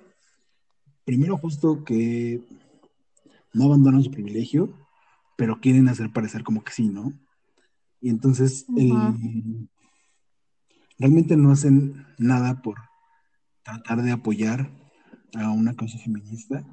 [1.04, 2.42] Primero, justo que
[3.52, 4.74] no abandonan su privilegio,
[5.36, 7.12] pero quieren hacer parecer como que sí, ¿no?
[8.00, 8.66] Y entonces
[10.98, 12.76] realmente no hacen nada por
[13.62, 14.70] tratar de apoyar
[15.34, 16.64] a una causa feminista,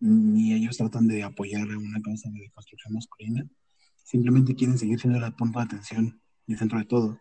[0.00, 3.44] ni ellos tratan de apoyar a una causa de construcción masculina.
[4.08, 7.20] Simplemente quieren seguir siendo el punto de atención y el centro de todo.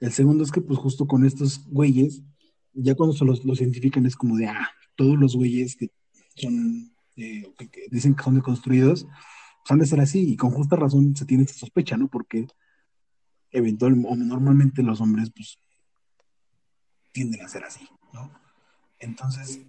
[0.00, 2.24] El segundo es que, pues, justo con estos güeyes,
[2.72, 5.92] ya cuando se los, los identifican es como de, ah, todos los güeyes que
[6.34, 10.74] son, eh, que, dicen que son deconstruidos, pues han de ser así, y con justa
[10.74, 12.08] razón se tiene esta sospecha, ¿no?
[12.08, 12.48] Porque
[13.52, 15.60] eventual, o normalmente los hombres, pues,
[17.12, 18.32] tienden a ser así, ¿no?
[18.98, 19.60] Entonces,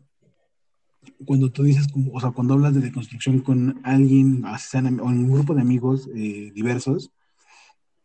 [1.26, 5.54] cuando tú dices, o sea, cuando hablas de deconstrucción con alguien, o en un grupo
[5.54, 7.12] de amigos eh, diversos,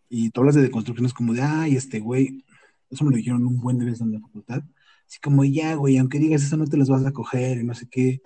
[0.09, 2.45] y tú hablas de deconstrucción, es como de, ay, este güey,
[2.91, 4.63] eso me lo dijeron un buen de veces en la facultad,
[5.09, 7.75] así como, ya, güey, aunque digas eso no te las vas a coger, y no
[7.75, 8.23] sé qué,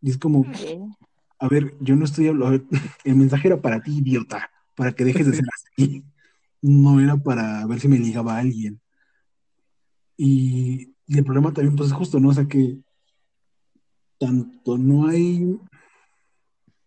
[0.00, 0.44] y es como,
[1.38, 2.64] a ver, yo no estoy hablando,
[3.04, 5.44] el mensaje era para ti, idiota, para que dejes de ser
[5.76, 6.04] así,
[6.62, 8.80] no era para ver si me ligaba a alguien.
[10.16, 12.30] Y, y el problema también, pues es justo, ¿no?
[12.30, 12.78] O sea que
[14.18, 15.58] tanto no hay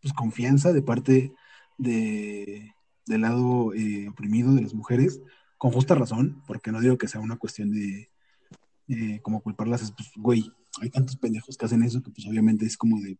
[0.01, 1.33] pues, confianza de parte
[1.77, 2.73] de,
[3.05, 5.21] del lado eh, oprimido de las mujeres,
[5.57, 8.09] con justa razón, porque no digo que sea una cuestión de
[8.87, 10.51] eh, como culparlas, es pues, güey,
[10.81, 13.17] hay tantos pendejos que hacen eso que pues obviamente es como de,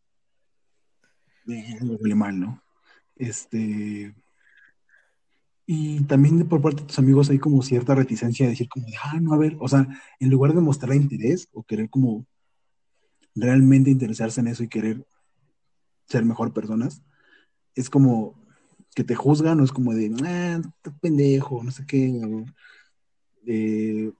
[1.46, 2.62] de algo huele mal, ¿no?
[3.16, 4.14] Este,
[5.66, 8.86] y también de- por parte de tus amigos hay como cierta reticencia de decir como
[8.88, 9.88] de, ah, no, a ver, o sea,
[10.20, 12.26] en lugar de mostrar interés o querer como
[13.36, 15.06] realmente interesarse en eso y querer
[16.08, 17.02] ser mejor personas,
[17.76, 18.36] es como
[18.96, 20.62] que te juzgan o es como de, ah,
[21.00, 22.46] pendejo, no sé qué.
[23.46, 24.12] eh,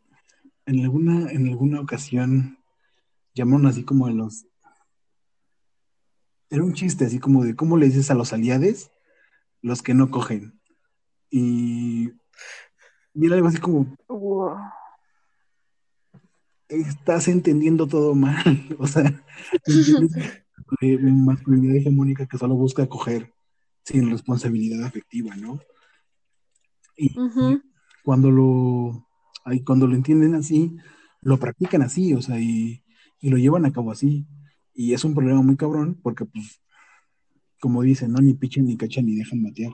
[0.66, 2.58] en, alguna, en alguna ocasión
[3.34, 4.46] llamaron así como a los...
[6.50, 8.92] Era un chiste así como de, ¿cómo le dices a los aliades
[9.62, 10.60] los que no cogen?
[11.30, 12.12] Y,
[13.14, 14.58] y era algo así como, Wow.
[16.72, 18.44] Estás entendiendo todo mal.
[18.80, 19.24] O sea,
[20.80, 23.34] masculinidad hegemónica que solo busca coger
[23.84, 25.60] sin responsabilidad afectiva, ¿no?
[26.96, 27.14] Y,
[28.04, 29.08] cuando lo,
[29.44, 30.76] ahí cuando lo entienden así,
[31.22, 32.84] lo practican así, o sea, y,
[33.20, 34.26] y lo llevan a cabo así.
[34.74, 36.62] Y es un problema muy cabrón, porque pues,
[37.60, 39.74] como dicen, no ni pichen ni cachan ni dejan matear.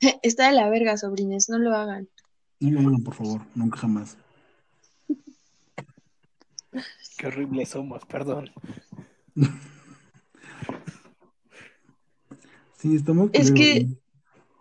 [0.22, 2.08] Está de la verga, sobrines, no lo hagan.
[2.60, 4.16] No lo hagan, por favor, nunca jamás.
[7.18, 8.50] Qué horribles somos, perdón.
[12.78, 13.86] Sí, está muy Es que-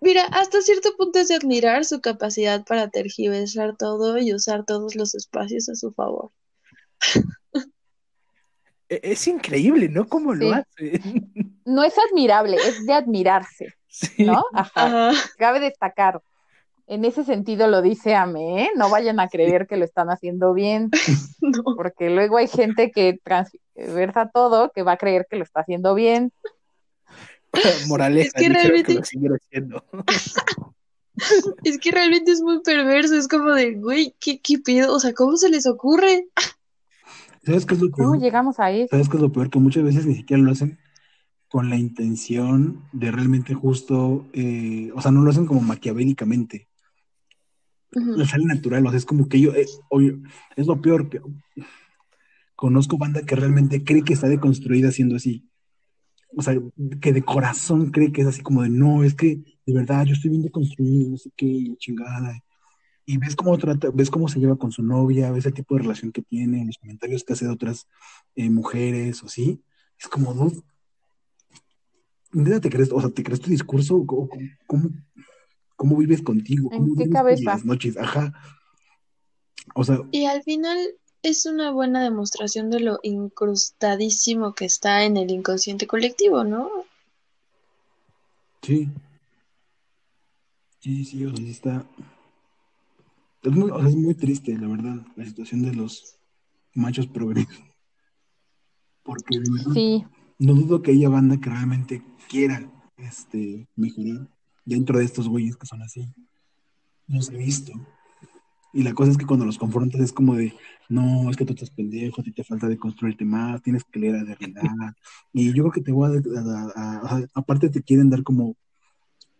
[0.01, 4.95] Mira, hasta cierto punto es de admirar su capacidad para tergiversar todo y usar todos
[4.95, 6.31] los espacios a su favor.
[8.87, 10.07] E- Es increíble, ¿no?
[10.07, 10.53] ¿Cómo lo Sí.
[10.53, 11.31] hacen?
[11.65, 14.25] No es admirable, es de admirarse, Sí.
[14.25, 14.43] ¿no?
[14.53, 15.09] Ajá.
[15.11, 15.11] Ajá.
[15.37, 16.21] Cabe destacar.
[16.87, 18.69] En ese sentido lo dice Ame, ¿eh?
[18.75, 20.89] No vayan a creer que lo están haciendo bien,
[21.41, 21.63] No.
[21.75, 25.95] porque luego hay gente que transversa todo, que va a creer que lo está haciendo
[25.95, 26.31] bien.
[27.87, 29.83] Moraleja, Es que realmente- que lo siguiera haciendo.
[31.63, 34.93] Es que realmente es muy perverso, es como de, güey, ¿qué, qué pedo?
[34.93, 36.27] O sea, ¿cómo se les ocurre?
[37.45, 38.21] ¿Sabes qué es lo ¿Cómo peor?
[38.21, 38.89] llegamos a eso?
[38.91, 39.49] ¿Sabes qué es lo peor?
[39.49, 40.77] Que muchas veces ni siquiera lo hacen
[41.47, 46.67] con la intención de realmente justo, eh, o sea, no lo hacen como maquiavélicamente.
[47.93, 48.17] Ujú.
[48.17, 50.17] Les sale natural, o sea, es como que yo, eh, oye,
[50.55, 51.09] es lo peor
[52.55, 55.47] conozco banda que realmente cree que está deconstruida siendo así.
[56.37, 56.59] O sea,
[57.01, 60.13] que de corazón cree que es así como de, no, es que de verdad yo
[60.13, 62.41] estoy bien deconstruido, no sé qué, chingada.
[63.05, 65.83] Y ves cómo trata, ves cómo se lleva con su novia, ves el tipo de
[65.83, 67.87] relación que tiene, los comentarios que hace de otras
[68.35, 69.61] eh, mujeres o así.
[69.97, 70.61] Es como, dude,
[72.33, 74.05] ¿neta te crees, o sea, te crees tu discurso?
[74.05, 74.29] ¿Cómo,
[74.65, 74.89] cómo,
[75.75, 76.69] cómo vives contigo?
[76.71, 77.43] ¿En ¿Cómo qué vives cabeza?
[77.45, 77.97] las noches?
[77.97, 78.33] Ajá.
[79.73, 80.77] O sea, Y al final
[81.21, 86.69] es una buena demostración de lo incrustadísimo que está en el inconsciente colectivo, ¿no?
[88.61, 88.89] Sí.
[90.79, 91.85] Sí, sí, o sea, sí está.
[93.41, 96.17] Es muy, o sea, es muy triste, la verdad, la situación de los
[96.73, 97.59] machos progresos.
[99.03, 100.05] Porque de verdad, Sí,
[100.39, 104.27] no dudo que haya banda que realmente quiera este, mejorar
[104.65, 106.09] dentro de estos güeyes que son así.
[107.07, 107.73] Los he visto.
[108.73, 110.53] Y la cosa es que cuando los confrontas es como de,
[110.89, 113.99] no, es que tú estás pendejo, a ti te falta de construirte más, tienes que
[113.99, 114.61] leer a Derrida.
[115.31, 118.57] Y yo creo que te voy a, aparte te quieren dar como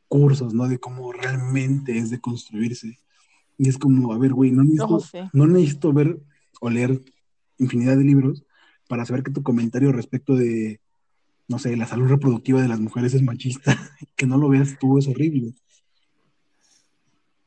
[0.08, 0.70] cursos, ¿no?
[0.70, 2.98] De cómo realmente es de construirse.
[3.58, 6.18] Y es como, a ver, güey, no necesito, no necesito ver
[6.62, 7.02] o leer
[7.58, 8.46] infinidad de libros
[8.88, 10.80] para saber que tu comentario respecto de,
[11.48, 13.78] no sé, la salud reproductiva de las mujeres es machista.
[14.16, 15.54] Que no lo veas tú es horrible.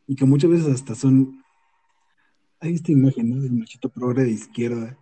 [0.07, 1.43] Y que muchas veces hasta son...
[2.61, 3.41] Hay esta imagen, ¿no?
[3.41, 4.99] Del machito progre de izquierda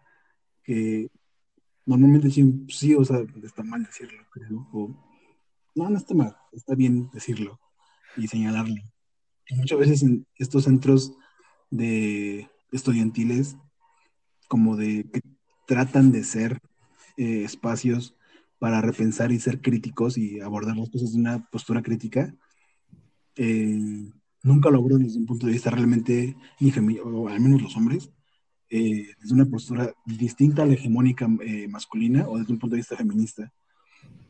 [0.66, 1.08] que
[1.86, 4.68] normalmente sí, sí, o sea, está mal decirlo, creo.
[4.72, 4.90] O,
[5.76, 7.60] no, no está mal, está bien decirlo
[8.16, 8.82] y señalarlo.
[9.48, 11.12] Y muchas veces en estos centros
[11.70, 13.56] de estudiantiles,
[14.48, 15.20] como de que
[15.66, 16.60] tratan de ser
[17.16, 18.15] eh, espacios
[18.58, 22.34] para repensar y ser críticos y abordar las cosas de una postura crítica,
[23.36, 24.10] eh,
[24.42, 28.10] nunca logro desde un punto de vista realmente ni o al menos los hombres,
[28.68, 32.80] eh, desde una postura distinta a la hegemónica eh, masculina o desde un punto de
[32.80, 33.52] vista feminista.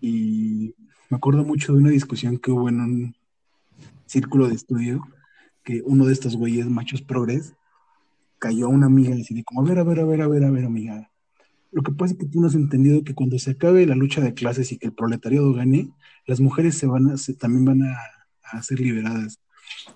[0.00, 0.74] Y
[1.08, 3.16] me acuerdo mucho de una discusión que hubo en un
[4.06, 5.06] círculo de estudio,
[5.62, 7.54] que uno de estos güeyes machos progres
[8.38, 10.44] cayó a una amiga y decía como, a ver, a ver, a ver, a ver,
[10.44, 11.10] a ver, amiga.
[11.72, 14.20] Lo que pasa es que tú no has entendido que cuando se acabe la lucha
[14.20, 15.90] de clases y que el proletariado gane,
[16.26, 17.96] las mujeres se van a, se- también van a,
[18.42, 19.38] a ser liberadas.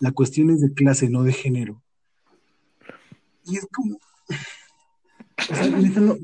[0.00, 1.80] La cuestión es de clase, no de género.
[3.46, 3.96] Y es como,
[5.50, 6.16] o sea, neta, no-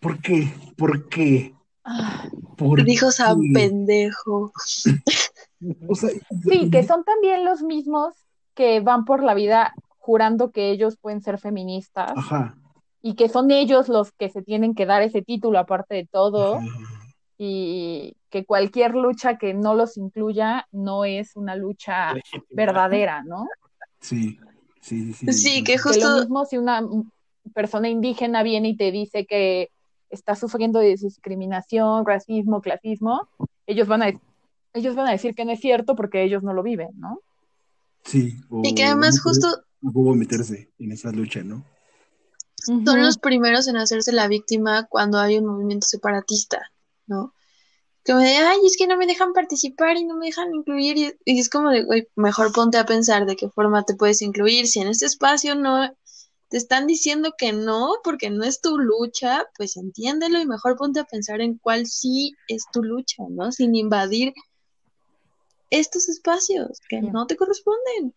[0.00, 0.52] ¿por qué?
[0.76, 1.54] ¿Por qué?
[1.84, 4.52] Ah, ¿Por Dijo San pendejo.
[5.88, 6.10] O sea,
[6.48, 8.14] Sí, que son también los mismos
[8.54, 12.56] que van por la vida jurando que ellos pueden ser feministas Ajá.
[13.02, 16.60] Y que son ellos los que se tienen que dar ese título aparte de todo
[17.38, 22.14] y que cualquier lucha que no los incluya no es una lucha
[22.50, 23.46] verdadera, ¿no?
[24.00, 24.38] Sí,
[24.80, 25.32] sí, sí.
[25.32, 26.82] Sí, que Que justo lo mismo si una
[27.54, 29.70] persona indígena viene y te dice que
[30.10, 33.28] está sufriendo de discriminación, racismo, clasismo,
[33.66, 34.12] ellos van a,
[34.74, 37.20] ellos van a decir que no es cierto porque ellos no lo viven, ¿no?
[38.04, 38.36] Sí.
[38.50, 41.64] o y que además no justo querer- hubo meterse en esa lucha, ¿no?
[42.64, 46.70] Son los primeros en hacerse la víctima cuando hay un movimiento separatista,
[47.06, 47.34] ¿no?
[48.06, 50.96] Como de, ay, es que no me dejan participar y no me dejan incluir.
[50.96, 54.22] Y, y es como de, güey, mejor ponte a pensar de qué forma te puedes
[54.22, 54.66] incluir.
[54.66, 55.94] Si en este espacio no
[56.48, 60.98] te están diciendo que no, porque no es tu lucha, pues entiéndelo y mejor ponte
[61.00, 63.52] a pensar en cuál sí es tu lucha, ¿no?
[63.52, 64.32] Sin invadir
[65.70, 67.06] estos espacios que Sí.
[67.12, 68.14] no te corresponden.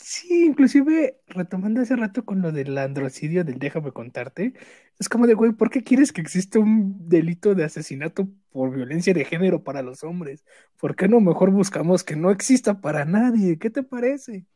[0.00, 4.54] Sí, inclusive retomando hace rato con lo del androcidio del déjame contarte,
[4.98, 9.12] es como de, güey, ¿por qué quieres que exista un delito de asesinato por violencia
[9.12, 10.44] de género para los hombres?
[10.78, 13.58] ¿Por qué no mejor buscamos que no exista para nadie?
[13.58, 14.46] ¿Qué te parece?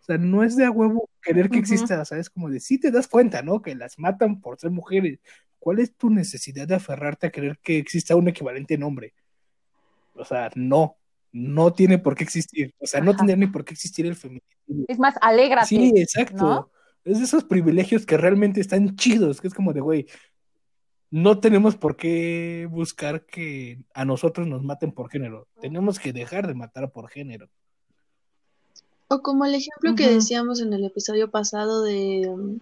[0.00, 1.60] O sea, no es de a huevo querer que Ujú.
[1.60, 2.30] exista, ¿sabes?
[2.30, 3.62] Como de, sí te das cuenta, ¿no?
[3.62, 5.20] Que las matan por ser mujeres.
[5.60, 9.14] ¿Cuál es tu necesidad de aferrarte a querer que exista un equivalente en hombre?
[10.14, 10.99] O sea, no,
[11.32, 12.74] no tiene por qué existir.
[12.78, 14.84] O sea, no tendría ni por qué existir el feminicidio.
[14.88, 15.66] Es más, alégrate.
[15.66, 16.36] Sí, exacto.
[16.36, 16.70] ¿no?
[17.04, 20.06] Es de esos privilegios que realmente están chidos, que es como de, güey,
[21.10, 25.48] no tenemos por qué buscar que a nosotros nos maten por género.
[25.60, 27.48] Tenemos que dejar de matar por género.
[29.08, 32.60] O como el ejemplo que decíamos en el episodio pasado de, mm,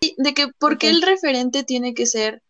[0.00, 2.42] sí, de que por qué el referente tiene que ser,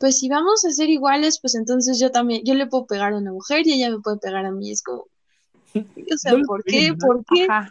[0.00, 3.18] pues si vamos a ser iguales, pues entonces yo también, yo le puedo pegar a
[3.18, 4.70] una mujer y ella me puede pegar a mí.
[4.70, 6.94] Es como, o sea, ¿por qué?
[6.98, 7.46] ¿Por qué?
[7.48, 7.70] Ajá.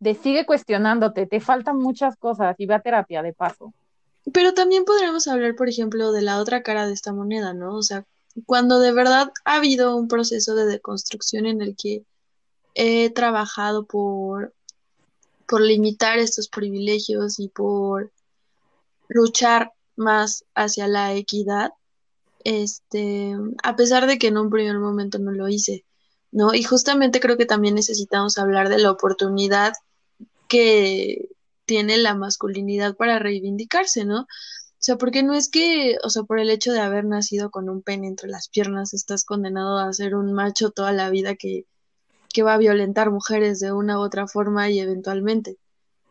[0.00, 3.72] De sigue cuestionándote, te faltan muchas cosas y ve a terapia de paso.
[4.32, 7.76] Pero también podríamos hablar, por ejemplo, de la otra cara de esta moneda, ¿no?
[7.76, 8.04] O sea,
[8.46, 12.04] cuando de verdad ha habido un proceso de deconstrucción en el que
[12.74, 14.52] he trabajado por,
[15.46, 18.10] por limitar estos privilegios y por
[19.08, 21.72] luchar más hacia la equidad,
[22.44, 25.84] este, a pesar de que en un primer momento no lo hice,
[26.30, 26.54] ¿no?
[26.54, 29.72] Y justamente creo que también necesitamos hablar de la oportunidad
[30.48, 31.28] que
[31.66, 34.22] tiene la masculinidad para reivindicarse, ¿no?
[34.22, 37.70] O sea, porque no es que, o sea, por el hecho de haber nacido con
[37.70, 41.64] un pene entre las piernas, estás condenado a ser un macho toda la vida que,
[42.34, 45.56] que va a violentar mujeres de una u otra forma y eventualmente,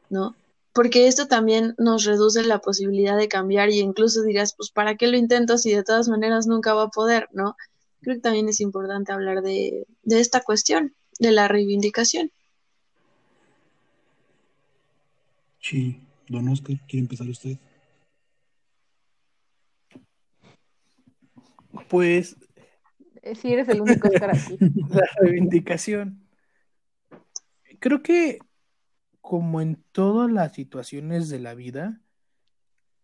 [0.09, 0.35] ¿no?
[0.73, 5.07] Porque esto también nos reduce la posibilidad de cambiar y incluso dirás, pues, ¿para qué
[5.07, 7.55] lo intento si de todas maneras nunca va a poder, ¿no?
[8.01, 12.31] Creo que también es importante hablar de, de esta cuestión, de la reivindicación.
[15.59, 17.57] Sí, don Oscar, ¿quiere empezar usted?
[21.87, 22.35] Pues
[23.21, 24.57] Eh, Sí, eres el único Oscar aquí.
[24.89, 26.27] la reivindicación.
[27.79, 28.39] Creo que
[29.23, 32.01] como en todas las situaciones de la vida,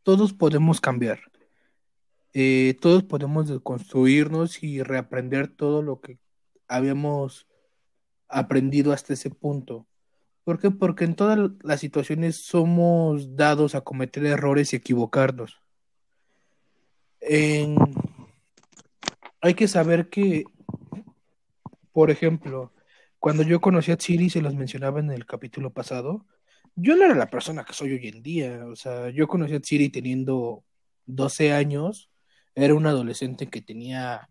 [0.04, 1.22] todos podemos cambiar.
[2.34, 6.20] Eh, todos podemos deconstruirnos y reaprender todo lo que
[6.68, 7.48] habíamos
[8.28, 9.88] aprendido hasta ese punto.
[10.44, 10.72] ¿Por qué?
[10.72, 15.62] Porque en todas las situaciones somos dados a cometer errores y equivocarnos.
[19.40, 20.44] Hay que saber que,
[21.94, 22.74] por ejemplo,
[23.20, 26.26] cuando yo conocí a Tsiri, se los mencionaba en el capítulo pasado,
[26.76, 28.66] yo no era la persona que soy hoy en día.
[28.66, 30.64] O sea, yo conocí a Tsiri teniendo
[31.06, 32.10] 12 años,
[32.56, 34.30] era un adolescente que tenía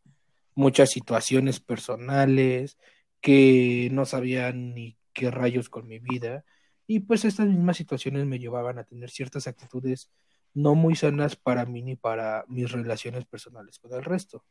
[0.54, 2.78] muchas situaciones personales,
[3.20, 6.44] que no sabía ni qué rayos con mi vida,
[6.86, 10.10] y pues estas mismas situaciones me llevaban a tener ciertas actitudes
[10.54, 14.44] no muy sanas para mí ni para mis relaciones personales con el resto.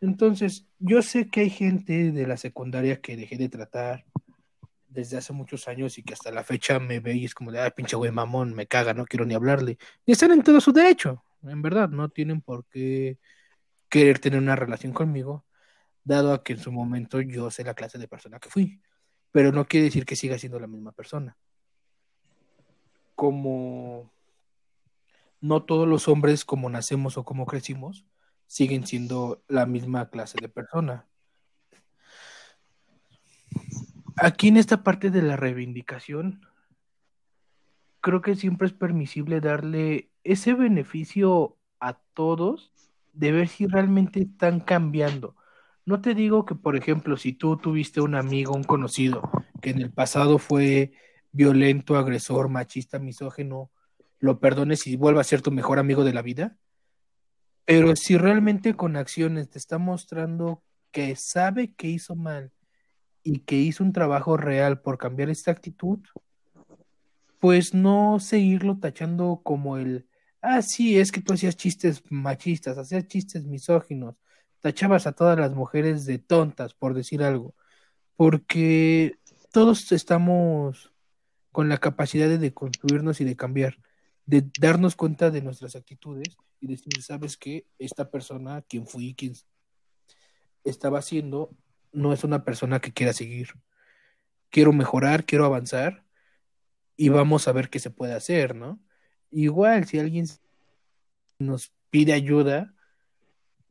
[0.00, 4.04] Entonces, yo sé que hay gente de la secundaria que dejé de tratar
[4.88, 7.60] desde hace muchos años y que hasta la fecha me ve y es como de,
[7.60, 9.78] ah, pinche güey mamón, me caga, no quiero ni hablarle.
[10.04, 13.18] Y están en todo su derecho, en verdad, no tienen por qué
[13.88, 15.44] querer tener una relación conmigo,
[16.04, 18.80] dado a que en su momento yo sé la clase de persona que fui.
[19.32, 21.36] Pero no quiere decir que siga siendo la misma persona.
[23.14, 24.10] Como
[25.40, 28.06] no todos los hombres, como nacemos o como crecimos,
[28.46, 31.06] siguen siendo la misma clase de persona.
[34.16, 36.40] Aquí en esta parte de la reivindicación,
[38.00, 42.72] creo que siempre es permisible darle ese beneficio a todos
[43.12, 45.36] de ver si realmente están cambiando.
[45.84, 49.22] No te digo que, por ejemplo, si tú tuviste un amigo, un conocido,
[49.60, 50.92] que en el pasado fue
[51.32, 53.70] violento, agresor, machista, misógeno,
[54.18, 56.56] lo perdones y vuelva a ser tu mejor amigo de la vida.
[57.66, 60.62] Pero si realmente con acciones te está mostrando
[60.92, 62.52] que sabe que hizo mal
[63.24, 65.98] y que hizo un trabajo real por cambiar esta actitud,
[67.40, 70.06] pues no seguirlo tachando como el,
[70.40, 74.14] ah, sí, es que tú hacías chistes machistas, hacías chistes misóginos,
[74.60, 77.54] tachabas a todas las mujeres de tontas, por decir algo,
[78.14, 79.18] porque
[79.52, 80.92] todos estamos
[81.50, 83.76] con la capacidad de deconstruirnos y de cambiar,
[84.26, 89.34] de darnos cuenta de nuestras actitudes y decir, sabes que esta persona, quien fui, quien
[90.64, 91.50] estaba haciendo,
[91.92, 93.54] no es una persona que quiera seguir.
[94.50, 96.04] Quiero mejorar, quiero avanzar
[96.96, 98.80] y vamos a ver qué se puede hacer, ¿no?
[99.30, 100.26] Igual, si alguien
[101.38, 102.74] nos pide ayuda,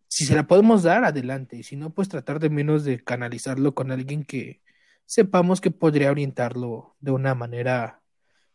[0.07, 1.57] si se la podemos dar, adelante.
[1.57, 4.61] Y si no, pues tratar de menos de canalizarlo con alguien que
[5.05, 8.01] sepamos que podría orientarlo de una manera,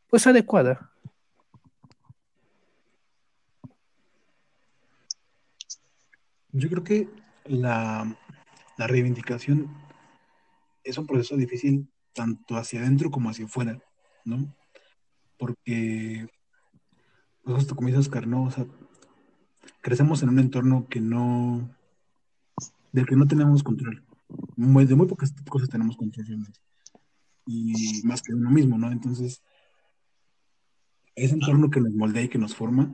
[0.09, 0.93] pues, adecuada.
[6.53, 7.09] Yo creo que
[7.45, 8.17] la,
[8.77, 9.69] la reivindicación
[10.85, 13.79] es un proceso difícil tanto hacia adentro como hacia afuera,
[14.25, 14.55] ¿no?
[15.39, 16.29] Porque,
[17.43, 18.49] pues justo como dice Oscar, ¿no?
[19.81, 21.71] Crecemos en un entorno que no,
[22.93, 24.05] del que no tenemos control.
[24.57, 26.61] De muy pocas cosas tenemos control realmente.
[27.47, 28.93] Y más que uno mismo, ¿no?
[28.93, 29.43] Entonces,
[31.15, 32.93] ese entorno que nos moldea y que nos forma,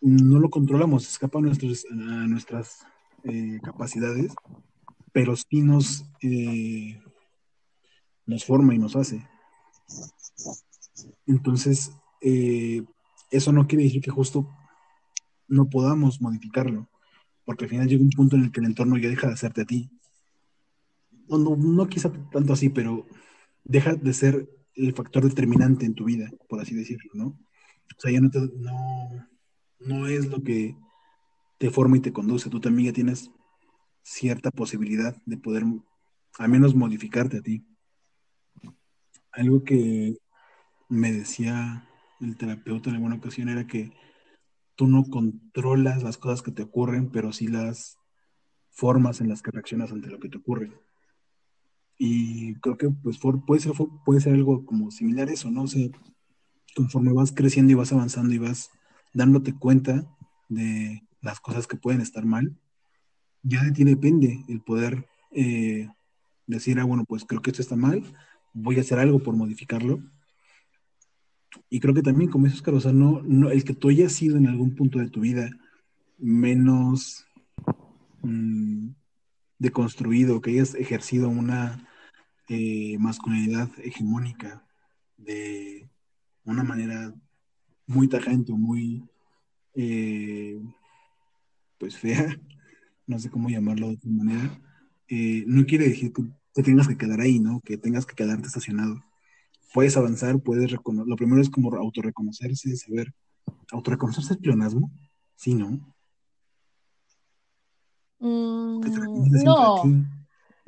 [0.00, 2.86] no lo controlamos, escapa a, nuestros, a nuestras
[3.24, 4.34] eh, capacidades,
[5.12, 7.00] pero sí nos, eh,
[8.26, 9.26] nos forma y nos hace.
[11.26, 12.82] Entonces, eh,
[13.30, 14.48] eso no quiere decir que justo
[15.48, 16.88] no podamos modificarlo,
[17.44, 19.62] porque al final llega un punto en el que el entorno ya deja de hacerte
[19.62, 19.90] a ti.
[21.28, 23.06] No, no, no quizá tanto así, pero
[23.64, 27.26] deja de ser el factor determinante en tu vida, por así decirlo, ¿no?
[27.26, 29.28] O sea, ya no, te, no,
[29.80, 30.76] no es lo que
[31.58, 33.30] te forma y te conduce, tú también ya tienes
[34.02, 35.64] cierta posibilidad de poder
[36.38, 37.64] al menos modificarte a ti.
[39.32, 40.16] Algo que
[40.88, 41.86] me decía
[42.20, 43.92] el terapeuta en alguna ocasión era que
[44.74, 47.98] tú no controlas las cosas que te ocurren, pero sí las
[48.70, 50.72] formas en las que reaccionas ante lo que te ocurre.
[51.98, 53.72] Y creo que pues puede ser,
[54.04, 55.64] puede ser algo como similar a eso, ¿no?
[56.74, 58.70] Conforme vas creciendo y vas avanzando y vas
[59.12, 60.06] dándote cuenta
[60.48, 62.56] de las cosas que pueden estar mal,
[63.42, 65.88] ya de ti depende el poder eh,
[66.46, 68.02] decir, ah, bueno, pues creo que esto está mal,
[68.52, 70.02] voy a hacer algo por modificarlo.
[71.68, 74.46] Y creo que también, como dices, Carlos, no, no, el que tú hayas sido en
[74.46, 75.50] algún punto de tu vida
[76.18, 77.24] menos
[78.22, 78.90] mmm,
[79.58, 81.88] deconstruido, que hayas ejercido una
[82.48, 84.66] eh, masculinidad hegemónica
[85.16, 85.88] de
[86.44, 87.14] una manera
[87.90, 89.02] muy tajante, muy
[89.74, 90.60] eh,
[91.78, 92.26] pues fea,
[93.06, 94.60] no sé cómo llamarlo de otra manera,
[95.08, 96.22] eh, no quiere decir que
[96.52, 97.60] te tengas que quedar ahí, ¿no?
[97.60, 99.02] Que tengas que quedarte estacionado.
[99.74, 101.08] Puedes avanzar, puedes reconocer.
[101.08, 103.12] Lo primero es como autorreconocerse, saber.
[103.70, 104.90] ¿Autorreconocerse es pleonasmo?
[105.36, 105.70] Sí, ¿no?
[108.18, 108.80] Mm,
[109.44, 109.84] no.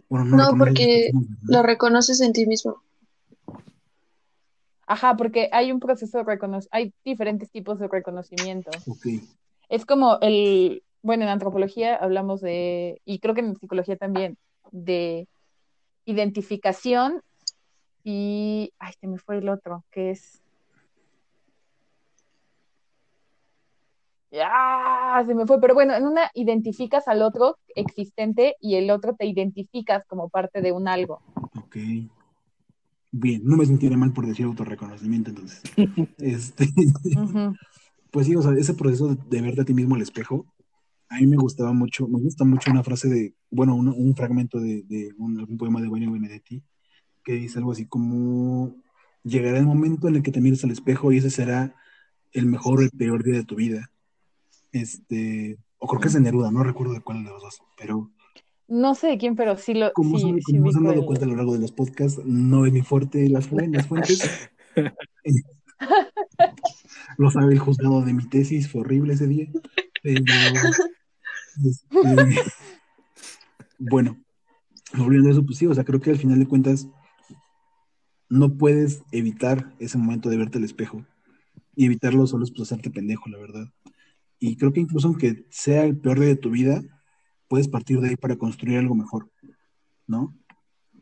[0.08, 1.10] no, no porque
[1.42, 2.82] lo reconoces en ti mismo.
[4.86, 8.70] Ajá, porque hay un proceso de reconocimiento, hay diferentes tipos de reconocimiento.
[8.86, 9.06] Ok.
[9.68, 14.36] Es como el, bueno, en antropología hablamos de, y creo que en psicología también,
[14.70, 15.28] de
[16.04, 17.22] identificación
[18.04, 20.40] y, ay, se me fue el otro, que es...
[24.30, 29.14] Ya, se me fue, pero bueno, en una identificas al otro existente y el otro
[29.14, 31.20] te identificas como parte de un algo.
[31.58, 31.76] Ok.
[33.12, 35.62] Bien, no me sentiré mal por decir autorreconocimiento entonces.
[36.18, 36.68] este,
[38.10, 40.46] Pues sí, o sea, ese proceso de, de verte a ti mismo al espejo,
[41.12, 44.58] a mí me gustaba mucho, me gusta mucho una frase de, bueno, un, un fragmento
[44.58, 46.62] de, de un, poema de Benio Benedetti,
[47.22, 48.74] que dice algo así como,
[49.22, 51.76] llegará el momento en el que te mires al espejo y ese será
[52.32, 53.90] el mejor o el peor día de tu vida.
[54.72, 58.10] Este, o creo que es de Neruda, no recuerdo de cuál de los dos, pero...
[58.72, 59.92] No sé de quién, pero sí lo...
[59.92, 62.64] Como, sí, se, como se han dado cuenta a lo largo de los podcasts, no
[62.64, 64.50] es mi fuerte las, las fuentes.
[67.18, 69.50] lo sabe el juzgado de mi tesis, fue horrible ese día.
[70.02, 70.24] Pero,
[71.62, 71.86] este,
[73.78, 74.18] bueno,
[74.96, 76.88] volviendo a eso, pues sí, o sea, creo que al final de cuentas
[78.30, 81.04] no puedes evitar ese momento de verte al espejo.
[81.76, 83.66] Y evitarlo solo es pues hacerte pendejo, la verdad.
[84.38, 86.82] Y creo que incluso aunque sea el peor día de tu vida,
[87.52, 89.30] puedes partir de ahí para construir algo mejor,
[90.06, 90.34] ¿no?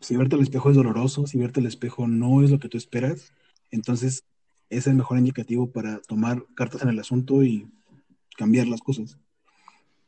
[0.00, 2.76] Si verte al espejo es doloroso, si verte al espejo no es lo que tú
[2.76, 3.32] esperas,
[3.70, 4.24] entonces
[4.68, 7.70] es el mejor indicativo para tomar cartas en el asunto y
[8.36, 9.16] cambiar las cosas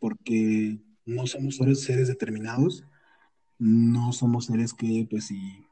[0.01, 2.85] porque no somos seres determinados,
[3.61, 5.65] no somos seres que, pues, si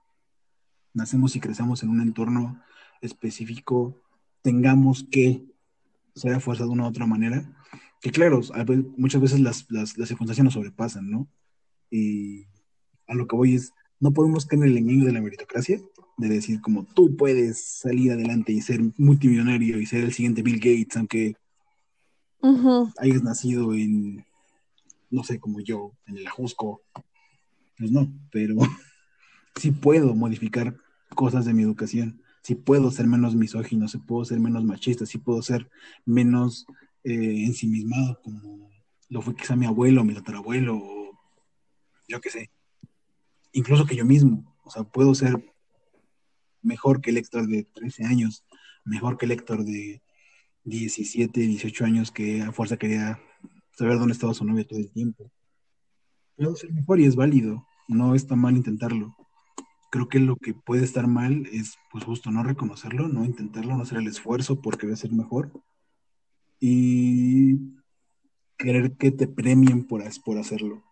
[0.95, 2.63] nacemos y crecemos en un entorno
[3.01, 3.97] específico,
[4.43, 5.45] tengamos que
[6.15, 7.60] ser a fuerza de una u otra manera.
[8.01, 8.41] Que claro,
[8.97, 11.29] muchas veces las, las, circunstancias nos sobrepasan, ¿no?
[11.91, 12.47] Y
[13.07, 15.81] a lo que voy es, no podemos caer en el engaño de la meritocracia,
[16.17, 20.57] de decir como tú puedes salir adelante y ser multimillonario y ser el siguiente Bill
[20.57, 21.35] Gates, aunque
[22.99, 24.25] hayas nacido en,
[25.11, 26.83] no sé, como yo, en el Ajusco,
[27.77, 28.57] pues no, pero
[29.57, 30.77] sí puedo modificar
[31.15, 35.19] cosas de mi educación, sí puedo ser menos misógino, sí puedo ser menos machista, sí
[35.19, 35.69] puedo ser
[36.05, 36.67] menos
[37.05, 38.71] eh, ensimismado, como
[39.09, 41.19] lo fue quizá mi abuelo, mi tatarabuelo, o
[42.09, 42.51] yo qué sé,
[43.53, 45.45] incluso que yo mismo, o sea, puedo ser
[46.63, 48.45] mejor que el Héctor de 13 años,
[48.85, 50.03] mejor que el Héctor de
[50.65, 53.21] 17, 18 años que a fuerza quería
[53.73, 55.31] saber dónde estaba su novia todo el tiempo.
[56.37, 59.17] Puede ser mejor y es válido, no está mal intentarlo.
[59.91, 63.83] Creo que lo que puede estar mal es, pues justo, no reconocerlo, no intentarlo, no
[63.83, 65.51] hacer el esfuerzo porque va a ser mejor.
[66.61, 67.59] Y
[68.59, 70.83] querer que te premien por, por hacerlo.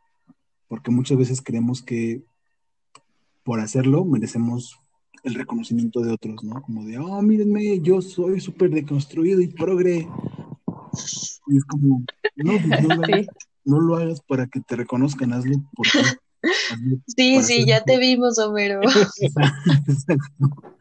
[0.66, 2.24] Porque muchas veces creemos que
[3.44, 4.78] por hacerlo merecemos
[5.24, 6.62] el reconocimiento de otros, ¿no?
[6.62, 10.08] Como de, oh, mírenme, yo soy súper deconstruido y progre.
[11.46, 12.04] Y es como,
[12.36, 12.52] no,
[13.06, 13.26] pues,
[13.64, 15.98] no, lo hagas para que te reconozcan, hazlo porque
[17.16, 18.80] Sí, sí, ya te vimos, Homero.
[19.88, 20.74] Exacto.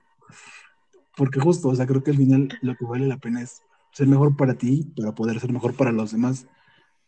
[1.16, 3.62] Porque justo, o sea, creo que al final lo que vale la pena es
[3.98, 6.46] ser mejor para ti, para poder ser mejor para los demás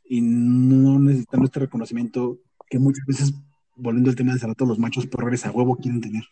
[0.05, 3.33] y no necesitar este reconocimiento que muchas veces,
[3.75, 6.23] volviendo al tema de hace rato, los machos progres a huevo quieren tener.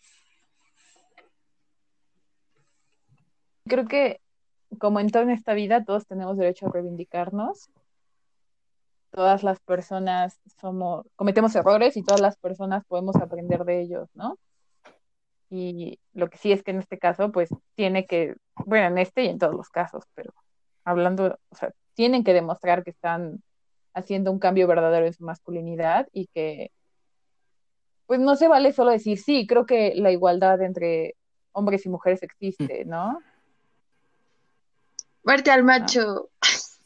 [3.66, 4.20] Creo que
[4.80, 7.70] como en toda esta vida todos tenemos derecho a reivindicarnos.
[9.12, 14.40] Todas las personas somos, cometemos errores y todas las personas podemos aprender de ellos, ¿no?
[15.52, 18.36] Y lo que sí es que en este caso, pues tiene que,
[18.66, 20.34] bueno, en este y en todos los casos, pero
[20.88, 23.44] hablando, o sea, tienen que demostrar que están
[23.94, 26.72] haciendo un cambio verdadero en su masculinidad y que,
[28.06, 31.16] pues no se vale solo decir, sí, creo que la igualdad entre
[31.52, 33.20] hombres y mujeres existe, ¿no?
[35.24, 36.30] Muerte al macho.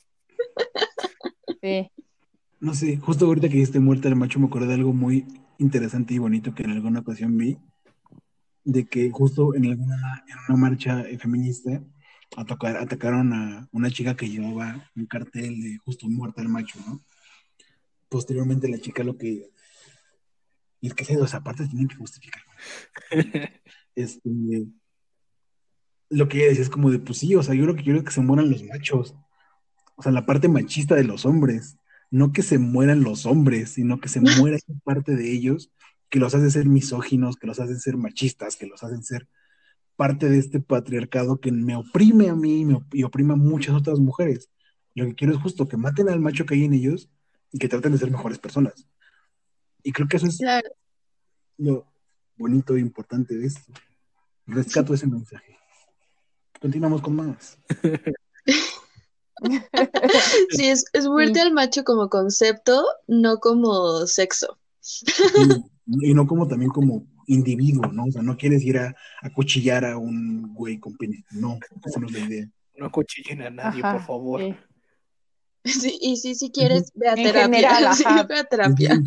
[1.62, 1.92] Sí.
[2.60, 5.28] No sé, justo ahorita que dijiste muerte al macho me acordé de algo muy
[5.60, 7.60] interesante y bonito que en alguna ocasión vi,
[8.64, 11.84] de que justo en alguna en una marcha feminista
[12.38, 17.04] atacar- atacaron a una chica que llevaba un cartel de justo muerte al macho, ¿no?
[18.10, 19.50] Posteriormente la chica lo que...
[20.82, 22.42] Y es que esas dos aparte tienen que justificar.
[23.94, 24.30] Este,
[26.10, 28.00] lo que ella decía es como de, pues sí, o sea, yo lo que quiero
[28.00, 29.16] es que se mueran los machos.
[29.96, 31.76] O sea, la parte machista de los hombres.
[32.10, 35.72] No que se mueran los hombres, sino que se muera esa parte de ellos
[36.10, 39.28] que los hace ser misóginos, que los hacen ser machistas, que los hacen ser
[39.96, 43.76] parte de este patriarcado que me oprime a mí y me y oprime a muchas
[43.76, 44.50] otras mujeres.
[44.96, 47.10] Lo que quiero es justo que maten al macho que hay en ellos
[47.52, 48.88] y que traten de ser mejores personas.
[49.84, 50.70] Y creo que eso es Claro.
[51.58, 51.88] lo
[52.38, 53.72] bonito e importante de esto.
[54.48, 55.58] Rescato ese mensaje.
[56.60, 57.58] Continuamos con más.
[60.52, 64.60] Sí, es, es muerte al macho como concepto, no como sexo.
[65.88, 68.06] Y no como también como individuo, ¿no?
[68.06, 71.24] O sea, no quieres ir a, a cuchillar a un güey con pene.
[71.32, 72.48] No, esa no es la idea.
[72.78, 74.42] No acuchillen a nadie, Ajá, por favor.
[74.42, 74.56] sí.
[75.64, 77.44] Sí, y sí, si quieres, ve a En terapia.
[77.44, 78.24] general, Sí, ajá.
[78.24, 79.00] ve a terapia.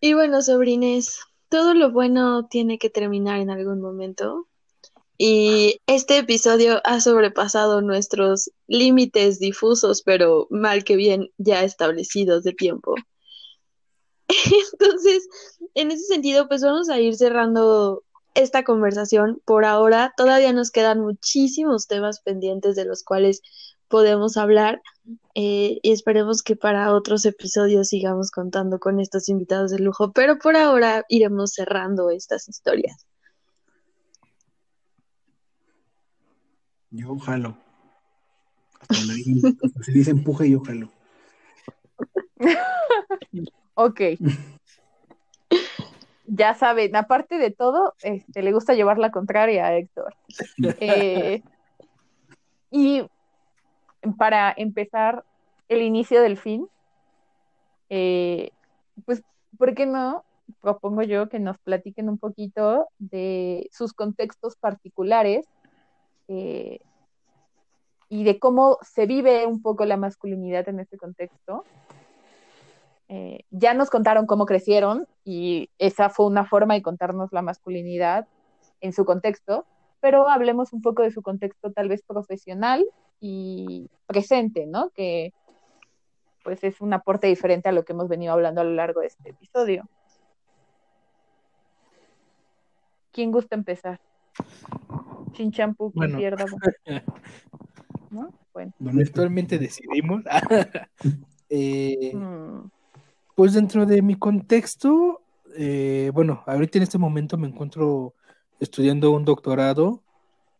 [0.00, 4.46] Y bueno, sobrines, todo lo bueno tiene que terminar en algún momento.
[5.18, 12.52] Y este episodio ha sobrepasado nuestros límites difusos, pero mal que bien ya establecidos de
[12.52, 12.94] tiempo.
[14.72, 15.28] Entonces,
[15.74, 18.02] en ese sentido, pues vamos a ir cerrando
[18.34, 19.40] esta conversación.
[19.44, 23.42] Por ahora, todavía nos quedan muchísimos temas pendientes de los cuales
[23.88, 24.82] podemos hablar
[25.34, 30.38] eh, y esperemos que para otros episodios sigamos contando con estos invitados de lujo, pero
[30.38, 33.06] por ahora iremos cerrando estas historias.
[36.90, 37.56] Yo jalo.
[38.80, 40.90] Hasta dicen, se dice empuje, yo jalo.
[43.80, 44.00] Ok.
[46.26, 50.16] Ya saben, aparte de todo, este, le gusta llevar la contraria a Héctor.
[50.80, 51.42] Eh,
[52.72, 53.06] y
[54.18, 55.24] para empezar
[55.68, 56.68] el inicio del fin,
[57.88, 58.50] eh,
[59.06, 59.22] pues,
[59.56, 60.24] ¿por qué no?
[60.60, 65.46] Propongo yo que nos platiquen un poquito de sus contextos particulares
[66.26, 66.80] eh,
[68.08, 71.64] y de cómo se vive un poco la masculinidad en este contexto.
[73.08, 78.26] Eh, ya nos contaron cómo crecieron y esa fue una forma de contarnos la masculinidad
[78.80, 79.64] en su contexto,
[80.00, 82.84] pero hablemos un poco de su contexto tal vez profesional
[83.18, 84.90] y presente, ¿no?
[84.90, 85.32] Que
[86.44, 89.08] pues es un aporte diferente a lo que hemos venido hablando a lo largo de
[89.08, 89.88] este episodio.
[93.12, 94.00] ¿Quién gusta empezar?
[95.34, 96.18] Sin champú, Bueno.
[96.18, 96.44] pierda.
[98.10, 98.32] ¿No?
[98.52, 98.72] Bueno.
[98.78, 100.22] Bueno, Actualmente decidimos.
[101.50, 102.70] Eh, mm,
[103.38, 105.22] Pues dentro de mi contexto,
[105.56, 108.16] eh, bueno, ahorita en este momento me encuentro
[108.58, 110.02] estudiando un doctorado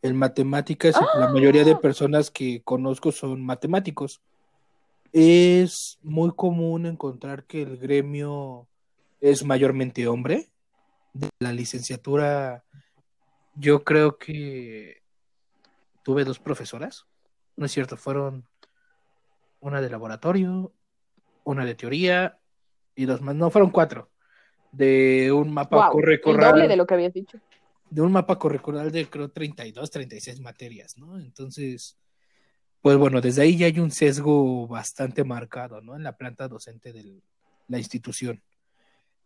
[0.00, 4.22] en matemáticas y la mayoría de personas que conozco son matemáticos.
[5.12, 8.68] Es muy común encontrar que el gremio
[9.20, 10.48] es mayormente hombre.
[11.12, 12.62] De la licenciatura,
[13.56, 15.02] yo creo que
[16.04, 17.06] tuve dos profesoras,
[17.56, 18.46] no es cierto, fueron
[19.58, 20.72] una de laboratorio,
[21.42, 22.37] una de teoría
[22.98, 24.10] y dos más, no, fueron cuatro,
[24.72, 26.02] de un mapa wow,
[26.36, 27.38] doble de lo que habías dicho.
[27.88, 31.16] de un mapa curricular de creo 32, 36 materias, ¿no?
[31.20, 31.96] Entonces,
[32.82, 35.94] pues bueno, desde ahí ya hay un sesgo bastante marcado, ¿no?
[35.94, 37.22] En la planta docente de
[37.68, 38.42] la institución.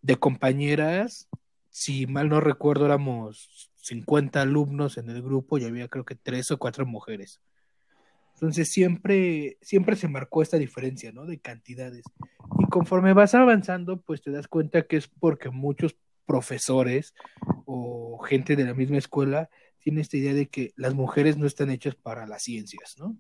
[0.03, 1.31] De compañeras,
[1.70, 6.51] si mal no recuerdo, éramos 50 alumnos en el grupo y había creo que tres
[6.51, 7.40] o cuatro mujeres.
[8.43, 11.27] Entonces siempre, siempre se marcó esta diferencia, ¿no?
[11.27, 12.02] De cantidades.
[12.59, 15.97] Y conforme vas avanzando, pues te das cuenta que es porque muchos
[16.27, 17.14] profesores
[17.66, 19.48] o gente de la misma escuela
[19.78, 23.16] tienen esta idea de que las mujeres no están hechas para las ciencias, ¿no?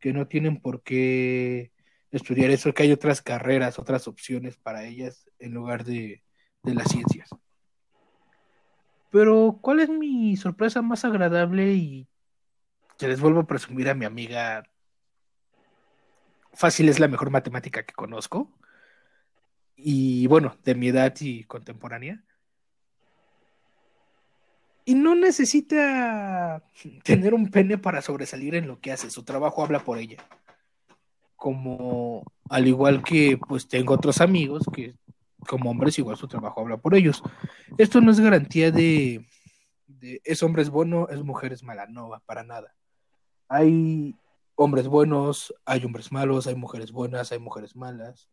[0.00, 1.70] Que no tienen por qué
[2.10, 6.22] estudiar eso, que hay otras carreras, otras opciones para ellas en lugar de,
[6.62, 7.28] de las ciencias.
[9.10, 12.08] Pero, ¿cuál es mi sorpresa más agradable y
[12.98, 14.64] que les vuelvo a presumir a mi amiga?
[16.54, 18.50] Fácil es la mejor matemática que conozco.
[19.76, 22.22] Y bueno, de mi edad y contemporánea.
[24.84, 26.62] Y no necesita
[27.04, 29.10] tener un pene para sobresalir en lo que hace.
[29.10, 30.18] Su trabajo habla por ella.
[31.36, 34.94] Como al igual que pues tengo otros amigos que
[35.46, 37.22] como hombres igual su trabajo habla por ellos.
[37.78, 39.26] Esto no es garantía de,
[40.24, 42.74] es hombre es bueno, es mujer es mala, no va para nada.
[43.52, 44.16] Hay
[44.54, 48.30] hombres buenos, hay hombres malos, hay mujeres buenas, hay mujeres malas.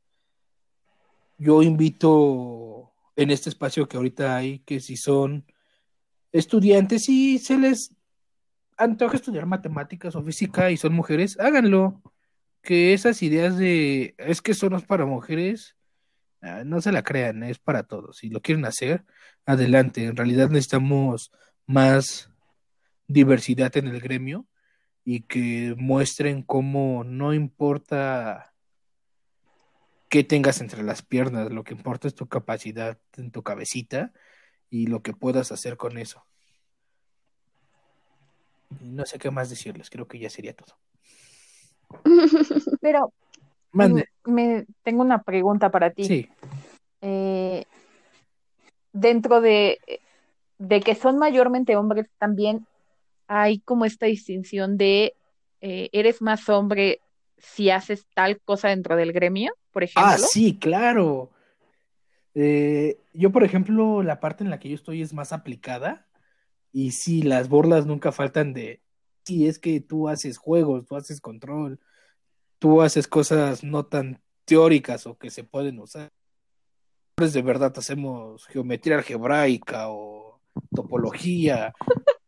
[1.38, 5.46] Yo invito en este espacio que ahorita hay que si son
[6.32, 7.94] estudiantes y se les
[8.78, 12.02] antoja estudiar matemáticas o física y son mujeres, háganlo.
[12.62, 15.76] Que esas ideas de es que son para mujeres,
[16.42, 18.18] Ah, no se la crean, es para todos.
[18.18, 19.06] Si lo quieren hacer,
[19.46, 20.06] adelante.
[20.06, 21.32] En realidad necesitamos
[21.66, 22.32] más
[23.08, 24.48] diversidad en el gremio
[25.12, 28.54] y que muestren cómo no importa
[30.08, 34.14] qué tengas entre las piernas, lo que importa es tu capacidad en tu cabecita
[34.70, 36.28] y lo que puedas hacer con eso.
[38.82, 40.78] No sé qué más decirles, creo que ya sería todo.
[42.80, 43.12] Pero
[43.72, 44.10] Mande.
[44.26, 46.04] me, tengo una pregunta para ti.
[46.04, 46.30] Sí.
[47.02, 47.66] Eh,
[48.94, 49.80] dentro de,
[50.60, 52.68] de que son mayormente hombres, también
[53.30, 55.16] hay como esta distinción de
[55.62, 57.00] eh, eres más hombre
[57.38, 60.12] si haces tal cosa dentro del gremio, por ejemplo.
[60.12, 61.30] Ah, sí, claro.
[62.34, 66.08] Eh, yo, por ejemplo, la parte en la que yo estoy es más aplicada.
[66.74, 68.82] Y sí, las borlas nunca faltan de.
[69.26, 71.80] Sí, es que tú haces juegos, tú haces control,
[72.58, 76.10] tú haces cosas no tan teóricas o que se pueden usar.
[77.16, 80.42] Pues de verdad hacemos geometría algebraica o
[80.74, 81.74] topología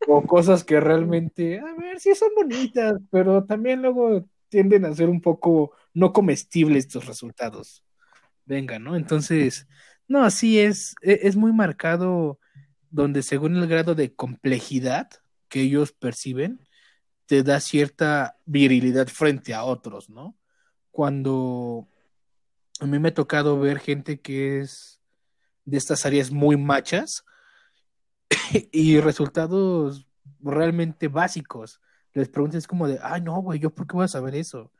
[0.07, 5.10] o cosas que realmente, a ver, sí son bonitas, pero también luego tienden a ser
[5.10, 7.84] un poco no comestibles estos resultados.
[8.45, 8.95] Venga, ¿no?
[8.95, 9.68] Entonces,
[10.07, 12.40] no, sí es, e, es muy marcado
[12.90, 15.10] donde según el grado de complejidad
[15.48, 16.60] que ellos perciben,
[17.26, 20.38] te da cierta virilidad frente a otros, ¿no?
[20.91, 21.88] Cuando
[22.80, 24.99] a mí me ha tocado ver gente que es
[25.64, 27.23] de estas áreas muy machas
[28.71, 30.07] y resultados
[30.39, 31.81] realmente básicos.
[32.13, 34.71] Les preguntas como de, ay, no, güey, ¿yo por qué voy a saber eso?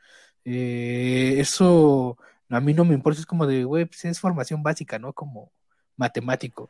[0.44, 2.18] Eh, eso
[2.50, 5.14] a mí no me importa, es como de, güey, pues es formación básica, ¿no?
[5.14, 5.52] Como
[5.96, 6.70] matemático.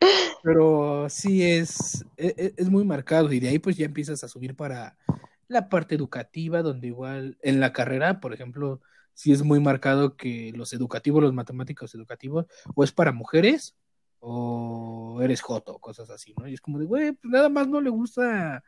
[0.42, 4.54] Pero sí es, es, es, muy marcado y de ahí pues ya empiezas a subir
[4.54, 4.96] para
[5.48, 8.80] la parte educativa, donde igual en la carrera, por ejemplo,
[9.14, 13.74] sí es muy marcado que los educativos, los matemáticos educativos, o es para mujeres
[14.20, 16.48] o eres joto, cosas así, ¿no?
[16.48, 18.62] Y es como de, güey, pues nada más no le gusta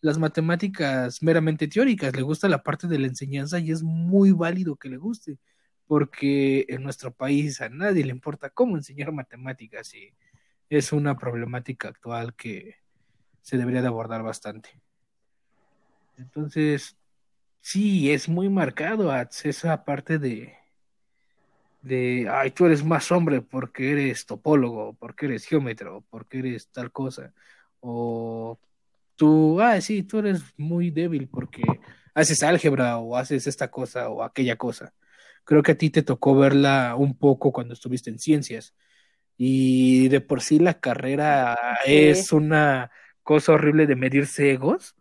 [0.00, 4.76] las matemáticas meramente teóricas, le gusta la parte de la enseñanza y es muy válido
[4.76, 5.38] que le guste,
[5.86, 10.12] porque en nuestro país a nadie le importa cómo enseñar matemáticas y
[10.68, 12.76] es una problemática actual que
[13.40, 14.70] se debería de abordar bastante.
[16.16, 16.96] Entonces,
[17.60, 20.54] sí, es muy marcado esa parte de,
[21.84, 26.90] de, ay, tú eres más hombre porque eres topólogo, porque eres geómetro, porque eres tal
[26.90, 27.32] cosa,
[27.80, 28.58] o
[29.16, 31.62] tú, ah, sí, tú eres muy débil porque
[32.14, 34.94] haces álgebra o haces esta cosa o aquella cosa.
[35.44, 38.74] Creo que a ti te tocó verla un poco cuando estuviste en ciencias
[39.36, 41.92] y de por sí la carrera sí.
[41.94, 42.90] es una
[43.22, 44.96] cosa horrible de medirse egos,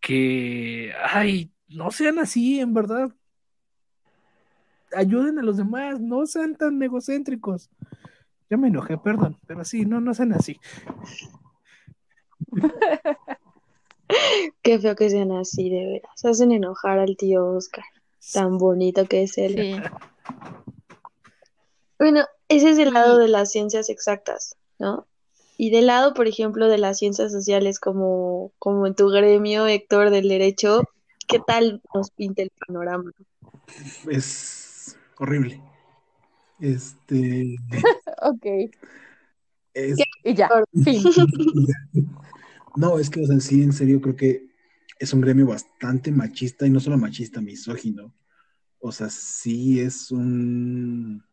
[0.00, 3.14] que, ay, no sean así, en verdad.
[4.94, 7.70] Ayuden a los demás, no sean tan egocéntricos.
[8.50, 10.60] Ya me enojé, perdón, pero sí, no, no sean así.
[14.62, 16.24] Qué feo que sean así, de veras.
[16.24, 17.84] Hacen enojar al tío Oscar.
[18.32, 19.54] Tan bonito que es él.
[19.54, 19.76] Sí.
[21.98, 25.06] Bueno, ese es el lado de las ciencias exactas, ¿no?
[25.56, 30.10] Y del lado, por ejemplo, de las ciencias sociales, como, como en tu gremio, Héctor,
[30.10, 30.82] del derecho,
[31.28, 33.12] ¿qué tal nos pinta el panorama?
[34.10, 34.61] Es
[35.22, 35.62] horrible.
[36.60, 37.56] Este.
[38.22, 38.46] ok.
[39.74, 39.98] Es...
[40.24, 40.48] Y ya,
[40.84, 41.02] fin.
[42.76, 44.46] no, es que, o sea, sí, en serio, creo que
[44.98, 48.14] es un gremio bastante machista y no solo machista, misógino.
[48.80, 51.24] O sea, sí es un...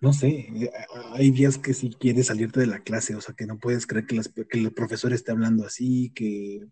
[0.00, 0.70] No sé, eh,
[1.14, 4.06] hay días que si quieres salirte de la clase, o sea, que no puedes creer
[4.06, 6.66] que, las- que el profesor esté hablando así, que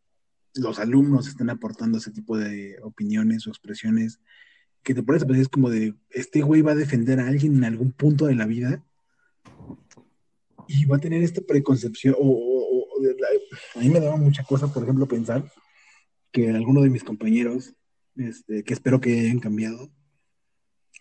[0.54, 4.20] los alumnos estén aportando ese tipo de opiniones o expresiones,
[4.84, 7.56] que te pones a pensar, es como de, este güey va a defender a alguien
[7.56, 8.84] en algún punto de la vida
[10.68, 12.86] y va a tener esta preconcepción, o,
[13.74, 15.50] a mí me daba mucha cosa, por ejemplo, pensar
[16.30, 17.74] que alguno de mis compañeros,
[18.16, 19.90] este, que espero que hayan cambiado,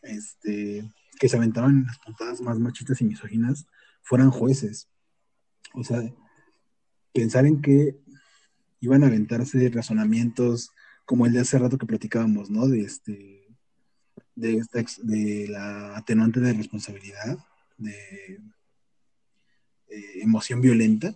[0.02, 0.90] este,
[1.20, 3.66] que se aventaban en las puntadas más machistas y misóginas,
[4.02, 4.90] fueran jueces.
[5.74, 6.02] O sea,
[7.14, 7.98] pensar en que
[8.80, 10.72] iban a aventarse razonamientos
[11.06, 12.68] como el de hace rato que platicábamos, ¿no?
[12.68, 13.43] De este,
[14.36, 17.38] de esta de la atenuante de responsabilidad,
[17.78, 18.40] de
[19.90, 21.16] eh, emoción violenta.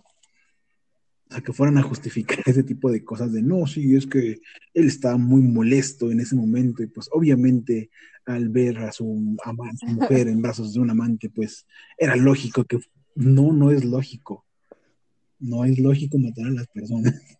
[1.30, 4.40] O sea, que fueran a justificar ese tipo de cosas de no, sí, es que
[4.74, 7.90] él estaba muy molesto en ese momento y pues obviamente
[8.24, 11.66] al ver a su, ama- a su mujer en brazos de un amante, pues
[11.96, 12.78] era lógico que
[13.14, 14.44] no, no es lógico.
[15.40, 17.14] No es lógico matar a las personas.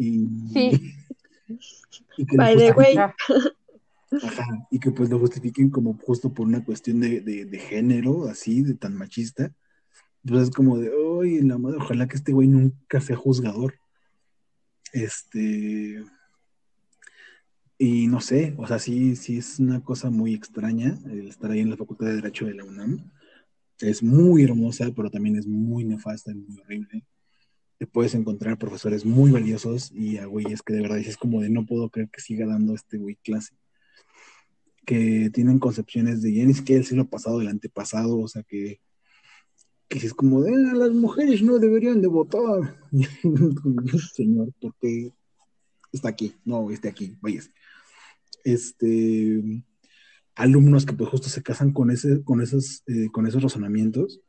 [0.00, 0.94] Y, Sí.
[2.18, 2.96] y que lo By the way,
[4.70, 8.74] Y que pues lo justifiquen como justo por una cuestión de, de, género, así, de
[8.74, 9.52] tan machista.
[10.26, 13.74] Pues es como de, oye, la madre, ojalá que este güey nunca sea juzgador.
[14.92, 16.02] Este.
[17.80, 21.60] Y no sé, o sea, sí, sí es una cosa muy extraña el estar ahí
[21.60, 23.12] en la Facultad de Derecho de la UNAM.
[23.78, 27.04] Es muy hermosa, pero también es muy nefasta y muy horrible.
[27.78, 31.50] Te puedes encontrar profesores muy valiosos y a güeyes que de verdad dices como de
[31.50, 33.54] no puedo creer que siga dando este güey clase
[34.88, 38.80] que tienen concepciones de ya ni siquiera el siglo pasado, del antepasado, o sea, que,
[39.86, 42.74] que es como de "Ah, las mujeres no deberían de votar.
[44.16, 45.12] Señor, ¿por qué
[45.92, 46.34] está aquí?
[46.42, 47.50] No, esté aquí, váyase.
[48.44, 49.62] Este,
[50.34, 54.22] alumnos que pues justo se casan con, ese, con, esos, eh, con esos razonamientos.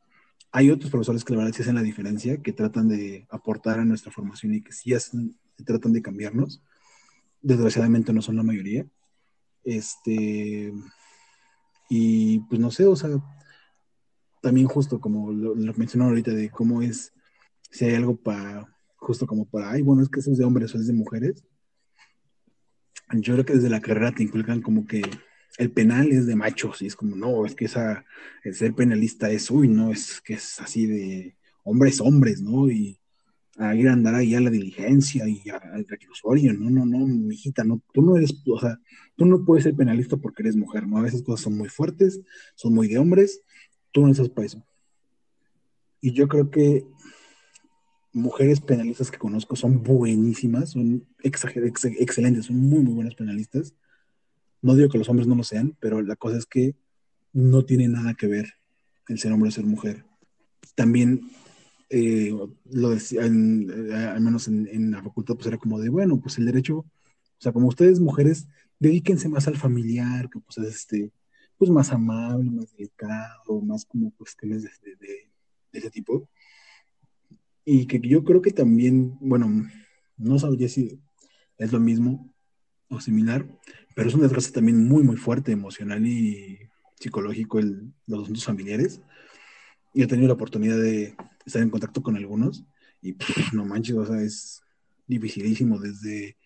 [0.52, 3.86] Hay otros profesores que la verdad sí hacen la diferencia, que tratan de aportar a
[3.86, 6.62] nuestra formación y que sí hacen, tratan de cambiarnos.
[7.40, 8.86] Desgraciadamente no son la mayoría.
[9.64, 10.72] Este,
[11.88, 13.10] y pues no sé, o sea,
[14.40, 17.12] también justo como lo, lo mencionó ahorita de cómo es,
[17.70, 18.66] si hay algo para,
[18.96, 21.44] justo como para, ay, bueno, es que eso es de hombres o es de mujeres.
[23.12, 25.02] Yo creo que desde la carrera te inculcan como que
[25.58, 28.04] el penal es de machos y es como, no, es que esa,
[28.44, 32.70] el ser penalista es, uy, no, es que es así de hombres, hombres, ¿no?
[32.70, 32.99] Y
[33.60, 37.62] a ir a andar ahí a la diligencia y al reclusorio, no, no, no, mijita,
[37.62, 38.80] no, tú no eres, o sea,
[39.16, 40.96] tú no puedes ser penalista porque eres mujer, ¿no?
[40.96, 42.20] A veces cosas son muy fuertes,
[42.54, 43.42] son muy de hombres,
[43.92, 44.64] tú no estás para eso.
[46.00, 46.86] Y yo creo que
[48.14, 51.44] mujeres penalistas que conozco son buenísimas, son ex-
[51.98, 53.74] excelentes, son muy, muy buenas penalistas.
[54.62, 56.76] No digo que los hombres no lo sean, pero la cosa es que
[57.34, 58.54] no tiene nada que ver
[59.08, 60.06] el ser hombre o ser mujer.
[60.74, 61.30] También
[61.90, 62.32] eh,
[62.72, 66.38] lo decía, eh, al menos en, en la facultad, pues era como de, bueno, pues
[66.38, 66.86] el derecho, o
[67.38, 68.46] sea, como ustedes mujeres,
[68.78, 71.12] dedíquense más al familiar, que pues es este,
[71.58, 75.30] pues más amable, más delicado, más como cuestiones de, de-
[75.72, 76.28] de ese tipo.
[77.64, 79.48] Y que yo creo que también, bueno,
[80.16, 80.98] no sabría si
[81.58, 82.32] es lo mismo
[82.88, 83.46] o similar,
[83.94, 86.58] pero es un desgaste también muy, muy fuerte, emocional y
[86.98, 89.00] psicológico, el, los asuntos familiares.
[89.94, 91.14] Y he tenido la oportunidad de
[91.50, 92.64] estar en contacto con algunos
[93.02, 94.62] y pff, no manches, o sea, es
[95.06, 96.36] dificilísimo desde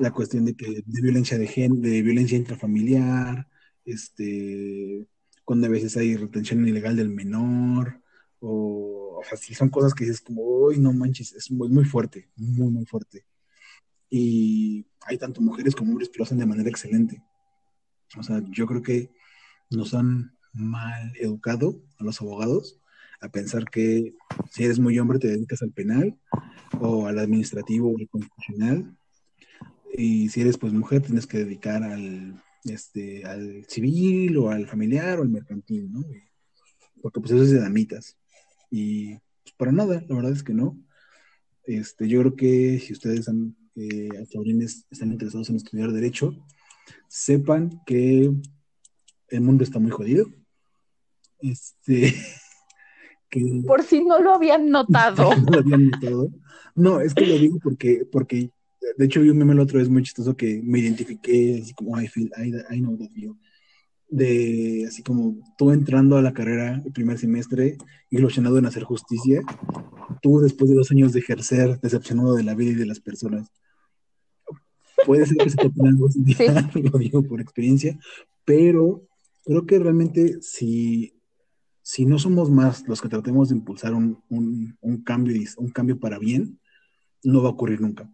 [0.00, 3.48] la cuestión de que de violencia de gen, de violencia intrafamiliar,
[3.84, 5.06] este,
[5.44, 8.00] cuando a veces hay retención ilegal del menor,
[8.40, 12.30] o, o sea, son cosas que dices como, uy, no manches, es muy, muy fuerte,
[12.36, 13.24] muy, muy fuerte.
[14.10, 17.22] Y hay tanto mujeres como hombres que lo hacen de manera excelente.
[18.18, 19.10] O sea, yo creo que
[19.70, 22.81] nos han mal educado a los abogados
[23.22, 24.14] a pensar que
[24.50, 26.18] si eres muy hombre te dedicas al penal
[26.80, 28.96] o al administrativo o al constitucional
[29.94, 35.18] y si eres pues mujer tienes que dedicar al este al civil o al familiar
[35.18, 36.04] o al mercantil, ¿no?
[37.00, 38.16] Porque pues eso es de damitas
[38.70, 40.78] y pues para nada, la verdad es que no.
[41.64, 44.08] Este, yo creo que si ustedes han, eh,
[44.90, 46.34] están interesados en estudiar derecho,
[47.08, 48.32] sepan que
[49.28, 50.26] el mundo está muy jodido.
[51.38, 52.14] Este,
[53.32, 55.34] que Por si no lo habían notado.
[55.36, 56.30] no lo habían notado.
[56.74, 58.50] No, es que lo digo porque, porque
[58.96, 62.00] de hecho vi un meme la otra vez muy chistoso que me identifiqué así como
[62.00, 63.36] I feel, I, I know that you.
[64.08, 67.78] De así como tú entrando a la carrera el primer semestre,
[68.10, 69.40] ilusionado en hacer justicia,
[70.20, 73.50] tú después de dos años de ejercer decepcionado de la vida y de las personas.
[75.06, 77.98] Puede ser que se te algo similar, lo digo por experiencia,
[78.44, 79.02] pero
[79.44, 81.14] creo que realmente si,
[81.82, 86.18] si no somos más los que tratemos de impulsar un, un, cambio, un cambio para
[86.18, 86.60] bien,
[87.24, 88.10] no va a ocurrir nunca.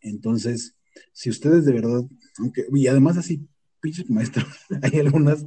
[0.00, 0.76] Entonces,
[1.12, 2.04] si ustedes de verdad,
[2.38, 3.46] aunque, y además así,
[3.80, 4.46] pinches maestros,
[4.82, 5.46] hay algunas,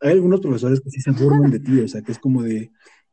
[0.00, 2.72] hay algunos profesores que sí se burlan de ti, o sea, que es como de,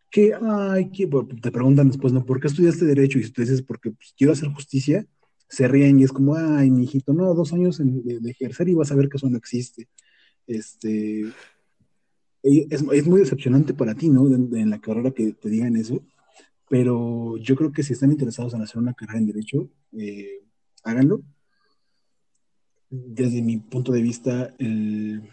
[0.10, 1.10] que, ay, que,
[1.42, 2.26] te preguntan después, ¿no?
[2.26, 3.20] ¿Por qué estudiaste Derecho?
[3.20, 5.06] Y si tú dices, porque pues, quiero hacer justicia,
[5.50, 8.92] se ríen y es como, ay, mi hijito, no, dos años de, ejercer y vas
[8.92, 9.88] a ver que eso no existe.
[10.48, 11.26] Este,
[12.46, 14.28] es, es muy decepcionante para ti, ¿no?
[14.28, 16.02] En, la carrera que te digan eso,
[16.70, 20.44] pero yo creo que si están interesados en hacer una carrera en Derecho, eh,
[20.84, 21.22] háganlo.
[22.90, 25.30] Desde mi punto de vista, el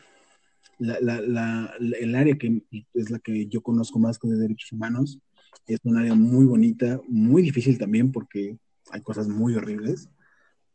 [0.79, 2.63] la, el área que
[2.95, 5.21] es la que yo conozco más que de derechos humanos
[5.67, 8.59] es un área muy bonita, muy difícil también porque
[8.91, 10.09] hay cosas muy horribles,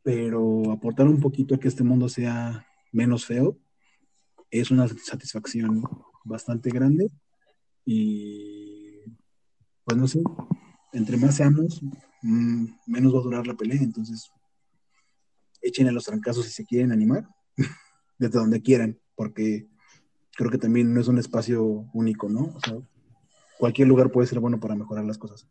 [0.04, 3.58] pero aportar un poquito a que este mundo sea menos feo
[4.50, 5.84] es una satisfacción
[6.28, 7.10] bastante grande
[7.86, 9.02] y
[9.84, 10.22] pues no sé,
[10.92, 11.82] entre más seamos,
[12.22, 14.30] mm, menos va a durar la pelea, entonces
[15.62, 17.28] echen los trancazos si se quieren animar,
[18.20, 19.68] desde donde quieran, porque
[20.36, 21.64] creo que también no es un espacio
[21.94, 22.54] único, ¿no?
[22.56, 22.78] O sea,
[23.58, 25.48] cualquier lugar puede ser bueno para mejorar las cosas.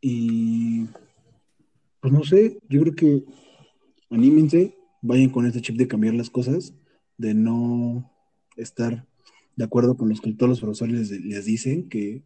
[0.00, 0.86] Y
[2.00, 3.24] pues no sé, yo creo que
[4.10, 6.74] anímense, vayan con este chip de cambiar las cosas,
[7.16, 8.10] de no
[8.56, 9.06] estar
[9.56, 12.22] de acuerdo con los que todos los profesores les, dicen que,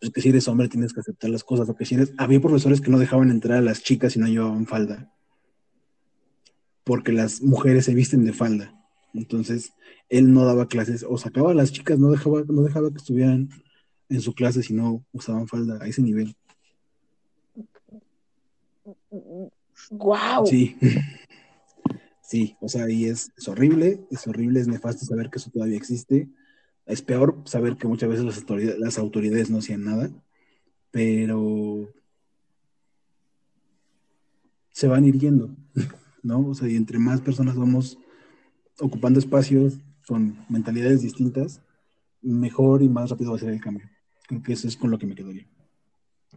[0.00, 2.12] pues, que si eres hombre tienes que aceptar las cosas, o que si eres...
[2.18, 5.12] Había profesores que no dejaban entrar a las chicas si no llevaban falda,
[6.82, 8.74] porque las mujeres se visten de falda.
[9.14, 9.72] Entonces,
[10.08, 13.48] él no daba clases o sacaba a las chicas, no dejaba, no dejaba que estuvieran
[14.08, 16.36] en su clase si no usaban falda a ese nivel.
[19.90, 20.46] Wow.
[20.46, 20.76] Sí.
[22.34, 26.28] Sí, o sea, y es, horrible, es horrible, es nefasto saber que eso todavía existe.
[26.84, 30.10] Es peor saber que muchas veces las autoridades, las autoridades no hacían nada,
[30.90, 31.94] pero
[34.72, 35.54] se van ir yendo,
[36.24, 36.48] ¿no?
[36.48, 37.98] O sea, y entre más personas vamos
[38.80, 41.62] ocupando espacios con mentalidades distintas,
[42.20, 43.88] mejor y más rápido va a ser el cambio.
[44.26, 45.46] Creo que eso es con lo que me quedaría.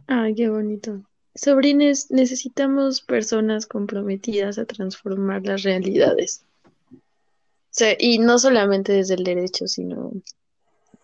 [0.06, 1.07] Ay, qué bonito.
[1.40, 6.42] Sobrines, necesitamos personas comprometidas a transformar las realidades.
[7.98, 10.10] y no solamente desde el derecho, sino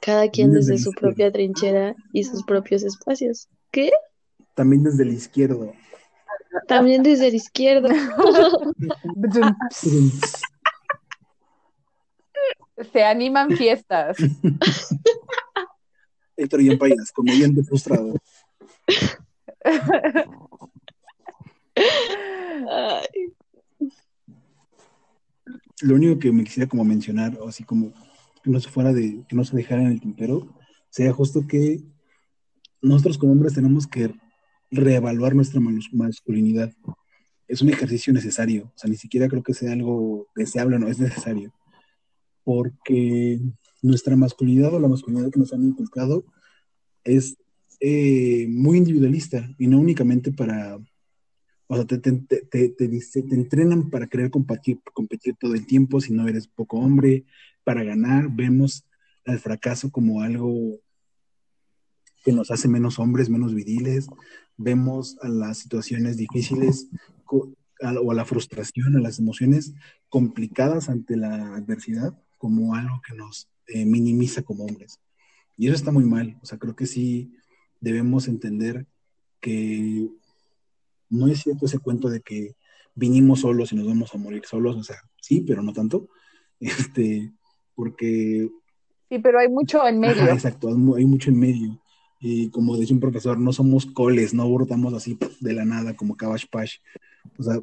[0.01, 3.47] cada quien desde, su propia trinchera y sus propios espacios.
[3.71, 3.93] ¿Qué?
[4.55, 5.73] También desde el izquierdo.
[6.67, 7.89] También desde el izquierdo.
[12.93, 14.17] Se animan fiestas.
[16.37, 18.17] Héctor y Payas, comediante frustrado.
[25.83, 27.93] Lo único que me quisiera como mencionar, o así como
[28.43, 30.55] que no se fuera de, que no se dejara en el tintero,
[30.91, 31.83] sería justo que
[32.81, 34.15] nosotros como hombres tenemos que
[34.71, 35.61] reevaluar nuestra
[35.93, 36.73] masculinidad.
[37.49, 40.99] Es un ejercicio necesario, o sea, ni siquiera creo que sea algo deseable, no, es
[40.99, 41.53] necesario
[42.45, 43.41] porque
[43.83, 46.25] nuestra masculinidad o la masculinidad que nos han inculcado
[47.03, 47.37] es
[47.87, 50.79] eh, muy individualista y no únicamente para,
[51.67, 52.01] o sea, te,
[53.31, 57.27] entrenan para querer competir, competir todo el tiempo si no eres poco hombre,
[57.63, 58.87] para ganar, vemos
[59.27, 60.81] al fracaso como algo
[62.25, 64.07] que nos hace menos hombres, menos viriles,
[64.57, 66.89] vemos a las situaciones difíciles
[67.27, 67.53] o
[67.83, 69.75] a la frustración, a las emociones
[70.09, 75.01] complicadas ante la adversidad como algo que nos eh, minimiza como hombres.
[75.59, 76.39] Y eso está muy mal.
[76.41, 77.35] O sea, creo que sí
[77.85, 78.87] debemos entender
[79.41, 80.09] que
[81.11, 82.57] no es cierto ese cuento de que
[82.95, 84.77] vinimos solos y nos vamos a morir solos.
[84.77, 86.09] O sea, sí, pero no tanto.
[86.61, 87.31] Este,
[87.75, 88.49] porque...
[89.11, 90.23] Sí, pero hay mucho en medio.
[90.33, 91.83] exacto, hay mucho en medio.
[92.21, 96.17] Y como dice un profesor, no somos coles, no brotamos así de la nada como
[96.17, 96.77] Cabash Pash.
[97.39, 97.61] O sea,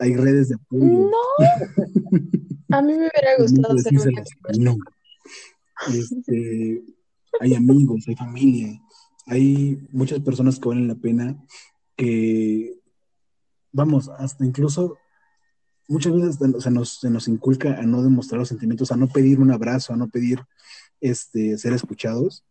[0.00, 0.84] hay redes de apoyo.
[0.84, 1.10] No.
[2.70, 3.94] A mí me hubiera gustado ser
[4.58, 4.76] No.
[5.88, 6.82] Este,
[7.40, 8.78] hay amigos, hay familia,
[9.28, 11.36] hay muchas personas que valen la pena
[11.96, 12.78] que,
[13.72, 14.96] vamos, hasta incluso
[15.88, 19.40] muchas veces se, nos, se nos inculca a no demostrar los sentimientos, a no pedir
[19.40, 20.40] un abrazo, a no pedir
[21.00, 22.44] este, ser escuchados,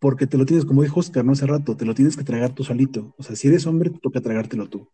[0.00, 1.32] porque te lo tienes, como dijo Oscar, ¿no?
[1.32, 3.14] Hace rato, te lo tienes que tragar tú solito.
[3.18, 4.88] O sea, si eres hombre, te toca tragártelo tú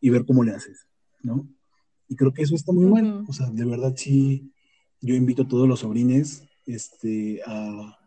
[0.00, 0.86] y ver cómo le haces,
[1.22, 1.46] ¿no?
[2.08, 3.24] Y creo que eso está muy mal.
[3.28, 4.52] O sea, de verdad sí,
[5.00, 7.99] yo invito a todos los sobrines este, a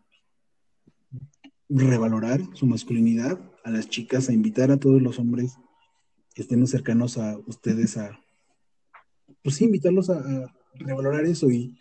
[1.82, 5.58] revalorar su masculinidad, a las chicas, a invitar a todos los hombres
[6.34, 8.20] que estén cercanos a ustedes a,
[9.42, 11.78] pues sí, invitarlos a, revalorar eso y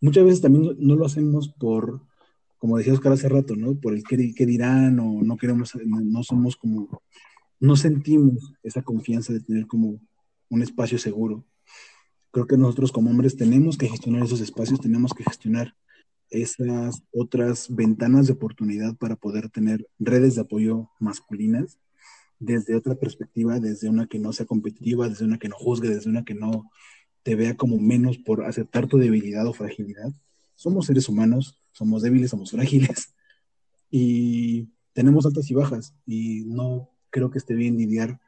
[0.00, 2.02] muchas veces también no, lo hacemos por,
[2.58, 3.76] como decía Oscar hace rato, ¿no?
[3.76, 7.02] Por el qué, qué dirán o no queremos, no, no somos como,
[7.60, 10.00] no sentimos esa confianza de tener como
[10.48, 11.44] un espacio seguro.
[12.32, 15.76] Creo que nosotros como hombres tenemos que gestionar esos espacios, tenemos que gestionar
[16.32, 21.78] esas otras ventanas de oportunidad para poder tener redes de apoyo masculinas
[22.38, 26.10] desde otra perspectiva, desde una que no sea competitiva, desde una que no juzgue, desde
[26.10, 26.70] una que no
[27.22, 30.12] te vea como menos por aceptar tu debilidad o fragilidad.
[30.56, 33.14] Somos seres humanos, somos débiles, somos frágiles
[33.90, 38.20] y tenemos altas y bajas y no creo que esté bien lidiar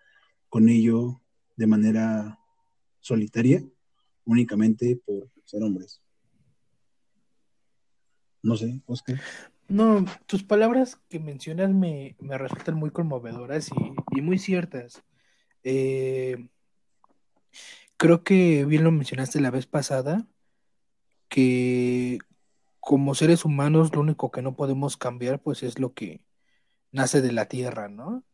[0.49, 1.21] con ello
[1.57, 2.39] de manera
[3.01, 3.65] solitaria,
[4.25, 6.04] únicamente por ser hombres.
[8.45, 9.19] No sé, Oscar.
[9.69, 13.71] No, tus palabras que mencionas me, resultan muy conmovedoras
[14.11, 15.03] y, muy ciertas.
[15.63, 16.47] Eh,
[17.97, 20.27] creo que bien lo mencionaste la vez pasada,
[21.29, 22.19] que
[22.81, 26.23] como seres humanos lo único que no podemos cambiar pues es lo que
[26.93, 28.25] nace de la tierra, ¿no?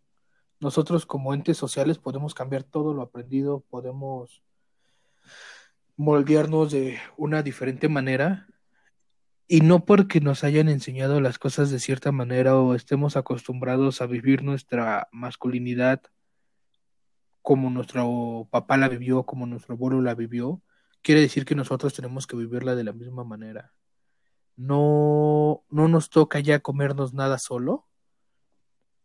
[0.58, 4.42] Nosotros como entes sociales podemos cambiar todo lo aprendido, podemos
[5.96, 8.49] moldearnos de una diferente manera,
[9.52, 14.06] y no porque nos hayan enseñado las cosas de cierta manera o estemos acostumbrados a
[14.06, 16.02] vivir nuestra masculinidad
[17.42, 20.62] como nuestro papá la vivió, como nuestro abuelo la vivió,
[21.02, 23.72] quiere decir que nosotros tenemos que vivirla de la misma manera.
[24.54, 27.88] No, no nos toca ya comernos nada solo.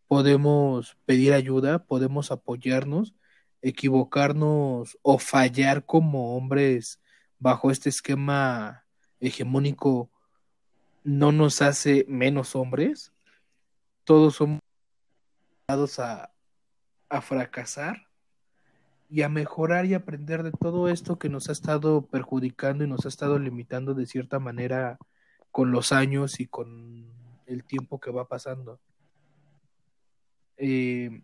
[0.06, 3.16] Podemos pedir ayuda, podemos apoyarnos,
[3.64, 7.02] equivocarnos o fallar como hombres
[7.40, 8.86] bajo este esquema
[9.20, 10.12] hegemónico
[11.06, 13.14] no nos hace menos hombres.
[14.04, 14.60] Todos somos
[16.00, 16.32] a,
[17.10, 18.08] a fracasar
[19.08, 23.06] y a mejorar y aprender de todo esto que nos ha estado perjudicando y nos
[23.06, 24.98] ha estado limitando de cierta manera
[25.52, 27.08] con los años y con
[27.46, 28.80] el tiempo que va pasando.
[30.58, 31.22] Eh,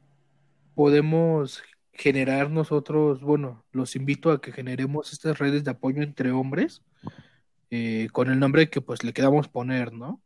[0.76, 6.84] podemos generar nosotros, bueno, los invito a que generemos estas redes de apoyo entre hombres
[7.72, 10.22] eh, con el nombre que pues le quedamos poner, ¿no?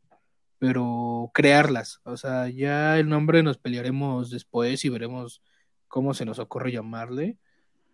[0.60, 5.44] Pero crearlas, o sea, ya el nombre nos pelearemos después y veremos
[5.88, 7.38] cómo se nos ocurre llamarle,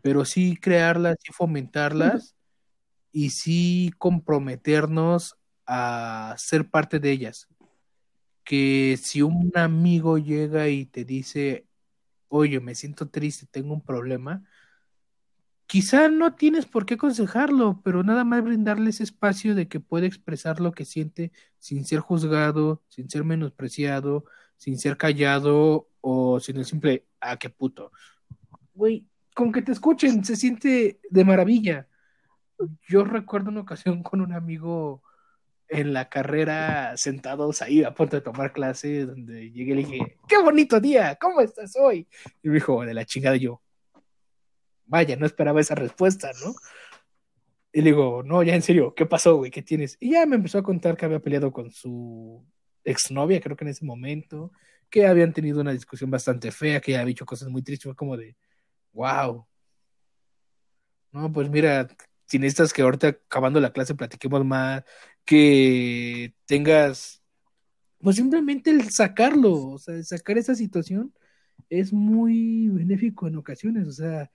[0.02, 2.36] pero sí crearlas y fomentarlas
[3.12, 7.48] y sí comprometernos a ser parte de ellas.
[8.46, 11.68] Que si un amigo llega y te dice,
[12.30, 14.44] oye, me siento triste, tengo un problema,
[15.72, 20.06] Quizá no tienes por qué aconsejarlo, pero nada más brindarle ese espacio de que puede
[20.06, 24.26] expresar lo que siente sin ser juzgado, sin ser menospreciado,
[24.58, 27.94] sin ser callado o sin el simple, ah, qué puto.
[28.74, 31.88] Güey, con que te escuchen, se siente de maravilla.
[32.90, 35.02] Yo recuerdo una ocasión con un amigo
[35.70, 40.18] en la carrera, sentados ahí a punto de tomar clase, donde llegué y le dije,
[40.28, 42.10] qué bonito día, ¿cómo estás hoy?
[42.44, 43.62] Y me dijo, de la chingada yo,
[44.92, 46.54] vaya, no esperaba esa respuesta, ¿no?
[47.72, 49.50] Y le digo, no, ya en serio, ¿qué pasó, güey?
[49.50, 49.96] ¿Qué tienes?
[50.02, 52.46] Y ya me empezó a contar que había peleado con su
[52.84, 54.52] exnovia, creo que en ese momento,
[54.90, 58.18] que habían tenido una discusión bastante fea, que había dicho cosas muy tristes, fue como
[58.18, 58.36] de,
[58.92, 59.48] wow.
[61.14, 61.88] No, pues mira,
[62.26, 64.84] si necesitas que ahorita acabando la clase platiquemos más,
[65.24, 67.24] que tengas,
[68.02, 71.14] pues simplemente el sacarlo, o sea, sacar esa situación
[71.70, 74.30] es muy benéfico en ocasiones, o sea,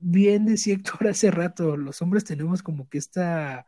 [0.00, 3.66] bien decía Héctor hace rato, los hombres tenemos como que esta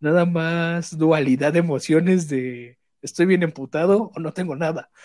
[0.00, 4.90] nada más dualidad de emociones de estoy bien emputado o no tengo nada.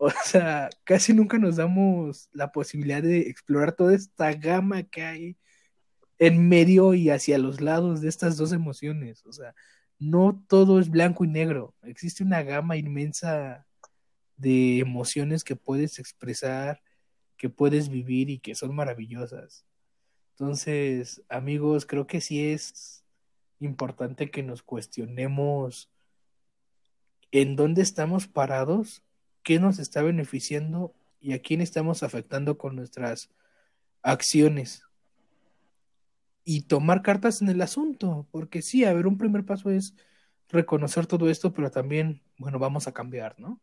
[0.00, 5.36] O sea, casi nunca nos damos la posibilidad de explorar toda esta gama que hay
[6.20, 9.26] en medio y hacia los lados de estas dos emociones.
[9.26, 9.56] O sea,
[9.98, 11.74] no todo es blanco y negro.
[11.82, 13.66] Existe una gama inmensa
[14.36, 16.80] de emociones que puedes expresar,
[17.36, 19.67] que puedes vivir y que son maravillosas.
[20.40, 23.02] Entonces, amigos, creo que sí es
[23.58, 25.90] importante que nos cuestionemos
[27.32, 29.02] en dónde estamos parados,
[29.42, 33.30] qué nos está beneficiando y a quién estamos afectando con nuestras
[34.02, 34.84] acciones.
[36.44, 39.96] Y tomar cartas en el asunto, porque sí, a ver, un primer paso es
[40.50, 43.60] reconocer todo esto, pero también, bueno, vamos a cambiar, ¿no?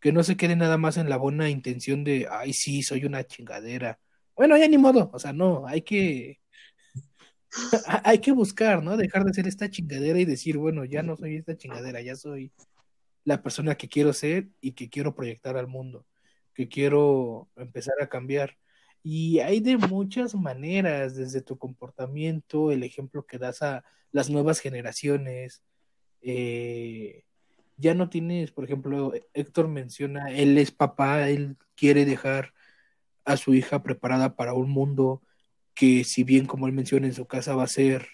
[0.00, 3.26] Que no se quede nada más en la buena intención de, ay, sí, soy una
[3.26, 3.98] chingadera
[4.40, 6.40] bueno, ya ni modo, o sea, no, hay que,
[8.04, 8.96] hay que buscar, ¿no?
[8.96, 12.50] Dejar de ser esta chingadera y decir, bueno, ya no soy esta chingadera, ya soy
[13.24, 16.06] la persona que quiero ser y que quiero proyectar al mundo,
[16.54, 18.56] que quiero empezar a cambiar.
[19.02, 24.60] Y hay de muchas maneras, desde tu comportamiento, el ejemplo que das a las nuevas
[24.60, 25.62] generaciones.
[26.22, 27.24] eh,
[27.76, 32.54] ya no tienes, por ejemplo, Héctor menciona, él es papá, él quiere dejar
[33.32, 35.22] a su hija preparada para un mundo
[35.74, 38.06] que si bien como él menciona en su casa va a ser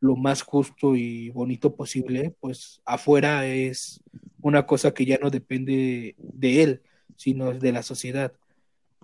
[0.00, 4.02] lo más justo y bonito posible, pues afuera es
[4.40, 6.82] una cosa que ya no depende de él,
[7.16, 8.32] sino de la sociedad.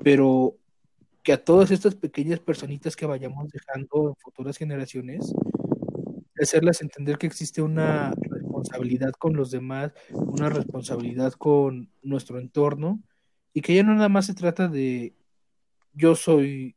[0.03, 0.57] Pero
[1.23, 5.33] que a todas estas pequeñas personitas que vayamos dejando en futuras generaciones,
[6.41, 13.01] hacerlas entender que existe una responsabilidad con los demás, una responsabilidad con nuestro entorno,
[13.53, 15.15] y que ya no nada más se trata de
[15.95, 16.77] yo soy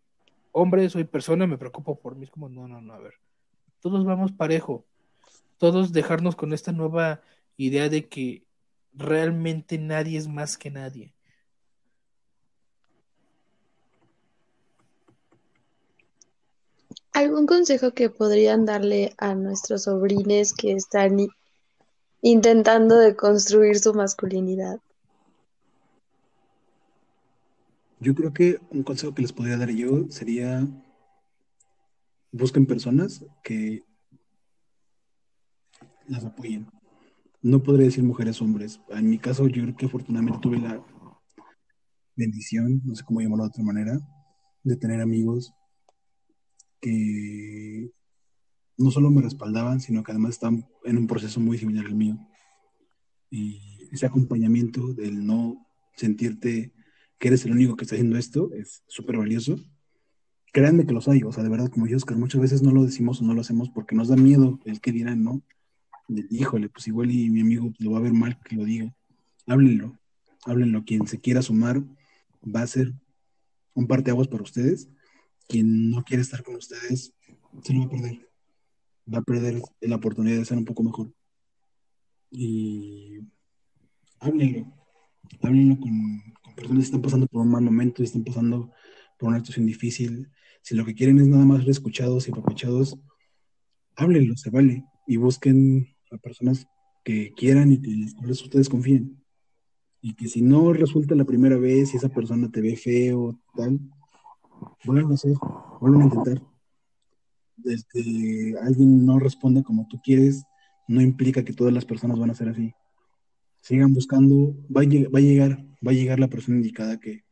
[0.51, 3.13] hombre, soy persona, me preocupo por mí, es como no, no, no, a ver,
[3.79, 4.85] todos vamos parejo,
[5.57, 7.21] todos dejarnos con esta nueva
[7.57, 8.45] idea de que
[8.93, 11.13] realmente nadie es más que nadie.
[17.13, 21.17] ¿Algún consejo que podrían darle a nuestros sobrines que están
[22.21, 24.79] intentando de construir su masculinidad?
[28.02, 30.68] Yo creo que un consejo que les podría dar yo sería
[32.32, 33.84] busquen personas que
[36.07, 36.65] las apoyen.
[37.44, 38.82] No podría decir mujeres, hombres.
[38.90, 40.84] En mi caso, yo creo que afortunadamente tuve la
[42.15, 43.99] bendición, no sé cómo llamarlo de otra manera,
[44.64, 45.53] de tener amigos
[46.80, 47.91] que
[48.78, 52.18] no solo me respaldaban, sino que además estaban en un proceso muy similar al mío.
[53.30, 56.73] Y ese acompañamiento del no sentirte
[57.22, 59.56] que eres el único que está haciendo esto es súper valioso.
[60.52, 62.84] Créanme que los hay, o sea, de verdad, como yo, Oscar, muchas veces no lo
[62.84, 65.43] decimos o no lo hacemos porque nos da miedo el que dirán, ¿no?
[66.07, 68.91] De, híjole, pues igual y mi amigo lo va a ver mal que lo diga.
[69.45, 69.99] Háblenlo,
[70.45, 70.84] háblenlo.
[70.84, 71.84] Quien se quiera sumar
[72.43, 72.91] va a ser
[73.76, 74.89] un parteaguas para ustedes.
[75.48, 77.14] Quien no quiere estar con ustedes
[77.61, 78.30] se lo va a perder.
[79.14, 81.14] Va a perder la oportunidad de ser un poco mejor.
[82.31, 83.19] Y
[84.19, 84.73] háblenlo,
[85.43, 88.72] háblenlo con, personas están pasando por un mal momento, están pasando
[89.18, 90.30] por una situación difícil.
[90.61, 92.98] Si lo que quieren es nada más ser escuchados y apapachados,
[93.95, 94.84] háblenlo, se vale.
[95.07, 96.68] Y busquen a personas
[97.03, 99.23] que quieran y que les- ustedes confíen.
[100.02, 103.80] Y que si no resulta la primera vez y esa persona te ve feo, tal,
[104.86, 105.34] vuelvan a hacer,
[105.80, 106.41] vuelvan a intentar.
[107.56, 110.44] Desde alguien no responde como tú quieres,
[110.88, 112.73] no implica que todas las personas van a ser así.
[113.61, 117.23] Sigan buscando, va a, lleg- va a llegar, va a llegar la persona indicada que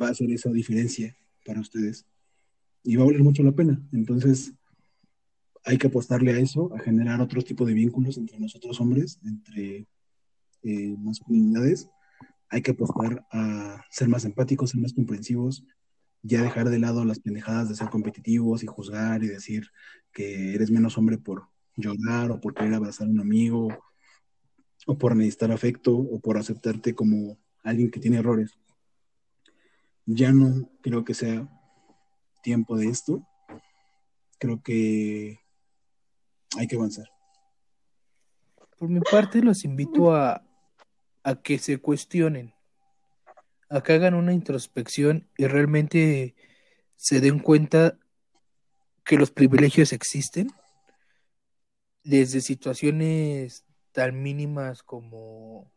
[0.00, 2.06] va a hacer esa diferencia para ustedes.
[2.82, 3.80] Y va a valer mucho la pena.
[3.92, 4.52] Entonces,
[5.64, 9.86] hay que apostarle a eso, a generar otro tipo de vínculos entre nosotros hombres, entre
[10.62, 11.88] eh, masculinidades.
[12.48, 15.64] Hay que apostar a ser más empáticos, ser más comprensivos,
[16.22, 19.68] ya dejar de lado las pendejadas de ser competitivos y juzgar y decir
[20.12, 23.68] que eres menos hombre por llorar o por querer abrazar a un amigo
[24.86, 28.56] o por necesitar afecto o por aceptarte como alguien que tiene errores.
[30.06, 31.48] Ya no creo que sea
[32.42, 33.26] tiempo de esto.
[34.38, 35.40] Creo que
[36.56, 37.10] hay que avanzar.
[38.78, 40.42] Por mi parte, los invito a,
[41.24, 42.54] a que se cuestionen,
[43.68, 46.36] a que hagan una introspección y realmente
[46.94, 47.98] se den cuenta
[49.04, 50.48] que los privilegios existen,
[52.04, 55.72] desde situaciones tan mínimas como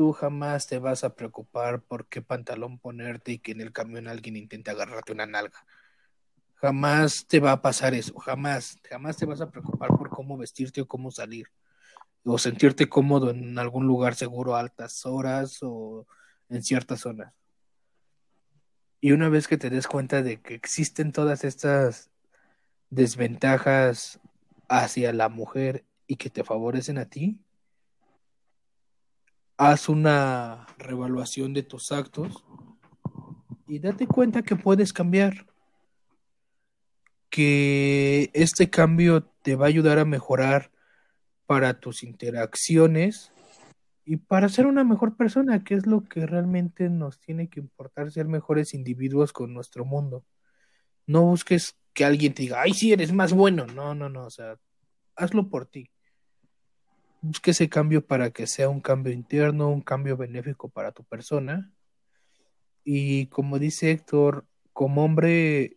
[0.00, 4.08] tú jamás te vas a preocupar por qué pantalón ponerte y que en el camión
[4.08, 5.66] alguien intente agarrarte una nalga.
[6.54, 10.80] Jamás te va a pasar eso, jamás, jamás te vas a preocupar por cómo vestirte
[10.80, 11.48] o cómo salir
[12.24, 16.06] o sentirte cómodo en algún lugar seguro a altas horas o
[16.48, 17.34] en ciertas zonas.
[19.02, 22.10] Y una vez que te des cuenta de que existen todas estas
[22.88, 24.18] desventajas
[24.66, 27.38] hacia la mujer y que te favorecen a ti,
[29.60, 32.46] haz una revaluación de tus actos
[33.68, 35.46] y date cuenta que puedes cambiar,
[37.28, 40.70] que este cambio te va a ayudar a mejorar
[41.44, 43.32] para tus interacciones
[44.06, 48.10] y para ser una mejor persona, que es lo que realmente nos tiene que importar,
[48.10, 50.24] ser mejores individuos con nuestro mundo.
[51.06, 53.66] No busques que alguien te diga, ay, sí, eres más bueno.
[53.66, 54.58] No, no, no, o sea,
[55.16, 55.90] hazlo por ti.
[57.22, 61.72] Busca ese cambio para que sea un cambio interno, un cambio benéfico para tu persona.
[62.84, 65.76] Y como dice Héctor, como hombre,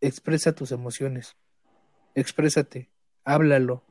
[0.00, 1.36] expresa tus emociones,
[2.14, 2.90] exprésate,
[3.24, 3.84] háblalo.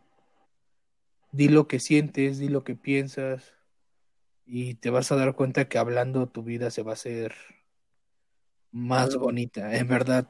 [1.32, 3.54] di lo que sientes, di lo que piensas
[4.46, 7.36] y te vas a dar cuenta que hablando tu vida se va a hacer
[8.72, 9.76] más bonita.
[9.76, 10.28] En verdad,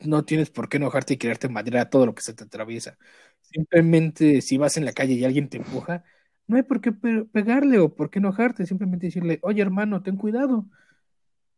[0.00, 2.98] no tienes por qué enojarte y quererte madrear a todo lo que se te atraviesa.
[3.40, 6.04] Simplemente si vas en la calle y alguien te empuja,
[6.46, 10.16] no hay por qué pe- pegarle o por qué enojarte, simplemente decirle, oye hermano, ten
[10.16, 10.66] cuidado,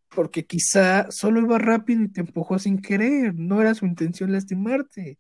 [0.08, 5.18] porque quizá solo iba rápido y te empujó sin querer, no era su intención lastimarte.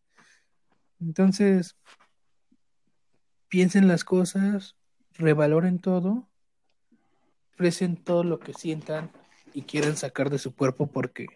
[1.00, 1.76] Entonces,
[3.48, 4.76] piensen las cosas,
[5.14, 6.28] revaloren todo,
[7.50, 9.10] expresen todo lo que sientan
[9.52, 11.26] y quieran sacar de su cuerpo porque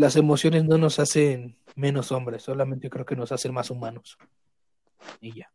[0.00, 4.16] las emociones no nos hacen menos hombres, solamente creo que nos hacen más humanos.
[5.20, 5.52] Y ya.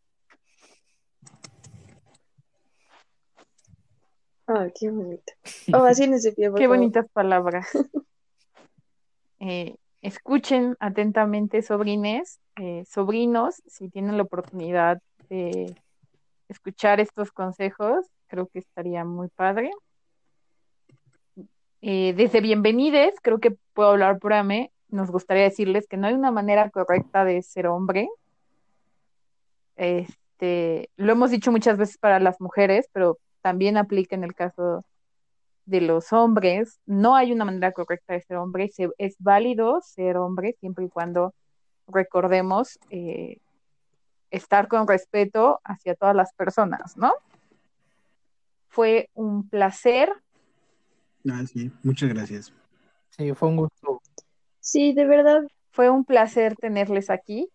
[4.46, 5.34] Ah, qué bonito.
[5.74, 6.78] Ovacien ese pie, por Qué favor.
[6.78, 7.68] bonitas palabras.
[9.42, 15.00] Eh, escuchen atentamente, sobrines, eh, sobrinos, si tienen la oportunidad
[15.30, 15.76] de
[16.48, 19.72] escuchar estos consejos, creo que estaría muy padre.
[21.88, 26.16] Eh, desde Bienvenides, creo que puedo hablar por Ame, nos gustaría decirles que no hay
[26.16, 28.10] una manera correcta de ser hombre.
[29.76, 34.84] Este, lo hemos dicho muchas veces para las mujeres, pero también aplica en el caso
[35.68, 36.80] de los hombres.
[36.88, 38.72] No hay una manera correcta de ser hombre.
[38.98, 41.36] Es válido ser hombre siempre y cuando
[41.88, 43.38] recordemos eh,
[44.32, 47.14] estar con respeto hacia todas las personas, ¿no?
[48.70, 50.12] Fue un placer.
[51.30, 52.54] Ah, sí, muchas gracias.
[53.10, 54.02] Sí, fue un gusto.
[54.60, 57.50] Sí, de verdad, Fue un placer tenerles aquí.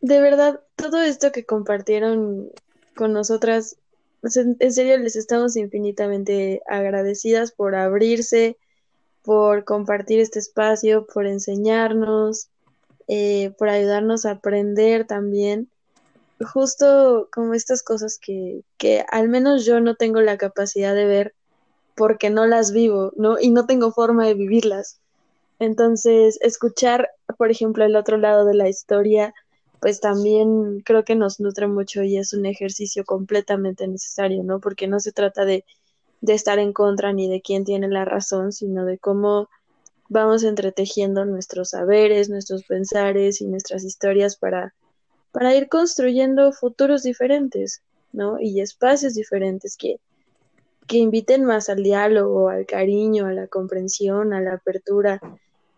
[0.00, 2.50] de verdad, todo esto que compartieron
[2.96, 3.76] con nosotras,
[4.22, 8.56] en serio les estamos infinitamente agradecidas por abrirse,
[9.22, 12.48] por compartir este espacio, por enseñarnos,
[13.08, 15.70] eh, por ayudarnos a aprender también.
[16.40, 21.34] Justo como estas cosas que, que al menos yo no tengo la capacidad de ver
[21.94, 23.38] porque no las vivo, ¿no?
[23.38, 25.00] Y no tengo forma de vivirlas.
[25.58, 29.34] Entonces, escuchar, por ejemplo, el otro lado de la historia,
[29.80, 34.60] pues también creo que nos nutre mucho y es un ejercicio completamente necesario, ¿no?
[34.60, 35.64] Porque no se trata de,
[36.22, 39.48] de estar en contra ni de quién tiene la razón, sino de cómo
[40.08, 44.74] vamos entretejiendo nuestros saberes, nuestros pensares y nuestras historias para,
[45.32, 48.38] para ir construyendo futuros diferentes, ¿no?
[48.40, 49.96] Y espacios diferentes que,
[50.86, 55.20] que inviten más al diálogo, al cariño, a la comprensión, a la apertura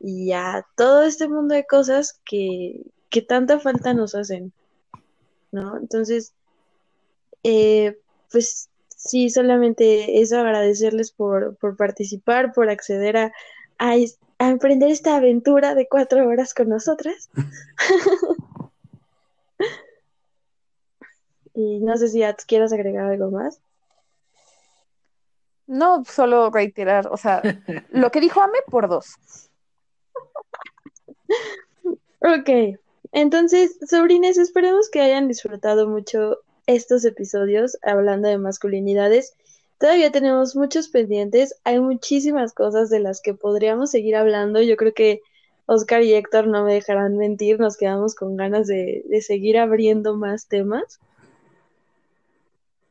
[0.01, 4.53] y a todo este mundo de cosas que, que tanta falta nos hacen,
[5.53, 5.77] ¿no?
[5.77, 6.33] Entonces,
[7.45, 7.99] eh,
[8.31, 13.33] pues sí, solamente eso, agradecerles por, por participar, por acceder a,
[13.79, 17.29] a, es- a emprender esta aventura de cuatro horas con nosotras.
[21.55, 23.61] y no sé si Ats quieras agregar algo más.
[25.67, 27.43] No solo reiterar, o sea,
[27.91, 29.17] lo que dijo Ame por dos.
[32.21, 32.79] Ok,
[33.13, 39.35] entonces, sobrines, esperemos que hayan disfrutado mucho estos episodios hablando de masculinidades.
[39.79, 44.63] Todavía tenemos muchos pendientes, hay muchísimas cosas de las que podríamos seguir hablando.
[44.63, 45.21] Yo creo que
[45.67, 50.17] Oscar y Héctor no me dejarán mentir, nos quedamos con ganas de, de seguir abriendo
[50.17, 51.01] más temas.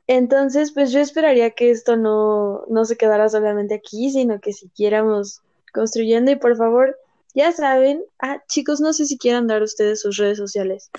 [0.07, 5.41] Entonces, pues yo esperaría que esto no, no se quedara solamente aquí, sino que siguiéramos
[5.73, 6.97] construyendo y por favor,
[7.33, 10.91] ya saben, ah, chicos, no sé si quieran dar ustedes sus redes sociales.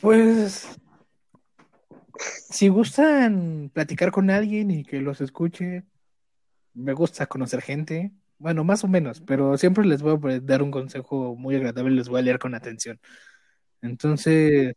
[0.00, 0.68] Pues,
[2.50, 5.84] si gustan platicar con alguien y que los escuche,
[6.74, 8.12] me gusta conocer gente.
[8.38, 12.08] Bueno, más o menos, pero siempre les voy a dar un consejo muy agradable, les
[12.08, 13.00] voy a leer con atención.
[13.80, 14.74] Entonces,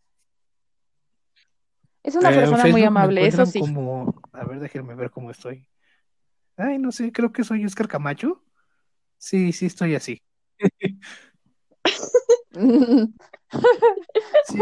[2.08, 3.60] Es una persona muy amable, eso sí.
[3.60, 5.68] como, a ver, déjenme ver cómo estoy.
[6.56, 8.42] Ay, no sé, creo que soy Oscar Camacho.
[9.18, 10.22] Sí, sí, estoy así.
[14.46, 14.58] Sí,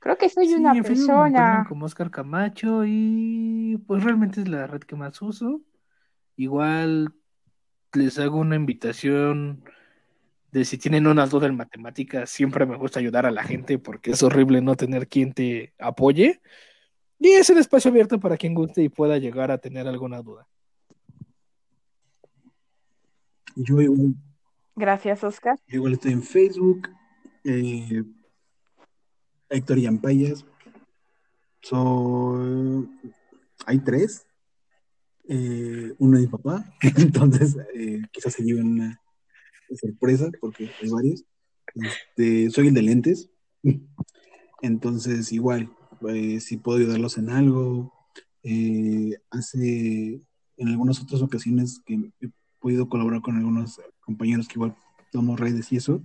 [0.00, 1.64] Creo que soy sí, una me persona.
[1.68, 5.62] como Oscar Camacho y pues realmente es la red que más uso.
[6.36, 7.14] Igual
[7.92, 9.64] les hago una invitación
[10.56, 14.12] de si tienen una duda en matemáticas, siempre me gusta ayudar a la gente porque
[14.12, 16.40] es horrible no tener quien te apoye.
[17.18, 20.48] Y es el espacio abierto para quien guste y pueda llegar a tener alguna duda.
[23.54, 24.14] Yo igual,
[24.74, 25.58] Gracias, Oscar.
[25.66, 26.88] yo igual estoy en Facebook,
[27.44, 28.02] eh,
[29.50, 30.46] Héctor Yampayas.
[31.60, 32.88] Soy.
[33.66, 34.26] Hay tres.
[35.28, 36.64] Eh, uno de mi papá,
[36.98, 39.02] entonces eh, quizás se lleven una,
[39.74, 41.24] sorpresa, porque hay varios.
[41.74, 43.30] Este, soy el de lentes.
[44.62, 45.70] Entonces, igual,
[46.40, 47.92] si puedo ayudarlos en algo.
[48.48, 50.20] Eh, hace,
[50.56, 52.28] en algunas otras ocasiones que he
[52.60, 54.76] podido colaborar con algunos compañeros que igual
[55.10, 56.00] tomamos redes y eso,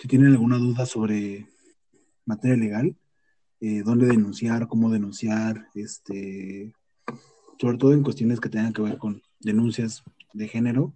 [0.00, 1.46] si tienen alguna duda sobre
[2.24, 2.96] materia legal,
[3.60, 6.74] eh, dónde denunciar, cómo denunciar, este,
[7.60, 10.92] sobre todo en cuestiones que tengan que ver con denuncias de género,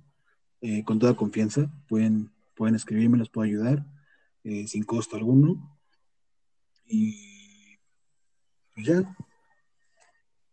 [0.60, 3.84] eh, con toda confianza, pueden, pueden escribirme, los puedo ayudar
[4.44, 5.78] eh, sin costo alguno.
[6.86, 7.78] Y
[8.74, 9.16] pues ya,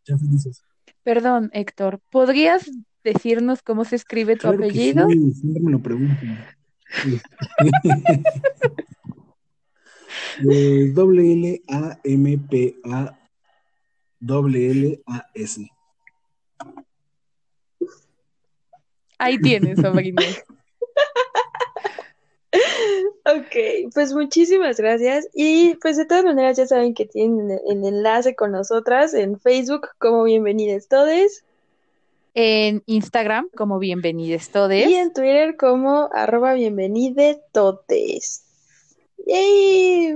[0.05, 0.63] ya felices.
[1.03, 2.69] Perdón, Héctor, ¿podrías
[3.03, 5.07] decirnos cómo se escribe tu Claro que apellido?
[5.09, 6.45] sí, siempre me lo preguntan.
[10.49, 13.17] Eh, doble L A M P A
[14.19, 15.67] doble L A S.
[19.17, 20.21] Ahí tienes, sobrino.
[23.25, 25.27] Ok, pues muchísimas gracias.
[25.33, 29.89] Y pues de todas maneras ya saben que tienen el, enlace con nosotras en Facebook
[29.99, 31.43] como Bienvenidos Todes
[32.33, 34.87] En Instagram, como bienvenidos todes.
[34.87, 38.43] y en Twitter como arroba bienvenidetotes.
[39.25, 40.15] ¡Yay!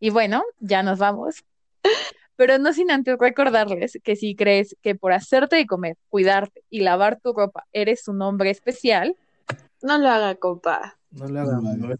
[0.00, 1.44] Y bueno, ya nos vamos.
[2.36, 6.80] Pero no sin antes recordarles que si crees que por hacerte de comer, cuidarte y
[6.80, 9.16] lavar tu ropa eres un hombre especial,
[9.82, 10.98] No lo haga, compa.
[11.10, 11.62] No le hagan.
[11.62, 11.96] No, ¿no?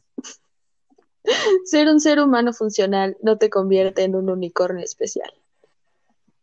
[1.64, 5.32] Ser un ser humano funcional no te convierte en un unicornio especial.